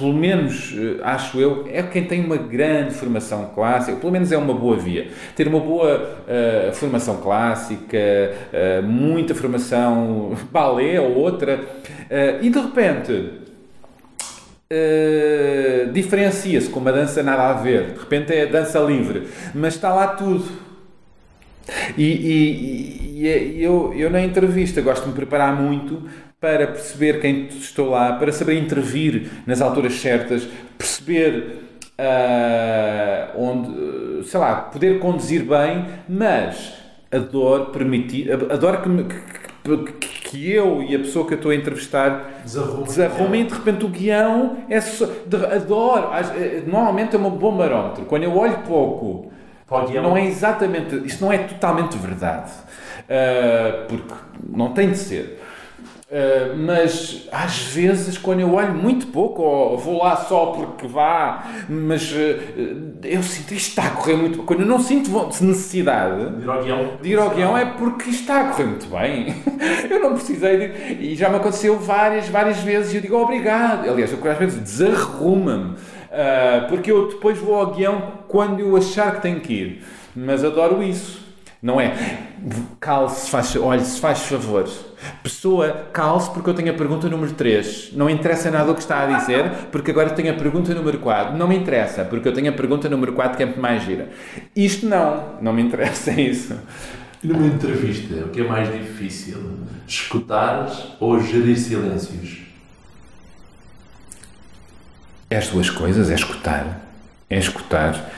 pelo 0.03 0.13
menos, 0.13 0.73
uh, 0.73 0.99
acho 1.01 1.39
eu, 1.39 1.65
é 1.71 1.81
quem 1.81 2.03
tem 2.03 2.25
uma 2.25 2.35
grande 2.35 2.93
formação 2.93 3.51
clássica, 3.55 3.95
pelo 3.97 4.11
menos 4.11 4.33
é 4.33 4.37
uma 4.37 4.53
boa 4.53 4.75
via. 4.75 5.07
Ter 5.33 5.47
uma 5.47 5.61
boa 5.61 6.17
uh, 6.27 6.73
formação 6.73 7.21
clássica, 7.21 7.97
uh, 7.97 8.83
muita 8.83 9.33
formação 9.33 10.35
balé 10.51 10.99
ou 10.99 11.15
outra, 11.15 11.55
uh, 11.57 12.43
e 12.43 12.49
de 12.49 12.59
repente 12.59 13.43
diferencia-se 15.93 16.67
com 16.67 16.79
uma 16.79 16.91
dança 16.91 17.21
nada 17.21 17.47
a 17.51 17.53
ver, 17.53 17.91
de 17.93 17.99
repente 17.99 18.33
é 18.33 18.47
dança 18.47 18.79
livre, 18.79 19.27
mas 19.53 19.75
está 19.75 19.93
lá 19.93 20.07
tudo. 20.07 20.45
E- 21.95 22.03
e- 22.03 23.21
e 23.23 23.63
eu, 23.63 23.93
eu 23.95 24.09
na 24.09 24.19
entrevista 24.23 24.81
gosto 24.81 25.03
de 25.03 25.09
me 25.09 25.15
preparar 25.15 25.55
muito 25.55 26.01
para 26.43 26.67
perceber 26.67 27.21
quem 27.21 27.45
estou 27.47 27.89
lá, 27.91 28.17
para 28.17 28.29
saber 28.33 28.57
intervir 28.59 29.29
nas 29.47 29.61
alturas 29.61 29.93
certas, 29.93 30.45
perceber 30.77 31.59
ah, 31.97 33.29
onde, 33.37 34.25
sei 34.27 34.37
lá, 34.41 34.55
poder 34.55 34.99
conduzir 34.99 35.43
bem, 35.45 35.85
mas 36.09 36.73
adoro 37.09 37.67
permitir, 37.67 38.29
adoro 38.29 38.81
que, 38.81 38.89
me- 38.89 39.05
que, 39.05 39.77
que- 39.93 40.23
que 40.23 40.51
eu 40.51 40.83
e 40.83 40.93
a 40.97 40.99
pessoa 40.99 41.25
que 41.25 41.33
eu 41.33 41.37
estou 41.37 41.51
a 41.51 41.55
entrevistar 41.55 42.41
desarrumem 42.43 43.41
e 43.43 43.43
de 43.45 43.53
repente 43.53 43.85
o 43.85 43.87
guião 43.87 44.57
é 44.69 44.81
só, 44.81 45.05
de- 45.05 45.37
normalmente 46.67 47.15
é 47.15 47.19
um 47.19 47.29
bom 47.29 47.55
barómetro, 47.55 48.03
quando 48.03 48.23
eu 48.23 48.35
olho 48.37 48.57
pouco 48.67 49.31
guião. 49.87 50.03
não 50.03 50.17
é 50.17 50.25
exatamente, 50.25 50.93
isto 51.05 51.23
não 51.23 51.31
é 51.31 51.37
totalmente 51.37 51.97
verdade, 51.97 52.51
Ah, 53.09 53.85
porque 53.87 54.13
não 54.49 54.73
tem 54.73 54.91
de 54.91 54.97
ser. 54.97 55.39
Ah, 56.15 56.53
mas 56.55 57.27
às 57.31 57.57
vezes, 57.57 58.19
quando 58.19 58.41
eu 58.41 58.53
olho 58.53 58.75
muito 58.75 59.07
pouco, 59.07 59.41
ou 59.41 59.77
vou 59.79 60.03
lá 60.03 60.15
só 60.15 60.47
porque 60.47 60.85
vá, 60.85 61.43
mas 61.67 62.13
ah, 62.13 62.61
eu 63.03 63.23
sinto 63.23 63.55
isto 63.55 63.69
está 63.69 63.85
a 63.85 63.89
correr 63.89 64.15
muito 64.15 64.43
Quando 64.43 64.59
eu 64.59 64.67
não 64.67 64.79
sinto 64.79 65.09
necessidade 65.41 66.37
De 66.37 66.43
ir 66.43 66.49
ao 66.49 66.63
guião. 66.63 66.89
de 67.01 67.09
ir 67.09 67.17
ao 67.17 67.29
guião, 67.31 67.57
é 67.57 67.65
porque 67.65 68.11
isto 68.11 68.21
está 68.21 68.41
a 68.41 68.43
correr 68.51 68.65
muito 68.65 68.85
bem. 68.85 69.35
eu 69.89 69.99
não 69.99 70.13
precisei 70.13 70.57
de. 70.57 71.03
E 71.03 71.15
já 71.15 71.29
me 71.29 71.37
aconteceu 71.37 71.79
várias, 71.79 72.27
várias 72.29 72.59
vezes 72.59 72.93
e 72.93 72.97
eu 72.97 73.01
digo 73.01 73.17
obrigado. 73.17 73.89
Aliás, 73.89 74.11
eu 74.11 74.31
às 74.31 74.37
vezes 74.37 74.59
desarruma-me. 74.59 75.75
ah, 76.11 76.67
porque 76.69 76.91
eu 76.91 77.07
depois 77.07 77.39
vou 77.39 77.55
ao 77.55 77.73
guião 77.73 78.19
quando 78.27 78.59
eu 78.59 78.77
achar 78.77 79.15
que 79.15 79.21
tenho 79.23 79.39
que 79.39 79.53
ir. 79.53 79.83
Mas 80.15 80.43
adoro 80.43 80.83
isso. 80.83 81.23
Não 81.59 81.81
é? 81.81 81.93
Calce, 82.79 83.29
faz, 83.29 83.55
olhe, 83.55 83.81
se 83.81 83.99
faz 83.99 84.19
favor. 84.19 84.69
Pessoa, 85.21 85.87
calce 85.91 86.31
porque 86.31 86.49
eu 86.49 86.53
tenho 86.53 86.71
a 86.71 86.73
pergunta 86.73 87.09
número 87.09 87.33
3. 87.33 87.91
Não 87.93 88.09
interessa 88.09 88.49
nada 88.51 88.71
o 88.71 88.75
que 88.75 88.81
está 88.81 89.03
a 89.03 89.17
dizer, 89.19 89.49
porque 89.71 89.91
agora 89.91 90.09
tenho 90.09 90.31
a 90.31 90.35
pergunta 90.35 90.73
número 90.73 90.99
4. 90.99 91.37
Não 91.37 91.47
me 91.47 91.55
interessa, 91.55 92.05
porque 92.05 92.27
eu 92.27 92.33
tenho 92.33 92.49
a 92.49 92.53
pergunta 92.53 92.89
número 92.89 93.13
4 93.13 93.37
que 93.37 93.43
é 93.43 93.45
muito 93.45 93.61
mais 93.61 93.83
gira. 93.83 94.09
Isto 94.55 94.85
não, 94.85 95.35
não 95.41 95.53
me 95.53 95.61
interessa 95.61 96.11
isso. 96.19 96.55
E 97.23 97.27
numa 97.27 97.47
entrevista, 97.47 98.15
o 98.25 98.29
que 98.29 98.41
é 98.41 98.43
mais 98.43 98.69
difícil? 98.71 99.37
Escutares 99.87 100.83
ou 100.99 101.19
gerir 101.21 101.57
silêncios? 101.57 102.39
É 105.29 105.37
as 105.37 105.47
duas 105.47 105.69
coisas, 105.69 106.11
é 106.11 106.15
escutar. 106.15 106.81
É 107.29 107.37
escutar. 107.37 108.11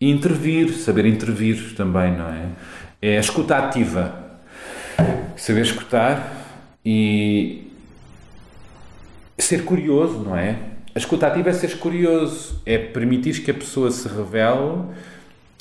E 0.00 0.10
intervir, 0.10 0.72
saber 0.74 1.06
intervir 1.06 1.74
também, 1.74 2.16
não 2.16 2.28
é? 2.28 2.48
É 3.00 3.16
a 3.16 3.20
escuta 3.20 3.56
ativa. 3.56 4.19
Saber 5.40 5.62
escutar 5.62 6.36
e 6.84 7.72
ser 9.38 9.64
curioso, 9.64 10.18
não 10.18 10.36
é? 10.36 10.58
A 10.94 10.98
escuta 10.98 11.26
ativa 11.26 11.48
é 11.48 11.52
ser 11.54 11.78
curioso, 11.78 12.60
é 12.66 12.76
permitir 12.76 13.42
que 13.42 13.50
a 13.50 13.54
pessoa 13.54 13.90
se 13.90 14.06
revele 14.06 14.84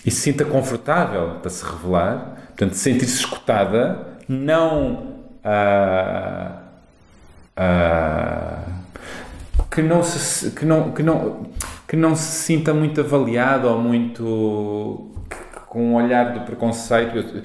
e 0.05 0.11
se 0.11 0.19
sinta 0.19 0.43
confortável 0.43 1.35
para 1.41 1.49
se 1.49 1.63
revelar, 1.63 2.47
portanto, 2.47 2.73
sentir-se 2.73 3.19
escutada, 3.21 4.17
não 4.27 5.15
ah, 5.45 6.61
ah, 7.55 8.63
que 9.71 9.81
não 9.81 10.03
se 10.03 10.51
que 10.51 10.65
não 10.65 10.91
que 10.91 11.01
não 11.01 11.47
que 11.87 11.95
não 11.95 12.17
se 12.17 12.43
sinta 12.43 12.73
muito 12.73 12.99
avaliado 12.99 13.69
ou 13.69 13.79
muito 13.79 15.09
com 15.69 15.91
um 15.91 15.95
olhar 15.95 16.33
de 16.33 16.39
preconceito 16.41 17.43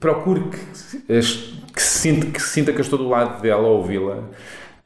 procure 0.00 0.40
que, 0.48 0.58
que, 1.06 1.82
se 1.82 1.98
sinta, 1.98 2.26
que 2.26 2.40
sinta 2.40 2.72
que 2.72 2.78
eu 2.78 2.82
estou 2.82 2.98
do 2.98 3.08
lado 3.08 3.40
dela 3.42 3.64
a 3.66 3.70
ouvi-la 3.70 4.18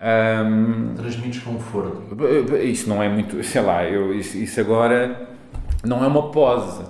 Ahm, 0.03 0.95
Transmites 0.97 1.43
conforto. 1.43 2.03
isso 2.65 2.89
não 2.89 3.03
é 3.03 3.09
muito, 3.11 3.43
sei 3.45 3.61
lá, 3.61 3.85
eu, 3.85 4.15
isso, 4.15 4.39
isso 4.39 4.59
agora 4.59 5.29
não 5.85 6.03
é 6.03 6.07
uma 6.07 6.31
pose, 6.31 6.83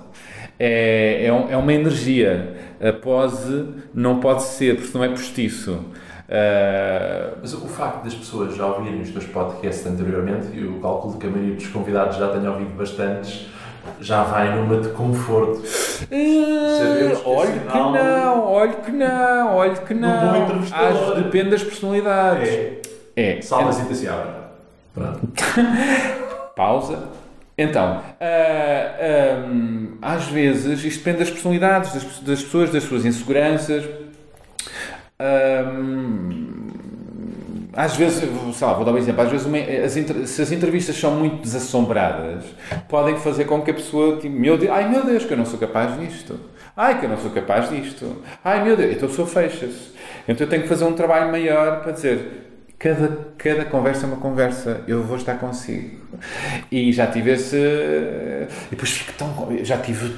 é, 0.57 1.25
é, 1.25 1.33
um- 1.33 1.49
é 1.49 1.57
uma 1.57 1.73
energia. 1.73 2.55
A 2.79 2.93
pose 2.93 3.65
não 3.93 4.19
pode 4.21 4.43
ser, 4.43 4.77
porque 4.77 4.97
não 4.97 5.03
é 5.03 5.09
postiço. 5.09 5.77
Ah, 6.29 7.33
Mas 7.41 7.53
o 7.53 7.67
facto 7.67 8.03
das 8.05 8.13
pessoas 8.15 8.55
já 8.55 8.65
ouvirem 8.65 9.01
os 9.01 9.09
teus 9.09 9.25
podcasts 9.25 9.85
anteriormente, 9.85 10.47
e 10.53 10.63
eu 10.63 10.79
calculo 10.81 11.17
que 11.17 11.27
a 11.27 11.29
maioria 11.29 11.55
dos 11.55 11.67
convidados 11.67 12.15
já 12.15 12.29
tenha 12.29 12.49
ouvido 12.49 12.73
bastantes, 12.77 13.47
já 13.99 14.23
vai 14.23 14.55
numa 14.55 14.79
de 14.79 14.87
conforto. 14.89 15.61
Que 16.07 17.17
olha 17.25 17.49
esse 17.49 17.61
que 17.61 17.77
não, 17.77 18.45
olha 18.47 18.73
que 18.73 18.91
não, 18.91 19.55
olha 19.55 19.75
que 19.75 19.93
Um 19.93 19.97
não. 19.99 20.43
entrevistador. 20.43 21.11
Às- 21.17 21.23
depende 21.23 21.49
das 21.51 21.63
personalidades. 21.63 22.49
É. 22.49 22.81
É. 23.15 23.41
Salva 23.41 23.69
a 23.69 23.73
cita 23.73 23.93
se 23.93 24.07
abre. 24.07 24.31
Pronto. 24.93 25.19
Pausa. 26.55 27.09
Então, 27.57 28.01
ah, 28.19 29.45
hum, 29.47 29.97
às 30.01 30.25
vezes 30.27 30.83
isto 30.83 30.99
depende 30.99 31.19
das 31.19 31.29
personalidades, 31.29 31.93
das, 31.93 32.19
das 32.19 32.41
pessoas, 32.43 32.71
das 32.71 32.83
suas 32.83 33.05
inseguranças. 33.05 33.83
Hum, 35.19 36.60
às 37.73 37.95
vezes, 37.95 38.19
sei 38.53 38.67
lá, 38.67 38.73
vou 38.73 38.85
dar 38.85 38.91
um 38.91 38.97
exemplo, 38.97 39.21
às 39.21 39.31
vezes 39.31 39.45
uma- 39.45 39.57
as 39.57 39.93
se 40.29 40.41
as 40.41 40.51
entrevistas 40.51 40.95
são 40.97 41.11
muito 41.15 41.41
desassombradas, 41.41 42.43
podem 42.89 43.17
fazer 43.17 43.45
com 43.45 43.61
que 43.61 43.71
a 43.71 43.73
pessoa, 43.73 44.17
tipo, 44.17 44.35
meu 44.35 44.57
Deus, 44.57 44.71
ai 44.71 44.89
meu 44.89 45.05
Deus, 45.05 45.25
que 45.25 45.33
eu 45.33 45.37
não 45.37 45.45
sou 45.45 45.59
capaz 45.59 45.99
disto. 45.99 46.39
Ai, 46.75 46.99
que 46.99 47.05
eu 47.05 47.09
não 47.09 47.17
sou 47.17 47.31
capaz 47.31 47.69
disto. 47.69 48.23
Ai 48.43 48.63
meu 48.63 48.77
Deus, 48.77 48.95
então 48.95 49.07
a 49.07 49.09
pessoa 49.09 49.27
fecha-se. 49.27 49.91
Então 50.27 50.45
eu 50.45 50.49
tenho 50.49 50.63
que 50.63 50.69
fazer 50.69 50.85
um 50.85 50.93
trabalho 50.93 51.29
maior 51.31 51.81
para 51.81 51.91
dizer, 51.91 52.41
Cada, 52.81 53.15
cada 53.37 53.63
conversa 53.65 54.07
é 54.07 54.07
uma 54.07 54.17
conversa, 54.17 54.81
eu 54.87 55.03
vou 55.03 55.15
estar 55.15 55.35
consigo. 55.35 55.99
E 56.71 56.91
já 56.91 57.05
tive 57.05 57.29
esse. 57.33 57.55
E 57.55 58.47
depois 58.71 58.89
fico 58.89 59.13
tão. 59.15 59.55
Já 59.63 59.77
tive. 59.77 60.11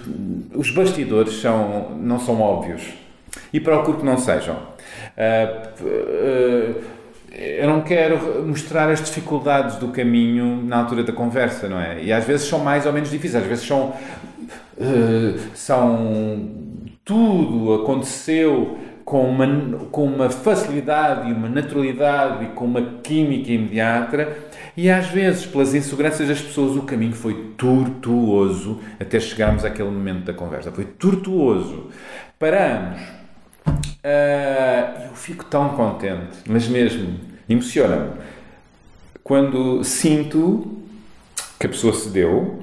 Os 0.56 0.72
bastidores 0.72 1.42
são, 1.42 1.92
não 2.00 2.18
são 2.18 2.40
óbvios. 2.40 2.84
E 3.52 3.60
procuro 3.60 3.98
que 3.98 4.06
não 4.06 4.18
sejam. 4.18 4.56
Uh, 4.56 5.84
uh, 5.84 6.82
eu 7.34 7.68
não 7.68 7.82
quero 7.82 8.46
mostrar 8.46 8.90
as 8.90 9.04
dificuldades 9.04 9.78
do 9.78 9.88
caminho 9.90 10.64
na 10.64 10.78
altura 10.78 11.04
da 11.04 11.12
conversa, 11.12 11.68
não 11.68 11.80
é? 11.80 12.04
E 12.04 12.14
às 12.14 12.26
vezes 12.26 12.48
são 12.48 12.60
mais 12.60 12.86
ou 12.86 12.94
menos 12.94 13.10
difíceis, 13.10 13.44
às 13.44 13.50
vezes 13.50 13.66
são. 13.66 13.94
Uh, 14.78 15.40
são. 15.54 16.64
Tudo 17.04 17.74
aconteceu 17.74 18.78
com 19.04 19.30
uma, 19.30 19.46
com 19.92 20.06
uma 20.06 20.30
facilidade 20.30 21.30
e 21.30 21.34
uma 21.34 21.50
naturalidade 21.50 22.46
e 22.46 22.48
com 22.50 22.64
uma 22.64 22.82
química 23.04 23.52
imediata 23.52 24.38
e 24.76 24.90
às 24.90 25.08
vezes, 25.08 25.46
pelas 25.46 25.76
inseguranças 25.76 26.28
das 26.28 26.42
pessoas, 26.42 26.76
o 26.76 26.82
caminho 26.82 27.14
foi 27.14 27.54
tortuoso 27.58 28.80
até 29.00 29.20
chegarmos 29.20 29.64
àquele 29.64 29.90
momento 29.90 30.26
da 30.26 30.34
conversa. 30.34 30.72
Foi 30.72 30.86
tortuoso. 30.86 31.90
Paramos. 32.40 33.23
Uh, 33.68 35.08
eu 35.10 35.16
fico 35.16 35.46
tão 35.46 35.70
contente, 35.70 36.38
mas 36.48 36.68
mesmo, 36.68 37.20
emociona-me, 37.48 38.12
quando 39.24 39.84
sinto 39.84 40.84
que 41.60 41.66
a 41.66 41.70
pessoa 41.70 41.94
se 41.94 42.10
deu 42.10 42.62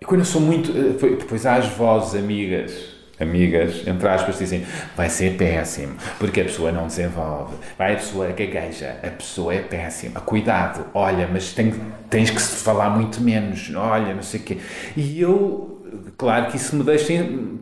e 0.00 0.04
quando 0.04 0.20
eu 0.20 0.26
sou 0.26 0.40
muito. 0.40 0.72
Ah, 0.72 1.16
depois 1.18 1.44
há 1.44 1.56
as 1.56 1.66
vozes 1.68 2.14
amigas 2.14 2.92
amigas, 3.22 3.86
entre 3.86 4.08
aspas, 4.08 4.38
dizem 4.38 4.64
vai 4.96 5.08
ser 5.08 5.36
péssimo, 5.36 5.94
porque 6.18 6.40
a 6.40 6.44
pessoa 6.44 6.72
não 6.72 6.86
desenvolve, 6.86 7.54
vai 7.78 7.92
a 7.92 7.96
pessoa 7.96 8.26
gagueja, 8.28 8.96
a 9.02 9.10
pessoa 9.10 9.54
é 9.54 9.60
péssima, 9.60 10.20
cuidado, 10.20 10.86
olha, 10.92 11.28
mas 11.30 11.52
tem, 11.52 11.72
tens 12.10 12.30
que 12.30 12.40
falar 12.40 12.90
muito 12.90 13.20
menos, 13.20 13.70
olha, 13.74 14.14
não 14.14 14.22
sei 14.22 14.40
o 14.40 14.42
quê. 14.42 14.58
E 14.96 15.20
eu, 15.20 15.81
claro 16.16 16.46
que 16.46 16.56
isso 16.56 16.76
me 16.76 16.84
deixa, 16.84 17.12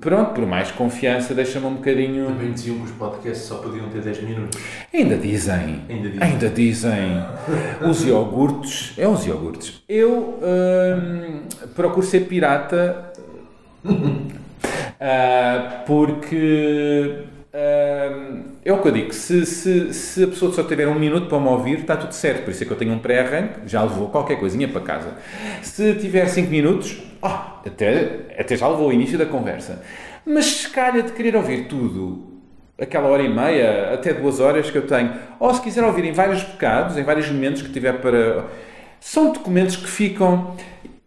pronto, 0.01 0.33
por 0.33 0.47
mais 0.47 0.70
confiança, 0.70 1.35
deixa-me 1.35 1.66
um 1.66 1.74
bocadinho... 1.74 2.26
Também 2.26 2.53
diziam 2.53 2.76
que 2.78 2.85
os 2.85 2.91
podcasts 2.93 3.47
só 3.47 3.57
podiam 3.57 3.89
ter 3.89 4.01
10 4.01 4.22
minutos. 4.22 4.61
Ainda 4.93 5.16
dizem. 5.16 5.83
Ainda 5.89 6.09
dizem. 6.09 6.22
Ainda 6.22 6.49
dizem. 6.49 7.24
os 7.89 8.05
iogurtes, 8.05 8.95
é 8.99 9.09
os 9.09 9.26
iogurtes. 9.26 9.83
Eu 9.89 10.39
hum, 10.43 11.43
procuro 11.74 12.07
ser 12.07 12.20
pirata 12.26 13.11
Uh, 13.85 14.24
porque 15.87 17.24
uh, 17.55 18.41
é 18.64 18.72
o 18.72 18.83
que 18.83 18.89
eu 18.89 18.93
digo, 18.93 19.12
se, 19.12 19.47
se, 19.47 19.95
se 19.95 20.24
a 20.24 20.26
pessoa 20.26 20.53
só 20.53 20.62
tiver 20.62 20.87
um 20.87 20.99
minuto 20.99 21.26
para 21.28 21.41
me 21.41 21.49
ouvir, 21.49 21.81
está 21.81 21.97
tudo 21.97 22.12
certo. 22.12 22.45
Por 22.45 22.51
isso 22.51 22.62
é 22.62 22.66
que 22.66 22.72
eu 22.72 22.76
tenho 22.76 22.93
um 22.93 22.99
pré-arranque, 22.99 23.61
já 23.66 23.83
levou 23.83 24.09
qualquer 24.09 24.39
coisinha 24.39 24.68
para 24.68 24.81
casa. 24.83 25.16
Se 25.62 25.95
tiver 25.95 26.26
5 26.26 26.51
minutos, 26.51 26.99
oh, 27.23 27.66
até, 27.66 28.37
até 28.39 28.57
já 28.57 28.68
levou 28.68 28.89
o 28.89 28.93
início 28.93 29.18
da 29.18 29.27
conversa. 29.27 29.83
Mas 30.25 30.47
se 30.47 30.71
calhar 30.71 31.03
de 31.03 31.12
querer 31.12 31.37
ouvir 31.37 31.66
tudo, 31.66 32.41
aquela 32.81 33.09
hora 33.09 33.23
e 33.23 33.29
meia, 33.29 33.95
até 33.95 34.12
duas 34.12 34.41
horas 34.41 34.71
que 34.71 34.79
eu 34.79 34.87
tenho, 34.87 35.12
ou 35.39 35.53
se 35.55 35.61
quiser 35.61 35.85
ouvir 35.85 36.05
em 36.05 36.12
vários 36.12 36.43
bocados, 36.43 36.97
em 36.97 37.03
vários 37.03 37.31
momentos 37.31 37.62
que 37.62 37.71
tiver 37.71 38.01
para. 38.01 38.47
São 39.01 39.33
documentos 39.33 39.77
que 39.77 39.89
ficam. 39.89 40.57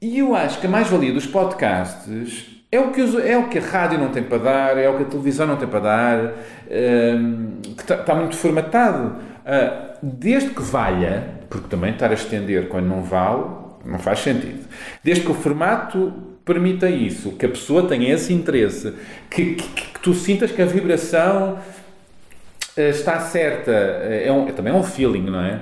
E 0.02 0.20
eu 0.20 0.36
acho 0.36 0.60
que 0.60 0.68
a 0.68 0.70
mais-valia 0.70 1.14
dos 1.14 1.26
podcasts 1.26 2.54
é 2.72 2.80
o, 2.80 2.92
que 2.92 3.02
é 3.02 3.38
o 3.38 3.48
que 3.48 3.60
a 3.60 3.62
rádio 3.62 4.00
não 4.00 4.10
tem 4.10 4.24
para 4.24 4.38
dar, 4.40 4.78
é 4.78 4.90
o 4.90 4.98
que 4.98 5.04
a 5.04 5.06
televisão 5.06 5.48
não 5.48 5.56
tem 5.56 5.68
para 5.68 5.80
dar, 5.80 6.34
ehm, 6.70 7.62
que 7.76 7.84
está, 7.84 7.96
está 7.96 8.16
muito 8.16 8.36
formatado. 8.36 9.16
Uh, 9.44 9.94
desde 10.02 10.50
que 10.50 10.62
valha, 10.62 11.24
porque 11.50 11.68
também 11.68 11.92
estar 11.92 12.10
a 12.10 12.14
estender 12.14 12.68
quando 12.68 12.88
não 12.88 13.04
vale, 13.04 13.44
não 13.86 14.00
faz 14.00 14.20
sentido. 14.20 14.68
Desde 15.04 15.24
que 15.24 15.32
o 15.32 15.34
formato 15.34 16.14
permita 16.46 16.90
isso, 16.90 17.32
que 17.34 17.46
a 17.46 17.50
pessoa 17.50 17.88
tenha 17.88 18.14
esse 18.14 18.34
interesse, 18.34 18.94
que, 19.30 19.56
que, 19.56 19.68
que 19.68 20.00
tu 20.00 20.14
sintas 20.14 20.52
que 20.52 20.62
a 20.62 20.66
vibração 20.66 21.54
uh, 21.54 22.82
está 22.82 23.20
certa, 23.20 23.72
é, 23.72 24.32
um, 24.32 24.48
é 24.48 24.52
também 24.52 24.74
um 24.74 24.84
feeling, 24.84 25.24
não 25.24 25.42
é? 25.42 25.60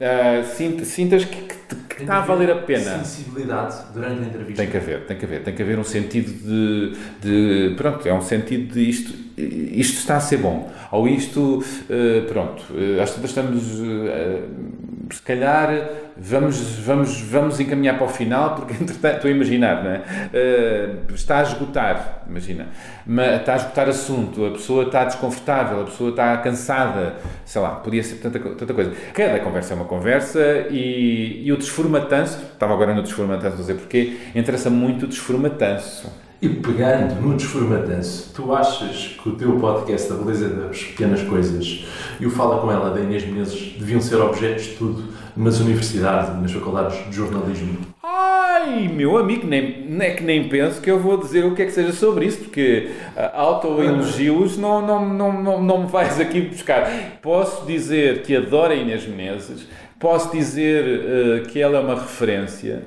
Uh, 0.00 0.84
sintas 0.84 1.24
que, 1.24 1.42
que 1.42 1.57
que 1.76 2.02
está 2.02 2.18
a 2.18 2.20
valer 2.20 2.50
a 2.50 2.56
pena. 2.56 3.04
Sensibilidade 3.04 3.76
durante 3.92 4.22
a 4.22 4.26
entrevista. 4.26 4.62
Tem 4.62 4.70
que 4.70 4.76
haver, 4.76 5.06
tem 5.06 5.16
que 5.16 5.24
haver, 5.24 5.42
tem 5.42 5.54
que 5.54 5.62
haver 5.62 5.78
um 5.78 5.84
sentido 5.84 6.32
de, 6.32 6.92
de 7.20 7.74
pronto, 7.76 8.06
é 8.06 8.14
um 8.14 8.22
sentido 8.22 8.72
de 8.72 8.88
isto, 8.88 9.14
isto 9.36 9.98
está 9.98 10.16
a 10.16 10.20
ser 10.20 10.38
bom, 10.38 10.70
ou 10.90 11.06
isto, 11.06 11.58
uh, 11.58 12.26
pronto, 12.28 12.62
uh, 12.70 13.02
às 13.02 13.10
vezes 13.10 13.24
estamos, 13.24 13.62
uh, 13.80 15.14
se 15.14 15.22
calhar, 15.22 15.70
vamos, 16.16 16.78
vamos, 16.80 17.20
vamos 17.20 17.60
encaminhar 17.60 17.96
para 17.96 18.06
o 18.06 18.08
final, 18.08 18.54
porque 18.56 18.74
entretanto, 18.82 19.16
estou 19.16 19.28
a 19.28 19.32
imaginar, 19.32 19.84
não 19.84 19.90
é? 19.90 19.98
Uh, 19.98 21.14
está 21.14 21.38
a 21.38 21.42
esgotar, 21.42 22.24
imagina, 22.28 22.68
mas 23.06 23.40
está 23.40 23.54
a 23.54 23.56
esgotar 23.56 23.88
assunto, 23.88 24.44
a 24.46 24.50
pessoa 24.50 24.84
está 24.84 25.04
desconfortável, 25.04 25.82
a 25.82 25.84
pessoa 25.84 26.10
está 26.10 26.36
cansada, 26.38 27.16
sei 27.44 27.62
lá, 27.62 27.70
podia 27.70 28.02
ser 28.02 28.16
tanta, 28.16 28.38
tanta 28.38 28.74
coisa. 28.74 28.92
Cada 29.12 29.38
conversa 29.40 29.74
é 29.74 29.76
uma 29.76 29.84
conversa 29.84 30.66
e, 30.70 31.42
e 31.44 31.52
o 31.52 31.56
desformatanço, 31.58 32.38
estava 32.52 32.72
agora 32.72 32.94
no 32.94 33.02
desformatanço, 33.02 33.58
não 33.58 33.64
sei 33.64 33.74
porquê, 33.74 34.16
interessa 34.34 34.70
muito 34.70 35.04
o 35.04 35.08
desformatanço. 35.08 36.10
E 36.40 36.48
pegando 36.48 37.20
no 37.20 37.36
desformatanço, 37.36 38.32
tu 38.32 38.54
achas 38.54 39.18
que 39.20 39.28
o 39.28 39.32
teu 39.32 39.58
podcast, 39.58 40.12
A 40.12 40.14
Beleza 40.14 40.48
das 40.48 40.84
Pequenas 40.84 41.20
Coisas, 41.22 41.84
e 42.20 42.26
o 42.26 42.30
Fala 42.30 42.60
Com 42.60 42.70
Ela 42.70 42.90
da 42.90 43.00
Inês 43.00 43.26
Menezes, 43.26 43.74
deviam 43.76 44.00
ser 44.00 44.20
objetos 44.20 44.62
de 44.62 44.70
estudo 44.70 45.02
nas 45.36 45.58
universidades, 45.58 46.40
nas 46.40 46.52
faculdades 46.52 47.10
de 47.10 47.16
jornalismo? 47.16 47.78
Ai, 48.04 48.86
meu 48.86 49.18
amigo, 49.18 49.48
nem, 49.48 49.84
é 50.00 50.10
que 50.10 50.22
nem 50.22 50.48
penso 50.48 50.80
que 50.80 50.88
eu 50.88 51.00
vou 51.00 51.16
dizer 51.16 51.44
o 51.44 51.56
que 51.56 51.62
é 51.62 51.66
que 51.66 51.72
seja 51.72 51.92
sobre 51.92 52.26
isso, 52.26 52.38
porque 52.38 52.92
uh, 53.16 53.36
autoelogios 53.36 54.56
não, 54.56 54.80
não, 54.80 55.08
não, 55.08 55.42
não, 55.42 55.62
não 55.62 55.82
me 55.82 55.88
vais 55.88 56.20
aqui 56.20 56.40
buscar. 56.40 57.18
Posso 57.20 57.66
dizer 57.66 58.22
que 58.22 58.36
adoro 58.36 58.72
a 58.72 58.76
Inês 58.76 59.04
Menezes, 59.06 59.66
posso 59.98 60.30
dizer 60.32 60.84
uh, 60.84 61.48
que 61.48 61.60
ela 61.60 61.78
é 61.78 61.80
uma 61.80 61.94
referência, 61.94 62.84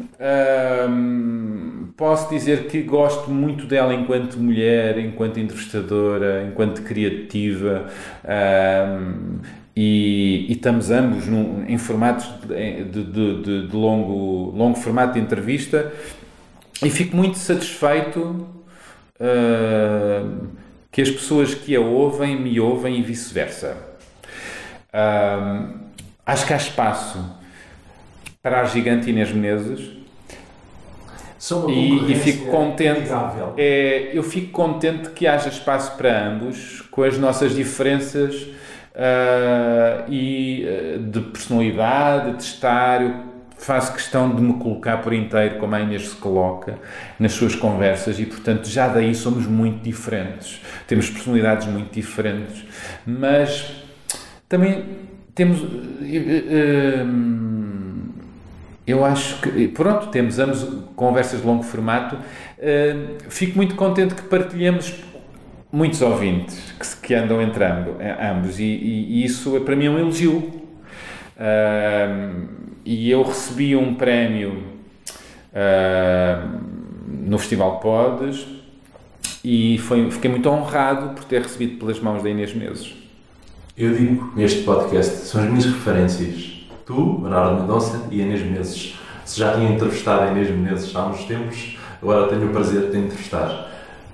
uh, 0.00 1.86
posso 1.96 2.28
dizer 2.30 2.66
que 2.66 2.82
gosto 2.82 3.30
muito 3.30 3.66
dela 3.66 3.94
enquanto 3.94 4.38
mulher, 4.38 4.98
enquanto 4.98 5.38
entrevistadora, 5.38 6.44
enquanto 6.50 6.82
criativa. 6.82 7.86
E, 9.76 10.46
e, 10.48 10.52
estamos 10.52 10.90
ambos 10.90 11.26
num, 11.26 11.64
em 11.66 11.76
formatos 11.76 12.26
de, 12.46 12.84
de, 12.84 13.04
de, 13.42 13.66
de, 13.66 13.76
longo, 13.76 14.56
longo 14.56 14.78
formato 14.78 15.14
de 15.14 15.20
entrevista 15.20 15.92
e 16.80 16.88
fico 16.90 17.16
muito 17.16 17.38
satisfeito 17.38 18.46
uh, 19.20 20.46
que 20.92 21.02
as 21.02 21.10
pessoas 21.10 21.54
que 21.54 21.74
a 21.74 21.80
ouvem 21.80 22.40
me 22.40 22.60
ouvem 22.60 23.00
e 23.00 23.02
vice-versa. 23.02 23.76
Uh, 24.92 25.83
acho 26.26 26.46
que 26.46 26.52
há 26.52 26.56
espaço 26.56 27.18
para 28.42 28.60
a 28.60 28.64
gigante 28.64 29.10
Inês 29.10 29.32
Menezes 29.32 30.04
e, 31.68 32.12
e, 32.12 32.14
fico 32.14 32.50
contente 32.50 33.10
é, 33.58 34.10
eu 34.14 34.22
fico 34.22 34.50
contente 34.50 35.10
que 35.10 35.26
haja 35.26 35.50
espaço 35.50 35.94
para 35.94 36.28
ambos 36.28 36.80
com 36.90 37.02
as 37.02 37.18
nossas 37.18 37.54
diferenças 37.54 38.34
uh, 38.94 40.10
e 40.10 40.64
uh, 40.64 40.98
de 41.02 41.20
personalidade, 41.20 42.38
de 42.38 42.42
estar. 42.42 43.02
Eu 43.02 43.14
faço 43.58 43.92
questão 43.92 44.34
de 44.34 44.40
me 44.40 44.54
colocar 44.54 44.98
por 44.98 45.12
inteiro 45.12 45.58
como 45.58 45.74
a 45.74 45.80
Inês 45.80 46.08
se 46.08 46.16
coloca 46.16 46.78
nas 47.18 47.32
suas 47.32 47.54
conversas 47.54 48.18
e, 48.18 48.24
portanto, 48.24 48.66
já 48.66 48.88
daí 48.88 49.14
somos 49.14 49.46
muito 49.46 49.82
diferentes. 49.82 50.62
Temos 50.86 51.10
personalidades 51.10 51.66
muito 51.66 51.92
diferentes, 51.92 52.64
mas 53.06 53.70
também 54.48 55.03
temos. 55.34 55.60
Uh, 55.62 57.34
eu 58.86 59.02
acho 59.02 59.40
que, 59.40 59.68
pronto, 59.68 60.08
temos 60.08 60.38
ambos 60.38 60.66
conversas 60.94 61.40
de 61.40 61.46
longo 61.46 61.62
formato. 61.62 62.18
fico 63.30 63.56
muito 63.56 63.74
contente 63.76 64.14
que 64.14 64.22
partilhemos 64.22 64.94
muitos 65.72 66.02
ouvintes 66.02 66.74
que, 67.02 67.14
andam 67.14 67.40
entre 67.40 67.64
ambos, 67.64 68.60
e, 68.60 68.64
e, 68.64 69.24
isso 69.24 69.56
é 69.56 69.60
para 69.60 69.74
mim 69.74 69.86
é 69.86 69.90
um 69.90 69.98
elogio. 69.98 70.52
E 72.84 73.10
eu 73.10 73.22
recebi 73.22 73.74
um 73.74 73.94
prémio 73.94 74.62
no 77.24 77.38
Festival 77.38 77.80
Podes 77.80 78.46
e 79.42 79.78
foi, 79.78 80.10
fiquei 80.10 80.30
muito 80.30 80.48
honrado 80.48 81.14
por 81.14 81.24
ter 81.24 81.42
recebido 81.42 81.78
pelas 81.78 82.00
mãos 82.00 82.22
da 82.22 82.30
Inês 82.30 82.54
Meses. 82.54 83.03
Eu 83.76 83.92
digo 83.92 84.32
neste 84.36 84.62
podcast, 84.62 85.26
são 85.26 85.42
as 85.42 85.48
minhas 85.48 85.64
referências. 85.64 86.64
Tu, 86.86 87.18
Bernardo 87.18 87.60
Mendonça 87.60 88.02
e 88.08 88.20
Inês 88.20 88.40
Menezes. 88.40 88.96
Se 89.24 89.40
já 89.40 89.52
tinha 89.52 89.68
entrevistado 89.68 90.22
a 90.22 90.30
Inês 90.30 90.48
Menezes 90.48 90.94
há 90.94 91.08
uns 91.08 91.24
tempos, 91.24 91.76
agora 92.00 92.28
tenho 92.28 92.46
o 92.46 92.50
prazer 92.50 92.82
de 92.82 92.90
te 92.92 92.98
entrevistar 92.98 93.68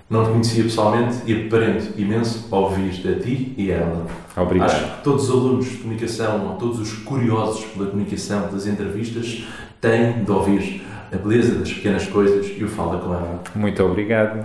Não 0.09 0.25
te 0.25 0.31
conhecia 0.31 0.65
pessoalmente 0.65 1.19
e 1.27 1.45
aprendo 1.47 2.01
imenso 2.01 2.49
a 2.51 2.57
ouvir 2.57 2.89
a 3.07 3.21
ti 3.21 3.55
e 3.59 3.71
a 3.71 3.77
ela. 3.77 4.07
Obrigado. 4.35 4.71
Acho 4.71 4.97
que 4.97 5.05
todos 5.05 5.29
os 5.29 5.31
alunos 5.31 5.67
de 5.67 5.77
comunicação, 5.77 6.57
todos 6.59 6.81
os 6.81 6.93
curiosos 6.95 7.63
pela 7.67 7.91
comunicação 7.91 8.51
das 8.51 8.67
entrevistas, 8.67 9.45
têm 9.79 10.25
de 10.25 10.31
ouvir 10.31 10.83
a 11.13 11.17
beleza 11.17 11.57
das 11.57 11.73
pequenas 11.73 12.07
coisas 12.07 12.47
e 12.57 12.63
o 12.63 12.69
Fala 12.69 12.99
com 12.99 13.13
ela. 13.13 13.43
Muito 13.55 13.83
obrigado. 13.83 14.45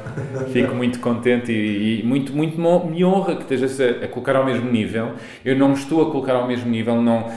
Fico 0.51 0.73
muito 0.75 0.99
contente 0.99 1.51
e, 1.51 2.01
e 2.01 2.03
muito, 2.03 2.33
muito 2.33 2.59
me 2.87 3.05
honra 3.05 3.35
que 3.35 3.43
estejas 3.43 3.79
a, 3.79 4.05
a 4.05 4.07
colocar 4.07 4.35
ao 4.35 4.45
mesmo 4.45 4.71
nível. 4.71 5.13
Eu 5.43 5.55
não 5.55 5.69
me 5.69 5.75
estou 5.75 6.01
a 6.01 6.11
colocar 6.11 6.33
ao 6.33 6.47
mesmo 6.47 6.69
nível, 6.69 7.01
não. 7.01 7.31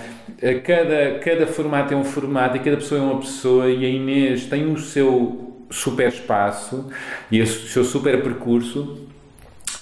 Cada, 0.64 1.18
cada 1.18 1.46
formato 1.46 1.92
é 1.92 1.96
um 1.96 2.04
formato 2.04 2.56
e 2.56 2.60
cada 2.60 2.76
pessoa 2.76 3.00
é 3.00 3.04
uma 3.04 3.20
pessoa 3.20 3.68
e 3.68 3.84
a 3.84 3.88
Inês 3.88 4.46
tem 4.46 4.70
o 4.72 4.78
seu 4.78 5.66
super 5.70 6.08
espaço 6.08 6.88
e 7.30 7.42
o 7.42 7.46
seu 7.46 7.84
super 7.84 8.22
percurso 8.22 9.08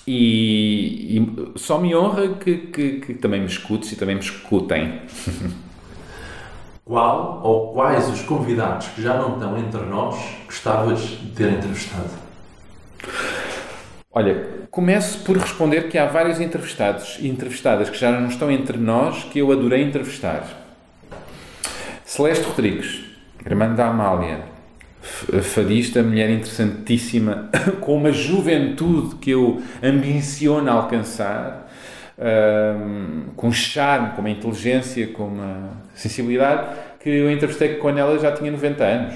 e, 0.07 1.19
e 1.19 1.59
só 1.59 1.81
me 1.81 1.95
honra 1.95 2.29
que, 2.29 2.57
que, 2.57 2.93
que 3.01 3.15
também 3.15 3.41
me 3.41 3.47
escutes 3.47 3.93
e 3.93 3.97
também 3.97 4.17
me 4.17 4.23
escutem. 4.23 5.03
Qual 6.87 7.41
ou 7.43 7.73
quais 7.73 8.09
os 8.09 8.23
convidados 8.23 8.87
que 8.87 9.03
já 9.03 9.15
não 9.15 9.33
estão 9.33 9.59
entre 9.59 9.81
nós 9.81 10.15
gostavas 10.47 11.01
de 11.01 11.33
ter 11.33 11.55
entrevistado? 11.55 12.11
Olha, 14.13 14.47
começo 14.71 15.19
por 15.25 15.37
responder 15.37 15.89
que 15.89 15.99
há 15.99 16.07
vários 16.07 16.41
entrevistados 16.41 17.19
e 17.19 17.27
entrevistadas 17.27 17.91
que 17.91 17.99
já 17.99 18.13
não 18.13 18.29
estão 18.29 18.53
entre 18.53 18.79
nós 18.79 19.25
que 19.25 19.41
eu 19.41 19.51
adorei 19.51 19.83
entrevistar. 19.83 20.47
Celeste 22.05 22.45
Rodrigues, 22.45 23.05
irmã 23.45 23.75
da 23.75 23.89
Amália, 23.89 24.45
fadista, 25.43 26.05
mulher 26.05 26.31
interessantíssima, 26.31 27.51
com 27.83 27.97
uma 27.97 28.13
juventude 28.13 29.17
que 29.17 29.33
eu 29.33 29.61
ambiciono 29.83 30.71
alcançar, 30.71 31.66
ahm, 32.19 33.31
com 33.37 33.53
charme, 33.53 34.11
com 34.11 34.21
uma 34.21 34.31
inteligência, 34.31 35.07
com 35.09 35.25
uma 35.27 35.71
sensibilidade, 35.95 36.77
que 37.01 37.09
eu 37.09 37.31
entrevistei 37.31 37.77
quando 37.77 37.99
ela 37.99 38.19
já 38.19 38.33
tinha 38.33 38.51
90 38.51 38.85
anos. 38.85 39.15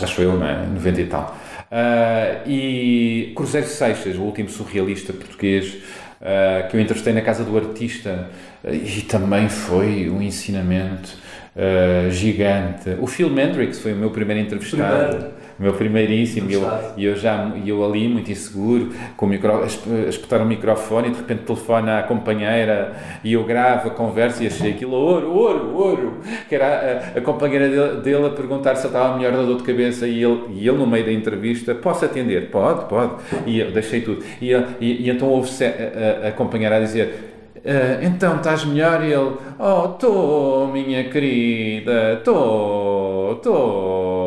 Acho 0.00 0.20
eu, 0.20 0.38
não 0.38 0.46
é? 0.46 0.66
90 0.66 1.00
e 1.00 1.06
tal. 1.06 1.36
Ah, 1.70 2.42
e 2.46 3.32
Cruzeiro 3.34 3.66
Seixas, 3.66 4.16
o 4.16 4.22
último 4.22 4.48
surrealista 4.48 5.12
português, 5.12 5.76
ah, 6.20 6.66
que 6.68 6.76
eu 6.76 6.80
entrevistei 6.80 7.12
na 7.12 7.22
casa 7.22 7.44
do 7.44 7.56
artista, 7.56 8.30
ah, 8.64 8.70
e 8.72 9.02
também 9.02 9.48
foi 9.48 10.08
um 10.08 10.22
ensinamento 10.22 11.16
ah, 11.56 12.08
gigante. 12.10 12.90
O 13.00 13.06
Phil 13.06 13.30
Mendrix 13.30 13.80
foi 13.80 13.92
o 13.92 13.96
meu 13.96 14.10
primeiro 14.10 14.40
entrevistado. 14.42 15.08
Primeiro. 15.08 15.35
O 15.58 15.62
meu 15.62 15.72
primeiríssimo, 15.72 16.50
e 16.50 16.54
eu, 16.54 16.60
e 16.98 17.04
eu 17.06 17.16
já 17.16 17.50
e 17.64 17.68
eu 17.70 17.82
ali, 17.82 18.06
muito 18.08 18.30
inseguro, 18.30 18.90
com 19.16 19.24
o 19.24 19.28
micro, 19.28 19.62
a 19.62 19.66
esp- 19.66 19.86
a 20.06 20.08
espetar 20.10 20.42
o 20.42 20.44
microfone 20.44 21.08
e 21.08 21.10
de 21.12 21.16
repente 21.16 21.44
telefona 21.44 21.98
à 22.00 22.02
companheira 22.02 22.94
e 23.24 23.32
eu 23.32 23.42
gravo 23.44 23.88
a 23.88 23.90
conversa 23.90 24.44
e 24.44 24.48
achei 24.48 24.72
aquilo 24.72 24.92
ouro, 24.92 25.32
ouro, 25.32 25.74
ouro. 25.74 26.14
Que 26.48 26.56
era 26.56 27.12
a, 27.14 27.18
a 27.18 27.22
companheira 27.22 27.68
dele, 27.70 28.00
dele 28.02 28.26
a 28.26 28.30
perguntar 28.30 28.74
se 28.76 28.86
ele 28.86 28.94
estava 28.94 29.16
melhor 29.16 29.32
da 29.32 29.42
dor 29.44 29.56
de 29.56 29.62
cabeça 29.62 30.06
e 30.06 30.22
ele, 30.22 30.40
e 30.50 30.68
ele 30.68 30.76
no 30.76 30.86
meio 30.86 31.06
da 31.06 31.12
entrevista, 31.12 31.74
posso 31.74 32.04
atender? 32.04 32.50
Pode, 32.50 32.84
pode. 32.84 33.12
E 33.46 33.58
eu 33.58 33.70
deixei 33.72 34.02
tudo. 34.02 34.22
E, 34.42 34.52
e, 34.52 35.06
e 35.06 35.10
então 35.10 35.28
houve 35.28 35.48
a, 35.64 36.26
a, 36.26 36.28
a 36.28 36.32
companheira 36.32 36.76
a 36.76 36.80
dizer. 36.80 37.32
"Ah, 37.64 37.98
então 38.04 38.36
estás 38.36 38.64
melhor? 38.64 39.02
E 39.02 39.06
ele, 39.12 39.32
oh, 39.58 39.84
estou, 39.94 40.68
minha 40.68 41.02
querida, 41.08 42.12
estou, 42.18 43.32
estou. 43.32 44.25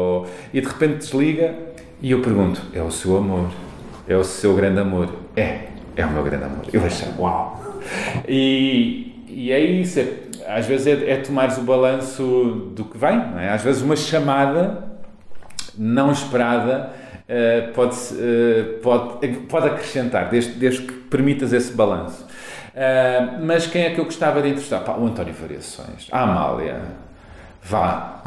E 0.53 0.61
de 0.61 0.67
repente 0.67 0.97
desliga 0.97 1.53
e 2.01 2.11
eu 2.11 2.21
pergunto: 2.21 2.61
é 2.73 2.81
o 2.81 2.91
seu 2.91 3.17
amor? 3.17 3.49
É 4.07 4.15
o 4.15 4.23
seu 4.23 4.55
grande 4.55 4.79
amor? 4.79 5.09
É, 5.35 5.65
é 5.95 6.05
o 6.05 6.11
meu 6.11 6.23
grande 6.23 6.45
amor. 6.45 6.65
Eu 6.71 6.83
achei, 6.85 7.07
uau! 7.17 7.63
E, 8.27 9.25
e 9.27 9.51
é 9.51 9.59
isso, 9.59 9.99
é- 9.99 10.13
às 10.47 10.65
vezes 10.65 10.87
é, 10.87 11.11
é 11.11 11.17
tomares 11.17 11.57
o 11.57 11.61
balanço 11.61 12.71
do 12.75 12.83
que 12.85 12.97
vem, 12.97 13.17
não 13.17 13.39
é? 13.39 13.49
Às 13.49 13.61
vezes 13.61 13.81
uma 13.81 13.95
chamada 13.95 14.83
não 15.77 16.11
esperada 16.11 16.91
eh, 17.27 17.69
pode, 17.75 17.95
eh, 18.19 18.79
pode, 18.81 19.27
pode 19.47 19.67
acrescentar, 19.67 20.29
desde, 20.29 20.53
desde 20.53 20.81
que 20.81 20.93
permitas 20.93 21.53
esse 21.53 21.71
balanço. 21.73 22.25
Eh, 22.75 23.37
mas 23.43 23.67
quem 23.67 23.83
é 23.83 23.91
que 23.91 23.99
eu 23.99 24.05
gostava 24.05 24.41
de 24.41 24.47
entrevistar? 24.47 24.79
Pá, 24.79 24.93
o 24.93 25.05
António 25.05 25.33
Variações, 25.33 26.07
a 26.11 26.23
Amália, 26.23 26.81
vá, 27.63 28.23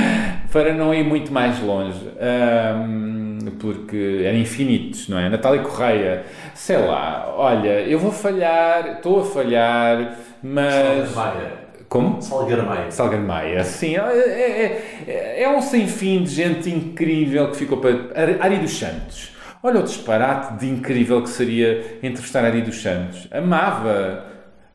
para 0.52 0.74
não 0.74 0.94
ir 0.94 1.04
muito 1.04 1.32
mais 1.32 1.60
longe, 1.60 2.10
ehm, 2.20 3.38
porque 3.58 4.22
eram 4.24 4.38
infinitos, 4.38 5.08
não 5.08 5.18
é? 5.18 5.28
Natália 5.28 5.62
Correia, 5.62 6.24
sei 6.54 6.78
lá, 6.78 7.32
olha, 7.36 7.80
eu 7.82 7.98
vou 7.98 8.12
falhar, 8.12 8.96
estou 8.96 9.20
a 9.20 9.24
falhar, 9.24 10.16
mas... 10.42 11.14
Maia. 11.14 11.60
Como? 11.88 12.22
Salgueiro 12.22 12.64
Maia. 12.64 12.90
Salgueiro 12.90 13.24
Maia, 13.24 13.64
sim, 13.64 13.96
é, 13.96 14.00
é, 14.00 15.04
é, 15.08 15.42
é 15.42 15.48
um 15.48 15.60
sem 15.60 15.88
fim 15.88 16.22
de 16.22 16.30
gente 16.30 16.70
incrível 16.70 17.50
que 17.50 17.56
ficou 17.56 17.78
para. 17.78 18.12
Ari 18.40 18.58
dos 18.58 18.78
Santos. 18.78 19.32
Olha 19.60 19.80
o 19.80 19.82
disparate 19.82 20.54
de 20.54 20.70
incrível 20.70 21.20
que 21.20 21.28
seria 21.28 21.98
entrevistar 22.00 22.44
Ari 22.44 22.62
dos 22.62 22.80
Santos. 22.80 23.26
Amava. 23.32 24.29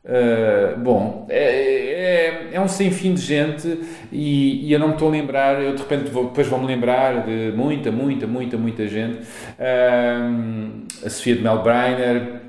Uh, 0.06 0.78
bom, 0.78 1.26
é, 1.28 2.50
é, 2.50 2.50
é 2.52 2.60
um 2.60 2.68
sem 2.68 2.92
fim 2.92 3.12
de 3.12 3.20
gente 3.20 3.80
e, 4.12 4.64
e 4.64 4.72
eu 4.72 4.78
não 4.78 4.88
me 4.88 4.92
estou 4.92 5.08
a 5.08 5.10
lembrar, 5.10 5.60
eu 5.60 5.74
de 5.74 5.82
repente 5.82 6.10
vou, 6.10 6.26
depois 6.26 6.46
vou-me 6.46 6.64
lembrar 6.64 7.26
de 7.26 7.52
muita, 7.56 7.90
muita, 7.90 8.24
muita, 8.24 8.56
muita 8.56 8.86
gente. 8.86 9.26
Um, 9.58 10.84
a 11.04 11.10
Sofia 11.10 11.34
de 11.34 11.42
Melbreiner, 11.42 12.40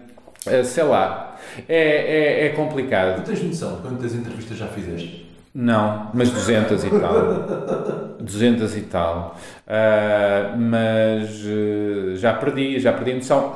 uh, 0.45 0.63
sei 0.63 0.83
lá, 0.83 1.35
é, 1.67 2.43
é, 2.43 2.45
é 2.45 2.49
complicado. 2.49 3.23
Tu 3.23 3.31
tens 3.31 3.41
noção 3.41 3.77
de 3.77 3.81
quantas 3.81 4.13
entrevistas 4.13 4.55
já 4.55 4.67
fizeste? 4.67 5.26
Não, 5.59 6.11
mas 6.13 6.29
200 6.29 6.83
e 6.83 6.89
tal. 6.91 8.17
200 8.19 8.77
e 8.77 8.81
tal. 8.81 9.35
Ah, 9.67 10.53
mas 10.55 11.29
ah, 11.47 12.15
já 12.15 12.31
perdi, 12.33 12.79
já 12.79 12.93
perdi 12.93 13.13
a 13.13 13.15
noção 13.15 13.55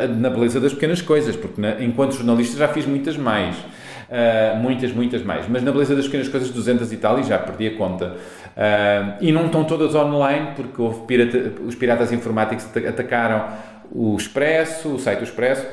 ah, 0.00 0.06
na 0.06 0.30
beleza 0.30 0.58
das 0.58 0.72
pequenas 0.72 1.02
coisas, 1.02 1.36
porque 1.36 1.60
na- 1.60 1.78
enquanto 1.84 2.14
jornalista 2.14 2.56
já 2.56 2.68
fiz 2.68 2.86
muitas 2.86 3.18
mais. 3.18 3.54
Muitas, 4.60 4.92
muitas 4.92 5.22
mais. 5.22 5.46
Mas 5.48 5.62
na 5.62 5.72
beleza 5.72 5.94
das 5.96 6.04
pequenas 6.06 6.28
coisas, 6.28 6.50
200 6.50 6.90
e 6.92 6.96
tal, 6.98 7.18
e 7.18 7.22
já 7.22 7.38
perdi 7.38 7.66
a 7.68 7.76
conta. 7.76 8.14
E 9.22 9.30
não 9.32 9.46
estão 9.46 9.64
todas 9.64 9.94
online, 9.94 10.48
porque 10.56 10.80
houve 10.80 11.00
pirata- 11.06 11.52
os 11.66 11.74
piratas 11.74 12.12
informáticos 12.12 12.64
ata- 12.66 12.88
atacaram 12.90 13.44
o 13.90 14.14
Expresso, 14.16 14.94
o 14.94 14.98
site 14.98 15.18
do 15.20 15.24
Expresso, 15.24 15.66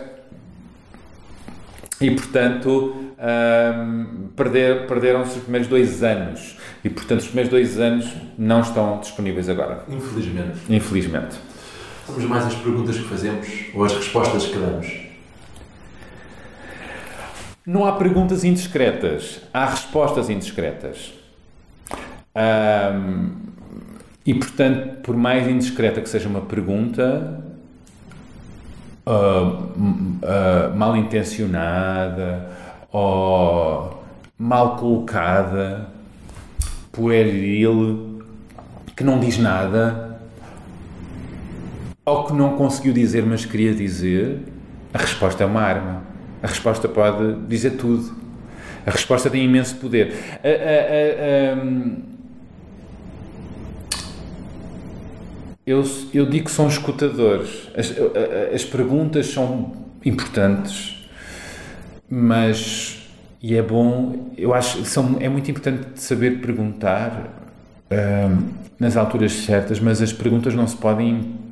e 1.99 2.11
portanto 2.11 3.09
hum, 3.20 4.30
perder, 4.36 4.88
perderam-se 4.88 5.38
os 5.38 5.43
primeiros 5.43 5.67
dois 5.67 6.03
anos. 6.03 6.57
E 6.84 6.89
portanto 6.89 7.20
os 7.20 7.26
primeiros 7.28 7.51
dois 7.51 7.80
anos 7.80 8.13
não 8.38 8.61
estão 8.61 8.99
disponíveis 8.99 9.49
agora. 9.49 9.84
Infelizmente. 9.89 10.57
infelizmente. 10.70 11.36
Somos 12.05 12.24
mais 12.26 12.45
as 12.47 12.55
perguntas 12.55 12.97
que 12.97 13.03
fazemos 13.03 13.47
ou 13.74 13.84
as 13.84 13.93
respostas 13.93 14.45
que 14.45 14.57
damos? 14.57 15.09
não 17.65 17.86
há 17.86 17.91
perguntas 17.91 18.43
indiscretas. 18.43 19.41
Há 19.53 19.65
respostas 19.67 20.28
indiscretas. 20.30 21.13
Hum, 22.36 23.30
e 24.26 24.34
portanto 24.34 25.01
por 25.03 25.15
mais 25.15 25.47
indiscreta 25.47 26.01
que 26.01 26.09
seja 26.09 26.28
uma 26.30 26.41
pergunta 26.41 27.43
m- 29.05 30.20
ah, 30.24 30.72
mal 30.76 30.95
intencionada 30.95 32.49
ou 32.91 34.03
mal 34.37 34.77
colocada, 34.77 35.89
pueril, 36.91 38.21
que 38.95 39.03
não 39.03 39.19
diz 39.19 39.37
nada, 39.37 40.19
ou 42.05 42.23
que 42.25 42.33
não 42.33 42.55
conseguiu 42.57 42.93
dizer, 42.93 43.23
mas 43.25 43.45
queria 43.45 43.73
dizer, 43.73 44.39
a 44.93 44.97
resposta 44.97 45.43
é 45.43 45.45
uma 45.45 45.61
arma. 45.61 46.03
A 46.41 46.47
resposta 46.47 46.87
pode 46.87 47.35
dizer 47.47 47.71
tudo. 47.71 48.15
A 48.85 48.91
resposta 48.91 49.29
tem 49.29 49.43
imenso 49.45 49.75
poder. 49.75 50.13
A- 50.43 50.47
a- 50.47 51.53
a- 51.53 52.09
eu, 55.65 55.83
eu 56.13 56.25
digo 56.25 56.45
que 56.45 56.51
são 56.51 56.67
escutadores. 56.67 57.67
As, 57.77 57.93
as 58.55 58.63
perguntas 58.65 59.27
são 59.27 59.73
importantes, 60.03 60.99
mas 62.10 62.97
e 63.41 63.55
é 63.55 63.62
bom, 63.62 64.32
eu 64.38 64.53
acho 64.53 64.84
são, 64.84 65.16
é 65.20 65.30
muito 65.30 65.49
importante 65.49 66.01
saber 66.01 66.41
perguntar 66.41 67.30
hum, 67.91 68.47
nas 68.80 68.97
alturas 68.97 69.32
certas, 69.32 69.80
mas 69.80 70.01
as 70.01 70.12
perguntas 70.12 70.53
não 70.53 70.68
se 70.68 70.76
podem 70.76 71.10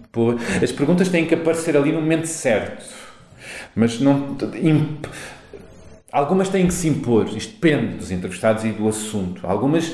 impor. 0.09 0.37
As 0.61 0.71
perguntas 0.71 1.07
têm 1.09 1.25
que 1.25 1.33
aparecer 1.35 1.77
ali 1.77 1.91
no 1.91 2.01
momento 2.01 2.25
certo, 2.25 2.85
mas 3.75 3.99
não. 3.99 4.35
imp- 4.61 5.07
Algumas 6.11 6.49
têm 6.49 6.65
que 6.67 6.73
se 6.73 6.87
impor, 6.87 7.27
isto 7.35 7.53
depende 7.53 7.95
dos 7.97 8.11
entrevistados 8.11 8.63
e 8.63 8.69
do 8.69 8.87
assunto. 8.87 9.45
Algumas, 9.45 9.93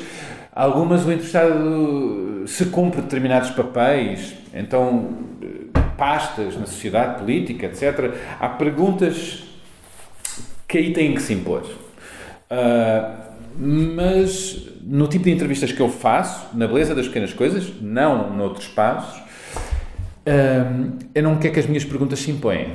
algumas 0.53 1.03
o 1.05 1.11
entrevistado 1.11 2.43
se 2.47 2.65
cumpre 2.67 3.01
determinados 3.01 3.49
papéis, 3.49 4.33
então 4.53 5.09
pastas 5.97 6.55
na 6.55 6.65
sociedade 6.67 7.19
política, 7.19 7.65
etc. 7.65 8.13
Há 8.39 8.47
perguntas 8.49 9.43
que 10.73 10.79
aí 10.79 10.91
têm 10.91 11.13
que 11.13 11.21
se 11.21 11.35
impor. 11.35 11.61
Uh, 11.61 13.23
mas 13.55 14.67
no 14.81 15.07
tipo 15.07 15.25
de 15.25 15.31
entrevistas 15.31 15.71
que 15.71 15.79
eu 15.79 15.87
faço, 15.87 16.47
na 16.57 16.65
beleza 16.65 16.95
das 16.95 17.07
pequenas 17.07 17.31
coisas, 17.31 17.71
não 17.79 18.35
noutros 18.35 18.65
espaços, 18.65 19.19
uh, 19.19 20.93
eu 21.13 21.21
não 21.21 21.37
quero 21.37 21.53
que 21.53 21.59
as 21.59 21.67
minhas 21.67 21.85
perguntas 21.85 22.17
se 22.17 22.31
impõem. 22.31 22.69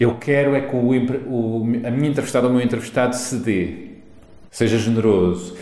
Eu 0.00 0.14
quero 0.14 0.54
é 0.54 0.62
que 0.62 0.74
o, 0.74 0.88
o, 1.26 1.64
a 1.84 1.90
minha 1.90 2.08
entrevistada 2.08 2.46
ou 2.46 2.50
o 2.50 2.56
meu 2.56 2.64
entrevistado 2.64 3.14
se 3.14 3.36
dê, 3.36 3.74
seja 4.50 4.78
generoso. 4.78 5.54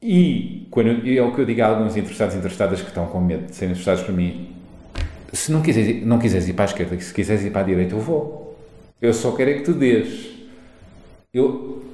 E 0.00 0.68
quando, 0.70 1.04
é 1.04 1.20
o 1.20 1.34
que 1.34 1.40
eu 1.40 1.44
digo 1.44 1.62
a 1.62 1.66
alguns 1.66 1.96
entrevistados 1.96 2.36
e 2.36 2.38
entrevistadas 2.38 2.80
que 2.80 2.86
estão 2.86 3.06
com 3.06 3.20
medo 3.20 3.46
de 3.46 3.56
serem 3.56 3.72
entrevistados 3.72 4.04
por 4.04 4.14
mim: 4.14 4.54
se 5.32 5.50
não 5.50 5.62
quiseres, 5.62 6.06
não 6.06 6.20
quiseres 6.20 6.46
ir 6.46 6.52
para 6.52 6.66
a 6.66 6.68
esquerda, 6.68 7.00
se 7.00 7.12
quiseres 7.12 7.42
ir 7.42 7.50
para 7.50 7.62
a 7.62 7.64
direita, 7.64 7.96
eu 7.96 8.00
vou. 8.00 8.56
Eu 9.02 9.12
só 9.12 9.32
quero 9.32 9.50
é 9.50 9.54
que 9.54 9.64
te 9.64 9.72
dês. 9.72 10.39
Eu, 11.32 11.84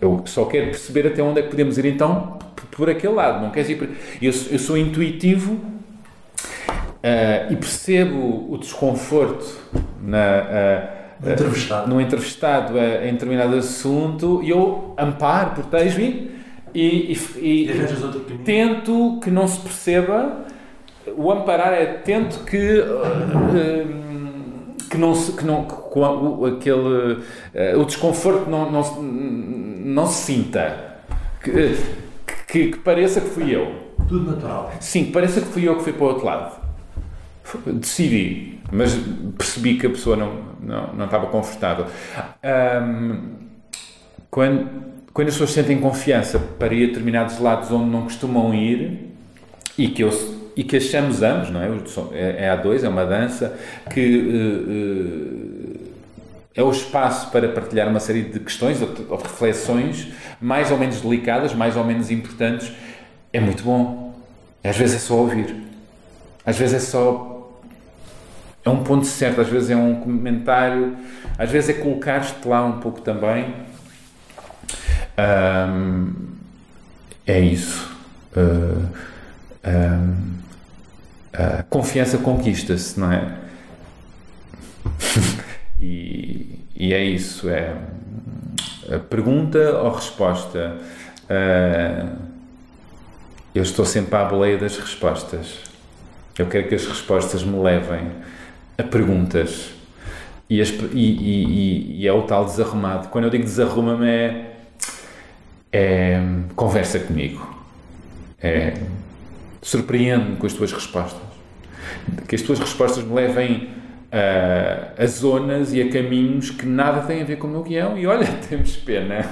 eu 0.00 0.22
só 0.24 0.46
quero 0.46 0.68
perceber 0.68 1.06
até 1.06 1.22
onde 1.22 1.40
é 1.40 1.42
que 1.42 1.50
podemos 1.50 1.76
ir 1.76 1.84
então 1.84 2.38
por 2.70 2.88
aquele 2.88 3.12
lado. 3.12 3.42
Não 3.42 3.50
queres 3.50 3.68
ir 3.68 3.76
por... 3.76 3.86
eu, 3.86 4.32
eu 4.50 4.58
sou 4.58 4.78
intuitivo 4.78 5.52
uh, 5.52 7.52
e 7.52 7.56
percebo 7.56 8.50
o 8.50 8.56
desconforto 8.56 9.44
na, 10.00 10.88
uh, 11.20 11.22
no 11.22 11.32
entrevistado, 11.32 11.90
no 11.90 12.00
entrevistado 12.00 12.78
uh, 12.78 13.06
em 13.06 13.12
determinado 13.12 13.56
assunto 13.56 14.40
e 14.42 14.48
eu 14.48 14.94
amparo, 14.96 15.50
protejo 15.50 16.00
e, 16.00 16.34
e, 16.74 17.12
e, 17.36 17.70
e 17.70 18.38
tento 18.42 19.20
que 19.22 19.30
não 19.30 19.46
se 19.46 19.60
perceba. 19.60 20.46
O 21.14 21.30
amparar 21.30 21.74
é 21.74 21.84
tento 21.84 22.42
que. 22.46 22.82
Que 24.92 24.98
não 24.98 25.14
se, 25.14 25.32
que 25.32 25.42
não, 25.42 25.64
que, 25.64 25.98
o, 25.98 26.44
aquele, 26.44 27.14
uh, 27.14 27.80
o 27.80 27.84
desconforto 27.86 28.50
não, 28.50 28.70
não, 28.70 29.02
não 29.02 30.06
se 30.06 30.34
sinta. 30.34 30.98
Que, 31.42 31.78
que, 32.46 32.68
que, 32.72 32.76
pareça 32.76 33.22
que 33.22 33.30
fui 33.30 33.56
eu. 33.56 33.74
Tudo 34.06 34.32
natural. 34.32 34.70
Sim, 34.80 35.06
que 35.06 35.12
pareça 35.12 35.40
que 35.40 35.46
fui 35.46 35.66
eu 35.66 35.76
que 35.76 35.84
fui 35.84 35.94
para 35.94 36.04
o 36.04 36.08
outro 36.08 36.26
lado. 36.26 36.60
Decidi, 37.64 38.60
mas 38.70 38.94
percebi 39.38 39.78
que 39.78 39.86
a 39.86 39.90
pessoa 39.90 40.14
não, 40.14 40.42
não, 40.60 40.92
não 40.92 41.04
estava 41.06 41.26
confortável. 41.28 41.86
Um, 42.44 43.32
quando, 44.30 44.68
quando 45.14 45.28
as 45.28 45.34
pessoas 45.34 45.52
sentem 45.52 45.80
confiança 45.80 46.38
para 46.38 46.74
ir 46.74 46.84
a 46.84 46.86
determinados 46.88 47.38
lados 47.38 47.70
onde 47.70 47.88
não 47.88 48.02
costumam 48.02 48.52
ir 48.52 49.10
e 49.78 49.88
que 49.88 50.04
eu 50.04 50.10
e 50.56 50.64
que 50.64 50.76
achamos 50.76 51.22
ambos, 51.22 51.50
não 51.50 51.60
é? 51.60 51.68
É, 52.12 52.44
é 52.44 52.50
a 52.50 52.56
dois, 52.56 52.84
é 52.84 52.88
uma 52.88 53.06
dança 53.06 53.58
que 53.90 54.18
uh, 54.18 54.70
uh, 54.70 55.92
é 56.54 56.62
o 56.62 56.70
espaço 56.70 57.30
para 57.30 57.48
partilhar 57.48 57.88
uma 57.88 58.00
série 58.00 58.22
de 58.22 58.38
questões 58.38 58.82
ou 58.82 58.92
de, 58.92 59.02
reflexões 59.22 60.08
mais 60.40 60.70
ou 60.70 60.76
menos 60.76 61.00
delicadas, 61.00 61.54
mais 61.54 61.76
ou 61.76 61.84
menos 61.84 62.10
importantes. 62.10 62.72
É 63.32 63.40
muito 63.40 63.62
bom. 63.62 64.14
Às 64.62 64.76
vezes 64.76 64.96
é 64.96 64.98
só 64.98 65.14
ouvir. 65.14 65.56
Às 66.44 66.58
vezes 66.58 66.74
é 66.74 66.78
só. 66.80 67.30
É 68.64 68.68
um 68.68 68.84
ponto 68.84 69.06
certo, 69.06 69.40
às 69.40 69.48
vezes 69.48 69.70
é 69.70 69.76
um 69.76 69.96
comentário, 69.96 70.96
às 71.36 71.50
vezes 71.50 71.70
é 71.70 71.72
colocar-te 71.80 72.46
lá 72.46 72.64
um 72.64 72.78
pouco 72.78 73.00
também. 73.00 73.52
Um, 75.18 76.12
é 77.26 77.40
isso. 77.40 77.90
Uh, 78.36 78.88
um, 79.66 80.41
a 81.32 81.62
confiança 81.62 82.18
conquista-se, 82.18 82.98
não 83.00 83.10
é? 83.10 83.38
e, 85.80 86.58
e, 86.76 86.92
é 86.92 87.02
isso, 87.02 87.48
é 87.48 87.74
pergunta 88.98 89.78
ou 89.78 89.92
resposta. 89.92 90.76
Uh, 91.24 92.32
eu 93.54 93.62
estou 93.62 93.84
sempre 93.84 94.16
à 94.16 94.24
boleia 94.24 94.58
das 94.58 94.76
respostas. 94.78 95.58
Eu 96.38 96.46
quero 96.46 96.68
que 96.68 96.74
as 96.74 96.86
respostas 96.86 97.44
me 97.44 97.58
levem 97.62 98.10
a 98.78 98.82
perguntas. 98.82 99.70
E, 100.48 100.60
as, 100.60 100.70
e, 100.92 101.98
e 102.00 102.06
é 102.06 102.12
o 102.12 102.22
tal 102.22 102.44
desarrumado. 102.44 103.08
Quando 103.08 103.24
eu 103.24 103.30
digo 103.30 103.44
desarruma-me 103.44 104.08
é, 104.08 104.56
é 105.70 106.22
conversa 106.54 106.98
comigo. 106.98 107.46
É 108.40 108.74
Surpreende-me 109.62 110.36
com 110.36 110.46
as 110.46 110.52
tuas 110.52 110.72
respostas. 110.72 111.22
Que 112.26 112.34
as 112.34 112.42
tuas 112.42 112.58
respostas 112.58 113.04
me 113.04 113.14
levem 113.14 113.68
a, 114.12 115.02
a, 115.02 115.06
zonas 115.06 115.72
e 115.72 115.80
a 115.80 115.88
caminhos 115.88 116.50
que 116.50 116.66
nada 116.66 117.00
têm 117.02 117.22
a 117.22 117.24
ver 117.24 117.36
com 117.36 117.46
o 117.46 117.50
meu 117.50 117.62
guião. 117.62 117.96
E 117.96 118.04
olha, 118.06 118.26
temos 118.48 118.76
pena, 118.76 119.24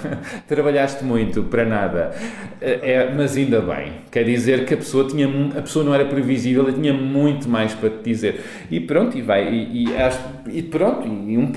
trabalhaste 0.49 1.05
muito 1.05 1.43
para 1.43 1.67
nada. 1.67 2.15
É, 2.61 3.13
mas 3.15 3.37
ainda 3.37 3.61
bem, 3.61 3.93
quer 4.11 4.25
dizer 4.25 4.65
que 4.65 4.73
a 4.73 4.77
pessoa, 4.77 5.07
tinha, 5.07 5.27
a 5.59 5.63
pessoa 5.63 5.85
não 5.85 5.93
era 5.93 6.05
previsível 6.05 6.69
e 6.71 6.73
tinha 6.73 6.95
muito 6.95 7.49
mais 7.49 7.75
para 7.75 7.91
te 7.91 8.03
dizer. 8.05 8.41
E 8.71 8.79
pronto, 8.79 9.19
e 9.19 9.23
vai, 9.23 9.53
e, 9.53 9.85
e, 9.85 10.59
e 10.59 10.63
pronto, 10.63 11.07
e 11.07 11.37
um, 11.37 11.53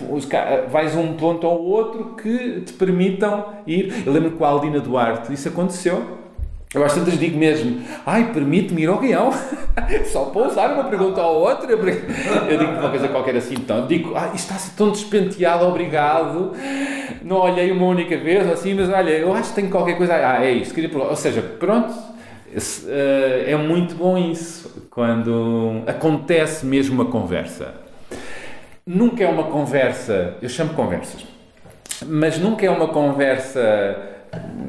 vais 0.69 0.95
um 0.95 1.13
ponto 1.13 1.45
ao 1.45 1.61
outro 1.61 2.15
que 2.15 2.61
te 2.61 2.73
permitam 2.73 3.53
ir. 3.67 3.93
Eu 4.03 4.11
lembro 4.11 4.31
com 4.31 4.43
a 4.43 4.49
Aldina 4.49 4.79
Duarte, 4.79 5.31
isso 5.31 5.47
aconteceu 5.47 6.22
eu 6.73 6.83
às 6.83 6.95
tantas 6.95 7.19
digo 7.19 7.37
mesmo, 7.37 7.81
ai, 8.05 8.31
permite-me 8.33 8.81
ir 8.81 8.87
ao 8.87 8.97
guião, 8.97 9.31
só 10.11 10.25
pousar 10.25 10.73
uma 10.73 10.85
pergunta 10.85 11.21
ou 11.21 11.41
outra. 11.41 11.71
Eu 11.71 12.57
digo 12.57 12.71
uma 12.71 12.89
coisa 12.89 13.07
qualquer 13.07 13.35
assim, 13.35 13.53
então, 13.53 13.85
digo, 13.85 14.15
ai, 14.15 14.31
isto 14.33 14.51
está 14.51 14.71
tão 14.75 14.89
despenteado, 14.89 15.65
obrigado. 15.65 16.53
Não 17.21 17.37
olhei 17.37 17.71
uma 17.71 17.85
única 17.85 18.17
vez, 18.17 18.49
assim, 18.49 18.73
mas 18.73 18.89
olha, 18.89 19.11
eu 19.11 19.31
acho 19.33 19.49
que 19.49 19.55
tenho 19.55 19.69
qualquer 19.69 19.97
coisa. 19.97 20.15
Ah, 20.15 20.43
é 20.43 20.51
isto, 20.51 20.73
queria 20.73 20.97
Ou 20.97 21.15
seja, 21.15 21.41
pronto, 21.41 21.93
eh, 22.87 23.45
é 23.47 23.55
muito 23.55 23.95
bom 23.95 24.17
isso, 24.17 24.87
quando 24.89 25.83
acontece 25.85 26.65
mesmo 26.65 26.95
uma 26.95 27.05
conversa. 27.05 27.75
Nunca 28.85 29.23
é 29.23 29.27
uma 29.27 29.43
conversa, 29.43 30.35
eu 30.41 30.49
chamo 30.49 30.73
conversas, 30.73 31.25
mas 32.05 32.37
nunca 32.37 32.65
é 32.65 32.69
uma 32.69 32.87
conversa 32.89 33.95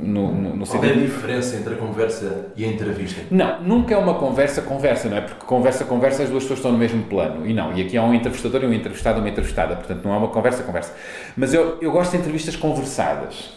no, 0.02 0.32
no, 0.64 0.70
Qual 0.70 0.84
é 0.84 0.90
a 0.90 0.94
diferença 0.94 1.56
entre 1.56 1.74
a 1.74 1.76
conversa 1.76 2.46
e 2.56 2.64
a 2.64 2.68
entrevista? 2.68 3.22
Não, 3.30 3.62
nunca 3.62 3.94
é 3.94 3.96
uma 3.96 4.14
conversa, 4.14 4.62
conversa, 4.62 5.08
não 5.08 5.16
é? 5.16 5.20
Porque 5.20 5.44
conversa, 5.44 5.84
conversa, 5.84 6.22
as 6.22 6.30
duas 6.30 6.44
pessoas 6.44 6.60
estão 6.60 6.72
no 6.72 6.78
mesmo 6.78 7.02
plano. 7.04 7.46
E 7.46 7.52
não, 7.52 7.76
e 7.76 7.82
aqui 7.82 7.96
há 7.96 8.02
um 8.02 8.14
entrevistador 8.14 8.62
e 8.62 8.66
um 8.66 8.72
entrevistado, 8.72 9.20
uma 9.20 9.28
entrevistada. 9.28 9.76
Portanto, 9.76 10.04
não 10.04 10.14
é 10.14 10.16
uma 10.16 10.28
conversa, 10.28 10.62
conversa. 10.62 10.94
Mas 11.36 11.52
eu, 11.52 11.78
eu 11.80 11.92
gosto 11.92 12.12
de 12.12 12.18
entrevistas 12.18 12.56
conversadas, 12.56 13.50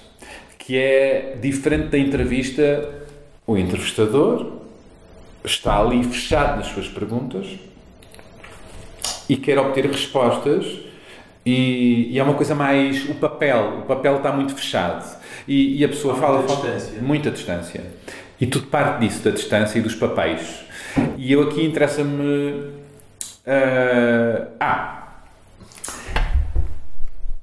que 0.60 0.78
é 0.78 1.38
diferente 1.42 1.88
da 1.88 1.98
entrevista. 1.98 2.90
O 3.46 3.58
entrevistador 3.58 4.58
está 5.44 5.80
ali 5.80 6.04
fechado 6.04 6.58
nas 6.58 6.68
suas 6.68 6.88
perguntas 6.88 7.48
e 9.30 9.38
quer 9.38 9.58
obter 9.58 9.86
respostas. 9.86 10.66
E, 11.46 12.10
e 12.12 12.20
é 12.20 12.24
uma 12.24 12.34
coisa 12.34 12.54
mais. 12.54 13.10
O 13.10 13.16
papel, 13.16 13.80
o 13.80 13.82
papel 13.84 14.18
está 14.18 14.32
muito 14.34 14.54
fechado 14.54 15.17
e, 15.48 15.80
e 15.80 15.86
a 15.86 15.88
pessoa 15.88 16.14
Há 16.14 16.18
fala. 16.18 16.38
Muita 16.40 16.54
distância. 16.54 17.02
Muita 17.02 17.32
distância. 17.32 17.84
E 18.40 18.46
tudo 18.46 18.68
parte 18.68 19.00
disso, 19.00 19.24
da 19.24 19.32
distância 19.32 19.80
e 19.80 19.82
dos 19.82 19.96
papéis. 19.96 20.66
E 21.18 21.32
eu 21.32 21.44
aqui 21.44 21.66
interessa-me. 21.66 22.74
Uh, 23.46 24.48
ah! 24.60 24.94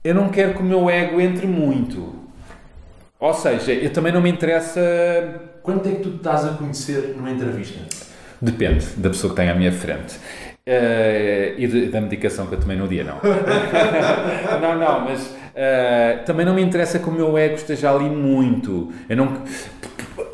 Eu 0.05 0.14
não 0.14 0.28
quero 0.28 0.55
que 0.55 0.61
o 0.61 0.64
meu 0.64 0.90
ego 0.90 1.20
entre 1.20 1.46
muito. 1.46 2.14
Ou 3.18 3.32
seja, 3.32 3.72
eu 3.72 3.90
também 3.92 4.12
não 4.12 4.20
me 4.20 4.30
interessa. 4.30 4.80
Quanto 5.62 5.88
é 5.88 5.92
que 5.92 6.02
tu 6.02 6.11
estás 6.16 6.44
a 6.44 6.50
conhecer 6.50 7.14
numa 7.16 7.30
entrevista? 7.30 7.80
Depende 8.40 8.84
da 8.96 9.09
pessoa 9.09 9.30
que 9.32 9.36
tem 9.40 9.48
à 9.48 9.55
minha 9.55 9.72
frente. 9.72 10.16
Uh, 10.66 11.59
e 11.59 11.66
de, 11.66 11.86
da 11.86 12.00
medicação 12.00 12.46
que 12.46 12.55
eu 12.55 12.61
tomei 12.61 12.76
no 12.76 12.86
dia, 12.86 13.05
não. 13.05 13.18
não, 14.61 14.78
não, 14.78 15.00
mas 15.00 15.34
uh, 15.55 16.24
também 16.24 16.44
não 16.44 16.55
me 16.55 16.62
interessa 16.62 16.98
que 16.98 17.09
o 17.09 17.12
meu 17.12 17.36
ego 17.38 17.55
esteja 17.55 17.90
ali 17.90 18.09
muito. 18.09 18.92
Eu 19.09 19.16
não, 19.16 19.42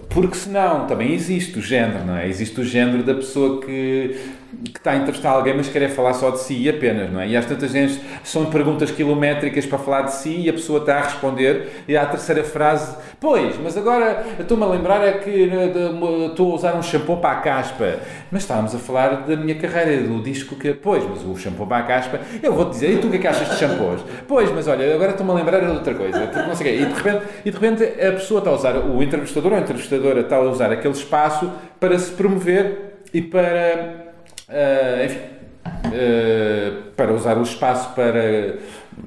porque 0.09 0.37
senão 0.37 0.87
também 0.87 1.13
existe 1.13 1.59
o 1.59 1.63
género, 1.63 2.05
não 2.05 2.17
é? 2.17 2.29
Existe 2.29 2.61
o 2.61 2.65
género 2.65 3.03
da 3.03 3.15
pessoa 3.15 3.61
que 3.61 4.19
que 4.65 4.79
está 4.79 4.93
a 4.93 4.97
entrevistar 4.97 5.31
alguém, 5.31 5.55
mas 5.57 5.69
quer 5.69 5.89
falar 5.91 6.15
só 6.15 6.31
de 6.31 6.41
si 6.41 6.69
apenas, 6.69 7.11
não 7.11 7.21
é? 7.21 7.29
E 7.29 7.37
às 7.37 7.47
tantas 7.47 7.73
vezes 7.73 8.01
são 8.25 8.47
perguntas 8.47 8.91
quilométricas 8.91 9.67
para 9.67 9.79
falar 9.79 10.03
de 10.03 10.15
si 10.15 10.41
e 10.41 10.49
a 10.49 10.53
pessoa 10.53 10.81
está 10.81 10.99
a 10.99 11.03
responder 11.03 11.85
e 11.87 11.97
a 11.97 12.07
terceira 12.07 12.43
frase, 12.43 12.97
pois, 13.21 13.57
mas 13.63 13.77
agora 13.77 14.25
estou-me 14.39 14.65
a 14.65 14.67
lembrar 14.67 15.07
é 15.07 15.13
que 15.13 15.31
eh, 15.31 16.27
estou 16.29 16.53
a 16.53 16.55
usar 16.55 16.75
um 16.75 16.83
shampoo 16.83 17.19
para 17.19 17.39
a 17.39 17.41
caspa, 17.41 17.97
mas 18.31 18.43
estávamos 18.43 18.75
a 18.75 18.79
falar 18.79 19.27
da 19.27 19.37
minha 19.37 19.55
carreira, 19.55 20.03
do 20.03 20.23
disco 20.23 20.57
que, 20.57 20.73
pois, 20.75 21.05
mas 21.09 21.23
o 21.25 21.37
shampoo 21.37 21.67
para 21.67 21.79
a 21.79 21.87
caspa, 21.87 22.21
eu 22.43 22.53
vou-te 22.53 22.73
dizer, 22.73 22.93
e 22.93 22.99
tu 22.99 23.11
o 23.11 23.11
que 23.11 23.17
é 23.17 23.21
que 23.21 23.27
achas 23.27 23.49
de 23.51 23.57
shampoos? 23.57 24.03
Pois, 24.27 24.51
mas 24.53 24.67
olha, 24.69 24.95
agora 24.95 25.11
estou-me 25.11 25.33
a 25.33 25.35
lembrar 25.35 25.61
de 25.61 25.67
outra 25.67 25.95
coisa, 25.95 26.21
porque 26.21 26.49
não 26.49 26.55
sei 26.55 26.75
o 26.75 26.79
quê. 26.79 26.83
E 26.83 26.87
de, 26.87 26.95
repente, 26.95 27.25
e 27.45 27.51
de 27.51 27.59
repente 27.59 27.85
a 27.85 28.13
pessoa 28.13 28.39
está 28.39 28.51
a 28.51 28.55
usar, 28.55 28.77
o 28.77 29.03
entrevistador 29.03 29.53
ou 29.53 29.59
a 29.59 29.61
entrevistadora 29.61 30.21
está 30.21 30.37
a 30.37 30.43
usar 30.43 30.73
aquele 30.73 30.95
espaço 30.95 31.51
para 31.79 31.99
se 31.99 32.13
promover 32.13 32.91
e 33.13 33.21
para 33.21 34.00
Uh, 34.51 35.05
enfim, 35.05 35.21
uh, 35.87 36.83
para 36.97 37.13
usar 37.13 37.39
o 37.39 37.43
espaço 37.43 37.95
para, 37.95 38.57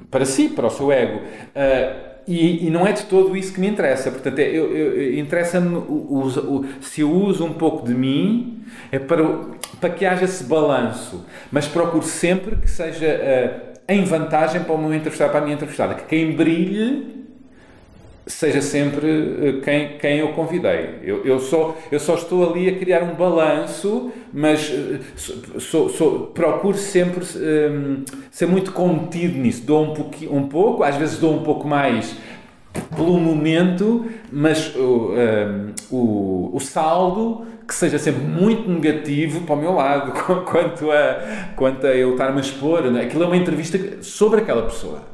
para 0.10 0.26
si, 0.26 0.48
para 0.48 0.68
o 0.68 0.70
seu 0.70 0.92
ego. 0.92 1.18
Uh, 1.18 2.14
e, 2.26 2.68
e, 2.68 2.70
não 2.70 2.88
é 2.88 2.94
de 2.94 3.04
todo 3.04 3.36
isso 3.36 3.54
que 3.54 3.60
me 3.60 3.68
interessa. 3.68 4.10
Portanto, 4.10 4.40
é, 4.40 5.20
interessa-me 5.20 5.84
se 6.80 7.02
eu 7.02 7.12
uso 7.12 7.44
um 7.44 7.52
pouco 7.52 7.86
de 7.86 7.94
mim 7.94 8.64
é 8.94 8.98
para, 8.98 9.22
para 9.82 9.90
que 9.90 10.06
haja 10.06 10.24
esse 10.24 10.46
balanço, 10.46 11.26
mas 11.52 11.68
procuro 11.68 12.06
sempre 12.06 12.56
que 12.56 12.72
seja 12.72 13.06
em 13.90 14.06
vantagem 14.06 14.64
para 14.64 14.74
o 14.74 14.78
meu 14.78 14.94
entrevistado, 14.94 15.32
para 15.32 15.42
a 15.42 15.44
minha 15.44 15.56
entrevistada, 15.56 15.96
que 15.96 16.06
quem 16.06 16.32
brilhe 16.32 17.23
seja 18.26 18.62
sempre 18.62 19.08
eh, 19.08 19.62
quem, 19.64 19.98
quem 19.98 20.18
eu 20.20 20.30
convidei. 20.30 21.00
Eu, 21.04 21.26
eu, 21.26 21.40
só, 21.40 21.76
eu 21.92 22.00
só 22.00 22.16
estou 22.16 22.50
ali 22.50 22.70
a 22.70 22.78
criar 22.78 23.04
um 23.04 23.16
balanço, 23.16 24.12
mas 24.34 24.72
eh, 24.72 25.00
sou, 25.60 25.90
sou, 25.90 26.28
procuro 26.28 26.78
sempre 26.78 27.24
um, 27.24 27.42
ehm, 27.42 28.06
ser 28.32 28.46
muito 28.48 28.72
contido 28.72 29.38
nisso. 29.38 29.66
Dou 29.66 29.84
um, 29.84 29.94
pouquinho, 29.94 30.36
um 30.36 30.48
pouco, 30.48 30.84
às 30.84 30.96
vezes 30.96 31.18
dou 31.20 31.34
um 31.34 31.44
pouco 31.44 31.68
mais 31.68 32.16
pelo 32.96 33.20
momento, 33.20 34.06
mas 34.32 34.74
um, 34.76 35.18
ehm, 35.18 35.74
o, 35.92 36.52
o 36.54 36.60
saldo 36.60 37.46
que 37.68 37.74
seja 37.74 37.98
sempre 37.98 38.24
muito 38.24 38.70
negativo 38.70 39.42
para 39.42 39.56
o 39.56 39.58
meu 39.58 39.74
lado, 39.74 40.12
quanto 40.46 40.92
a, 40.92 41.54
quanto 41.56 41.88
a 41.88 41.96
eu 41.96 42.12
estar-me 42.12 42.38
a 42.38 42.42
expor. 42.42 42.86
Aquilo 42.98 43.24
é 43.24 43.28
uma 43.28 43.38
entrevista 43.38 44.02
sobre 44.02 44.42
aquela 44.42 44.64
pessoa. 44.64 45.13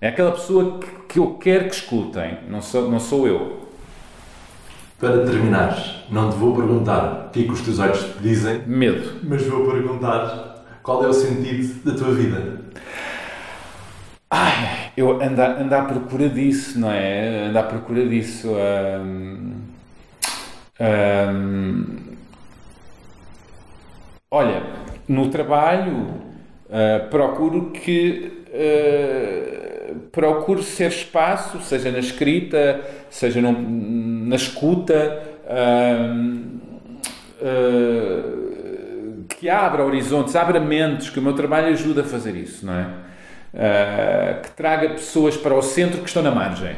É 0.00 0.08
aquela 0.08 0.30
pessoa 0.30 0.78
que, 0.78 0.86
que 1.08 1.18
eu 1.18 1.34
quero 1.34 1.68
que 1.68 1.74
escutem, 1.74 2.38
não 2.48 2.62
sou, 2.62 2.88
não 2.88 3.00
sou 3.00 3.26
eu. 3.26 3.68
Para 4.96 5.24
terminar, 5.24 6.04
não 6.08 6.30
te 6.30 6.36
vou 6.36 6.54
perguntar 6.54 7.26
o 7.26 7.30
que 7.30 7.40
é 7.40 7.42
que 7.44 7.52
os 7.52 7.60
teus 7.62 7.80
olhos 7.80 8.04
te 8.04 8.22
dizem. 8.22 8.62
Medo. 8.66 9.20
Mas 9.24 9.44
vou 9.44 9.70
perguntar 9.72 10.64
qual 10.84 11.04
é 11.04 11.08
o 11.08 11.12
sentido 11.12 11.84
da 11.84 11.98
tua 11.98 12.14
vida. 12.14 12.60
Ai, 14.30 14.92
eu 14.96 15.20
ando, 15.20 15.42
ando 15.42 15.74
à 15.74 15.82
procura 15.82 16.28
disso, 16.28 16.78
não 16.78 16.92
é? 16.92 17.46
Ando 17.46 17.58
à 17.58 17.62
procura 17.64 18.06
disso. 18.06 18.48
Hum, 18.50 19.62
hum, 20.80 21.96
olha, 24.30 24.62
no 25.08 25.28
trabalho 25.28 25.96
uh, 26.66 27.08
procuro 27.10 27.70
que. 27.70 28.44
Uh, 28.48 29.57
procuro 30.12 30.62
ser 30.62 30.90
espaço, 30.90 31.60
seja 31.60 31.90
na 31.90 31.98
escrita, 31.98 32.80
seja 33.10 33.40
no, 33.40 33.52
na 33.52 34.36
escuta, 34.36 35.22
uh, 35.44 36.14
uh, 37.40 39.24
que 39.28 39.48
abra 39.48 39.84
horizontes, 39.84 40.34
abra 40.36 40.60
mentes, 40.60 41.10
que 41.10 41.18
o 41.18 41.22
meu 41.22 41.34
trabalho 41.34 41.68
ajuda 41.68 42.02
a 42.02 42.04
fazer 42.04 42.34
isso, 42.36 42.66
não 42.66 42.74
é? 42.74 42.86
Uh, 43.54 44.42
que 44.42 44.50
traga 44.50 44.90
pessoas 44.90 45.36
para 45.36 45.54
o 45.54 45.62
centro 45.62 46.00
que 46.00 46.08
estão 46.08 46.22
na 46.22 46.30
margem. 46.30 46.76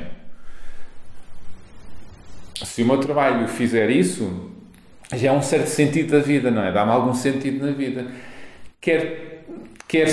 Se 2.64 2.82
o 2.82 2.86
meu 2.86 2.98
trabalho 2.98 3.48
fizer 3.48 3.90
isso, 3.90 4.50
já 5.14 5.30
é 5.30 5.32
um 5.32 5.42
certo 5.42 5.66
sentido 5.66 6.12
da 6.12 6.20
vida, 6.20 6.50
não 6.50 6.62
é? 6.62 6.70
Dá-me 6.70 6.92
algum 6.92 7.14
sentido 7.14 7.66
na 7.66 7.72
vida. 7.72 8.06
Quer, 8.80 9.44
quer 9.88 10.06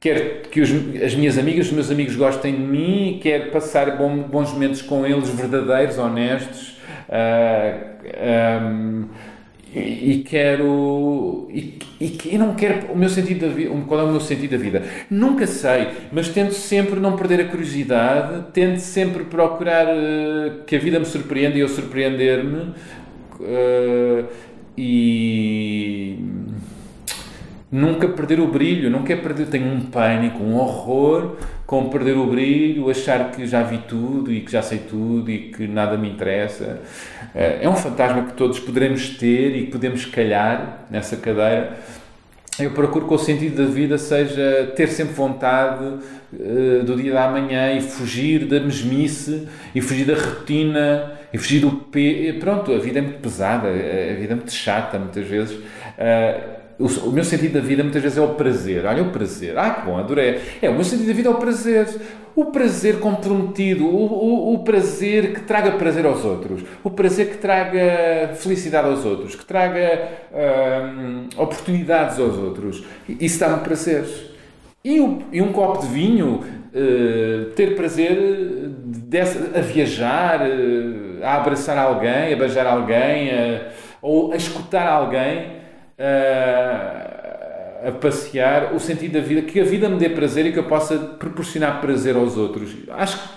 quer 0.00 0.42
que 0.50 0.60
os, 0.60 0.70
as 1.02 1.14
minhas 1.14 1.36
amigas, 1.36 1.66
os 1.66 1.72
meus 1.72 1.90
amigos 1.90 2.14
gostem 2.14 2.54
de 2.54 2.60
mim, 2.60 3.18
quer 3.20 3.50
passar 3.50 3.96
bom, 3.96 4.18
bons 4.18 4.52
momentos 4.52 4.82
com 4.82 5.04
eles, 5.04 5.28
verdadeiros, 5.30 5.98
honestos, 5.98 6.78
uh, 7.08 8.62
um, 8.62 9.08
e, 9.74 10.12
e, 10.12 10.24
quero 10.26 11.46
e, 11.50 11.78
e, 12.00 12.18
e, 12.32 12.38
não 12.38 12.54
quero 12.54 12.90
o 12.90 12.96
meu 12.96 13.10
sentido 13.10 13.46
da 13.46 13.52
vida 13.52 13.70
qual 13.86 14.00
é 14.00 14.02
o 14.04 14.10
meu 14.10 14.20
sentido 14.20 14.52
da 14.52 14.56
vida? 14.56 14.82
Nunca 15.10 15.46
sei 15.46 15.88
mas 16.10 16.30
tento 16.30 16.54
sempre 16.54 16.98
não 16.98 17.16
perder 17.16 17.42
a 17.42 17.44
curiosidade 17.44 18.46
tento 18.54 18.78
sempre 18.78 19.24
procurar 19.24 19.86
uh, 19.88 20.64
que 20.64 20.74
a 20.74 20.78
vida 20.78 20.98
me 20.98 21.04
surpreenda 21.04 21.58
e 21.58 21.60
eu 21.60 21.68
surpreender-me 21.68 22.72
e 24.78 26.16
nunca 27.70 28.08
perder 28.08 28.40
o 28.40 28.46
brilho, 28.46 28.90
não 28.90 29.02
quer 29.02 29.20
perder, 29.20 29.46
tenho 29.46 29.66
um 29.66 29.80
pânico, 29.80 30.42
um 30.42 30.56
horror 30.56 31.36
com 31.66 31.88
perder 31.90 32.16
o 32.16 32.26
brilho, 32.26 32.90
achar 32.90 33.30
que 33.30 33.46
já 33.46 33.62
vi 33.62 33.78
tudo 33.78 34.32
e 34.32 34.40
que 34.40 34.50
já 34.50 34.62
sei 34.62 34.78
tudo 34.78 35.30
e 35.30 35.50
que 35.50 35.66
nada 35.66 35.96
me 35.96 36.08
interessa. 36.08 36.80
Eh, 37.34 37.60
é 37.62 37.68
um 37.68 37.76
fantasma 37.76 38.22
que 38.22 38.32
todos 38.32 38.58
poderemos 38.58 39.10
ter 39.10 39.54
e 39.54 39.66
que 39.66 39.72
podemos 39.72 40.06
calhar 40.06 40.86
nessa 40.90 41.16
cadeira. 41.16 41.76
Eu 42.58 42.72
procuro 42.72 43.06
que 43.06 43.14
o 43.14 43.18
sentido 43.18 43.62
da 43.62 43.70
vida 43.70 43.98
seja 43.98 44.72
ter 44.74 44.88
sempre 44.88 45.14
vontade 45.14 45.84
uh, 45.84 46.82
do 46.84 46.96
dia 46.96 47.12
da 47.12 47.30
manhã 47.30 47.72
e 47.72 47.80
fugir 47.80 48.46
da 48.46 48.58
mesmice 48.58 49.46
e 49.72 49.80
fugir 49.80 50.04
da 50.04 50.14
rotina 50.14 51.12
e 51.32 51.38
fugir 51.38 51.60
do 51.60 51.70
pe... 51.70 52.32
Pronto, 52.40 52.74
a 52.74 52.78
vida 52.78 52.98
é 52.98 53.02
muito 53.02 53.20
pesada, 53.20 53.68
a 53.68 54.14
vida 54.18 54.32
é 54.32 54.34
muito 54.34 54.50
chata 54.50 54.98
muitas 54.98 55.24
vezes. 55.24 55.56
O, 56.78 56.86
o, 57.08 57.12
meu 57.12 57.24
sentido 57.24 57.54
da 57.54 57.60
vida 57.60 57.82
muitas 57.82 58.00
vezes 58.00 58.16
é 58.16 58.20
o 58.20 58.34
prazer. 58.34 58.86
Olha, 58.86 59.02
o 59.02 59.10
prazer. 59.10 59.58
Ah, 59.58 59.70
que 59.70 59.86
bom, 59.86 59.98
adorei. 59.98 60.40
É, 60.62 60.70
o 60.70 60.74
meu 60.74 60.84
sentido 60.84 61.08
da 61.08 61.12
vida 61.12 61.28
é 61.28 61.32
o 61.32 61.34
prazer. 61.34 61.88
O 62.36 62.46
prazer 62.46 63.00
comprometido, 63.00 63.84
o, 63.84 64.06
o, 64.06 64.54
o 64.54 64.58
prazer 64.60 65.34
que 65.34 65.40
traga 65.40 65.72
prazer 65.72 66.06
aos 66.06 66.24
outros, 66.24 66.62
o 66.84 66.90
prazer 66.90 67.30
que 67.30 67.38
traga 67.38 68.30
felicidade 68.36 68.86
aos 68.86 69.04
outros, 69.04 69.34
que 69.34 69.44
traga 69.44 70.08
hum, 70.32 71.26
oportunidades 71.36 72.20
aos 72.20 72.36
outros. 72.36 72.84
Isso 73.08 73.40
dá-me 73.40 73.58
prazer. 73.64 74.04
E, 74.84 74.98
e, 75.32 75.42
um 75.42 75.52
copo 75.52 75.84
de 75.84 75.92
vinho, 75.92 76.44
uh, 76.44 77.50
ter 77.56 77.74
prazer 77.74 78.16
dessa, 78.78 79.58
a 79.58 79.60
viajar, 79.60 80.42
uh, 80.42 81.24
a 81.24 81.34
abraçar 81.34 81.76
alguém, 81.76 82.32
a 82.32 82.36
beijar 82.36 82.68
alguém, 82.68 83.30
ou 84.00 84.32
a 84.32 84.36
escutar 84.36 84.86
alguém 84.86 85.57
a, 85.98 87.88
a 87.88 87.92
passear, 87.92 88.74
o 88.74 88.80
sentido 88.80 89.12
da 89.14 89.20
vida, 89.20 89.42
que 89.42 89.60
a 89.60 89.64
vida 89.64 89.88
me 89.88 89.98
dê 89.98 90.08
prazer 90.08 90.46
e 90.46 90.52
que 90.52 90.58
eu 90.58 90.64
possa 90.64 90.96
proporcionar 90.96 91.80
prazer 91.80 92.16
aos 92.16 92.36
outros. 92.36 92.70
Acho 92.90 93.18
que 93.18 93.28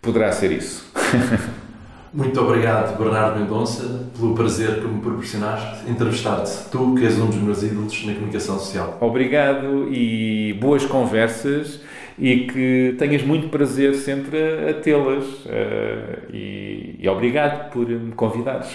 poderá 0.00 0.30
ser 0.32 0.52
isso. 0.52 0.90
Muito 2.12 2.40
obrigado, 2.40 2.96
Bernardo 2.96 3.38
Mendonça, 3.38 4.08
pelo 4.18 4.34
prazer 4.34 4.80
que 4.80 4.86
me 4.86 5.00
proporcionaste 5.00 5.90
entrevistar-te. 5.90 6.70
Tu, 6.70 6.94
que 6.94 7.04
és 7.04 7.18
um 7.18 7.26
dos 7.26 7.36
meus 7.36 7.62
ídolos 7.62 8.06
na 8.06 8.14
comunicação 8.14 8.58
social. 8.58 8.96
Obrigado 9.00 9.88
e 9.92 10.54
boas 10.54 10.86
conversas 10.86 11.80
e 12.18 12.46
que 12.46 12.94
tenhas 12.98 13.22
muito 13.22 13.48
prazer 13.48 13.94
sempre 13.94 14.38
a, 14.70 14.74
tê-las. 14.74 15.24
Uh, 15.24 16.32
e, 16.32 16.96
e 16.98 17.08
obrigado 17.08 17.70
por 17.70 17.86
me 17.86 18.12
convidares. 18.12 18.74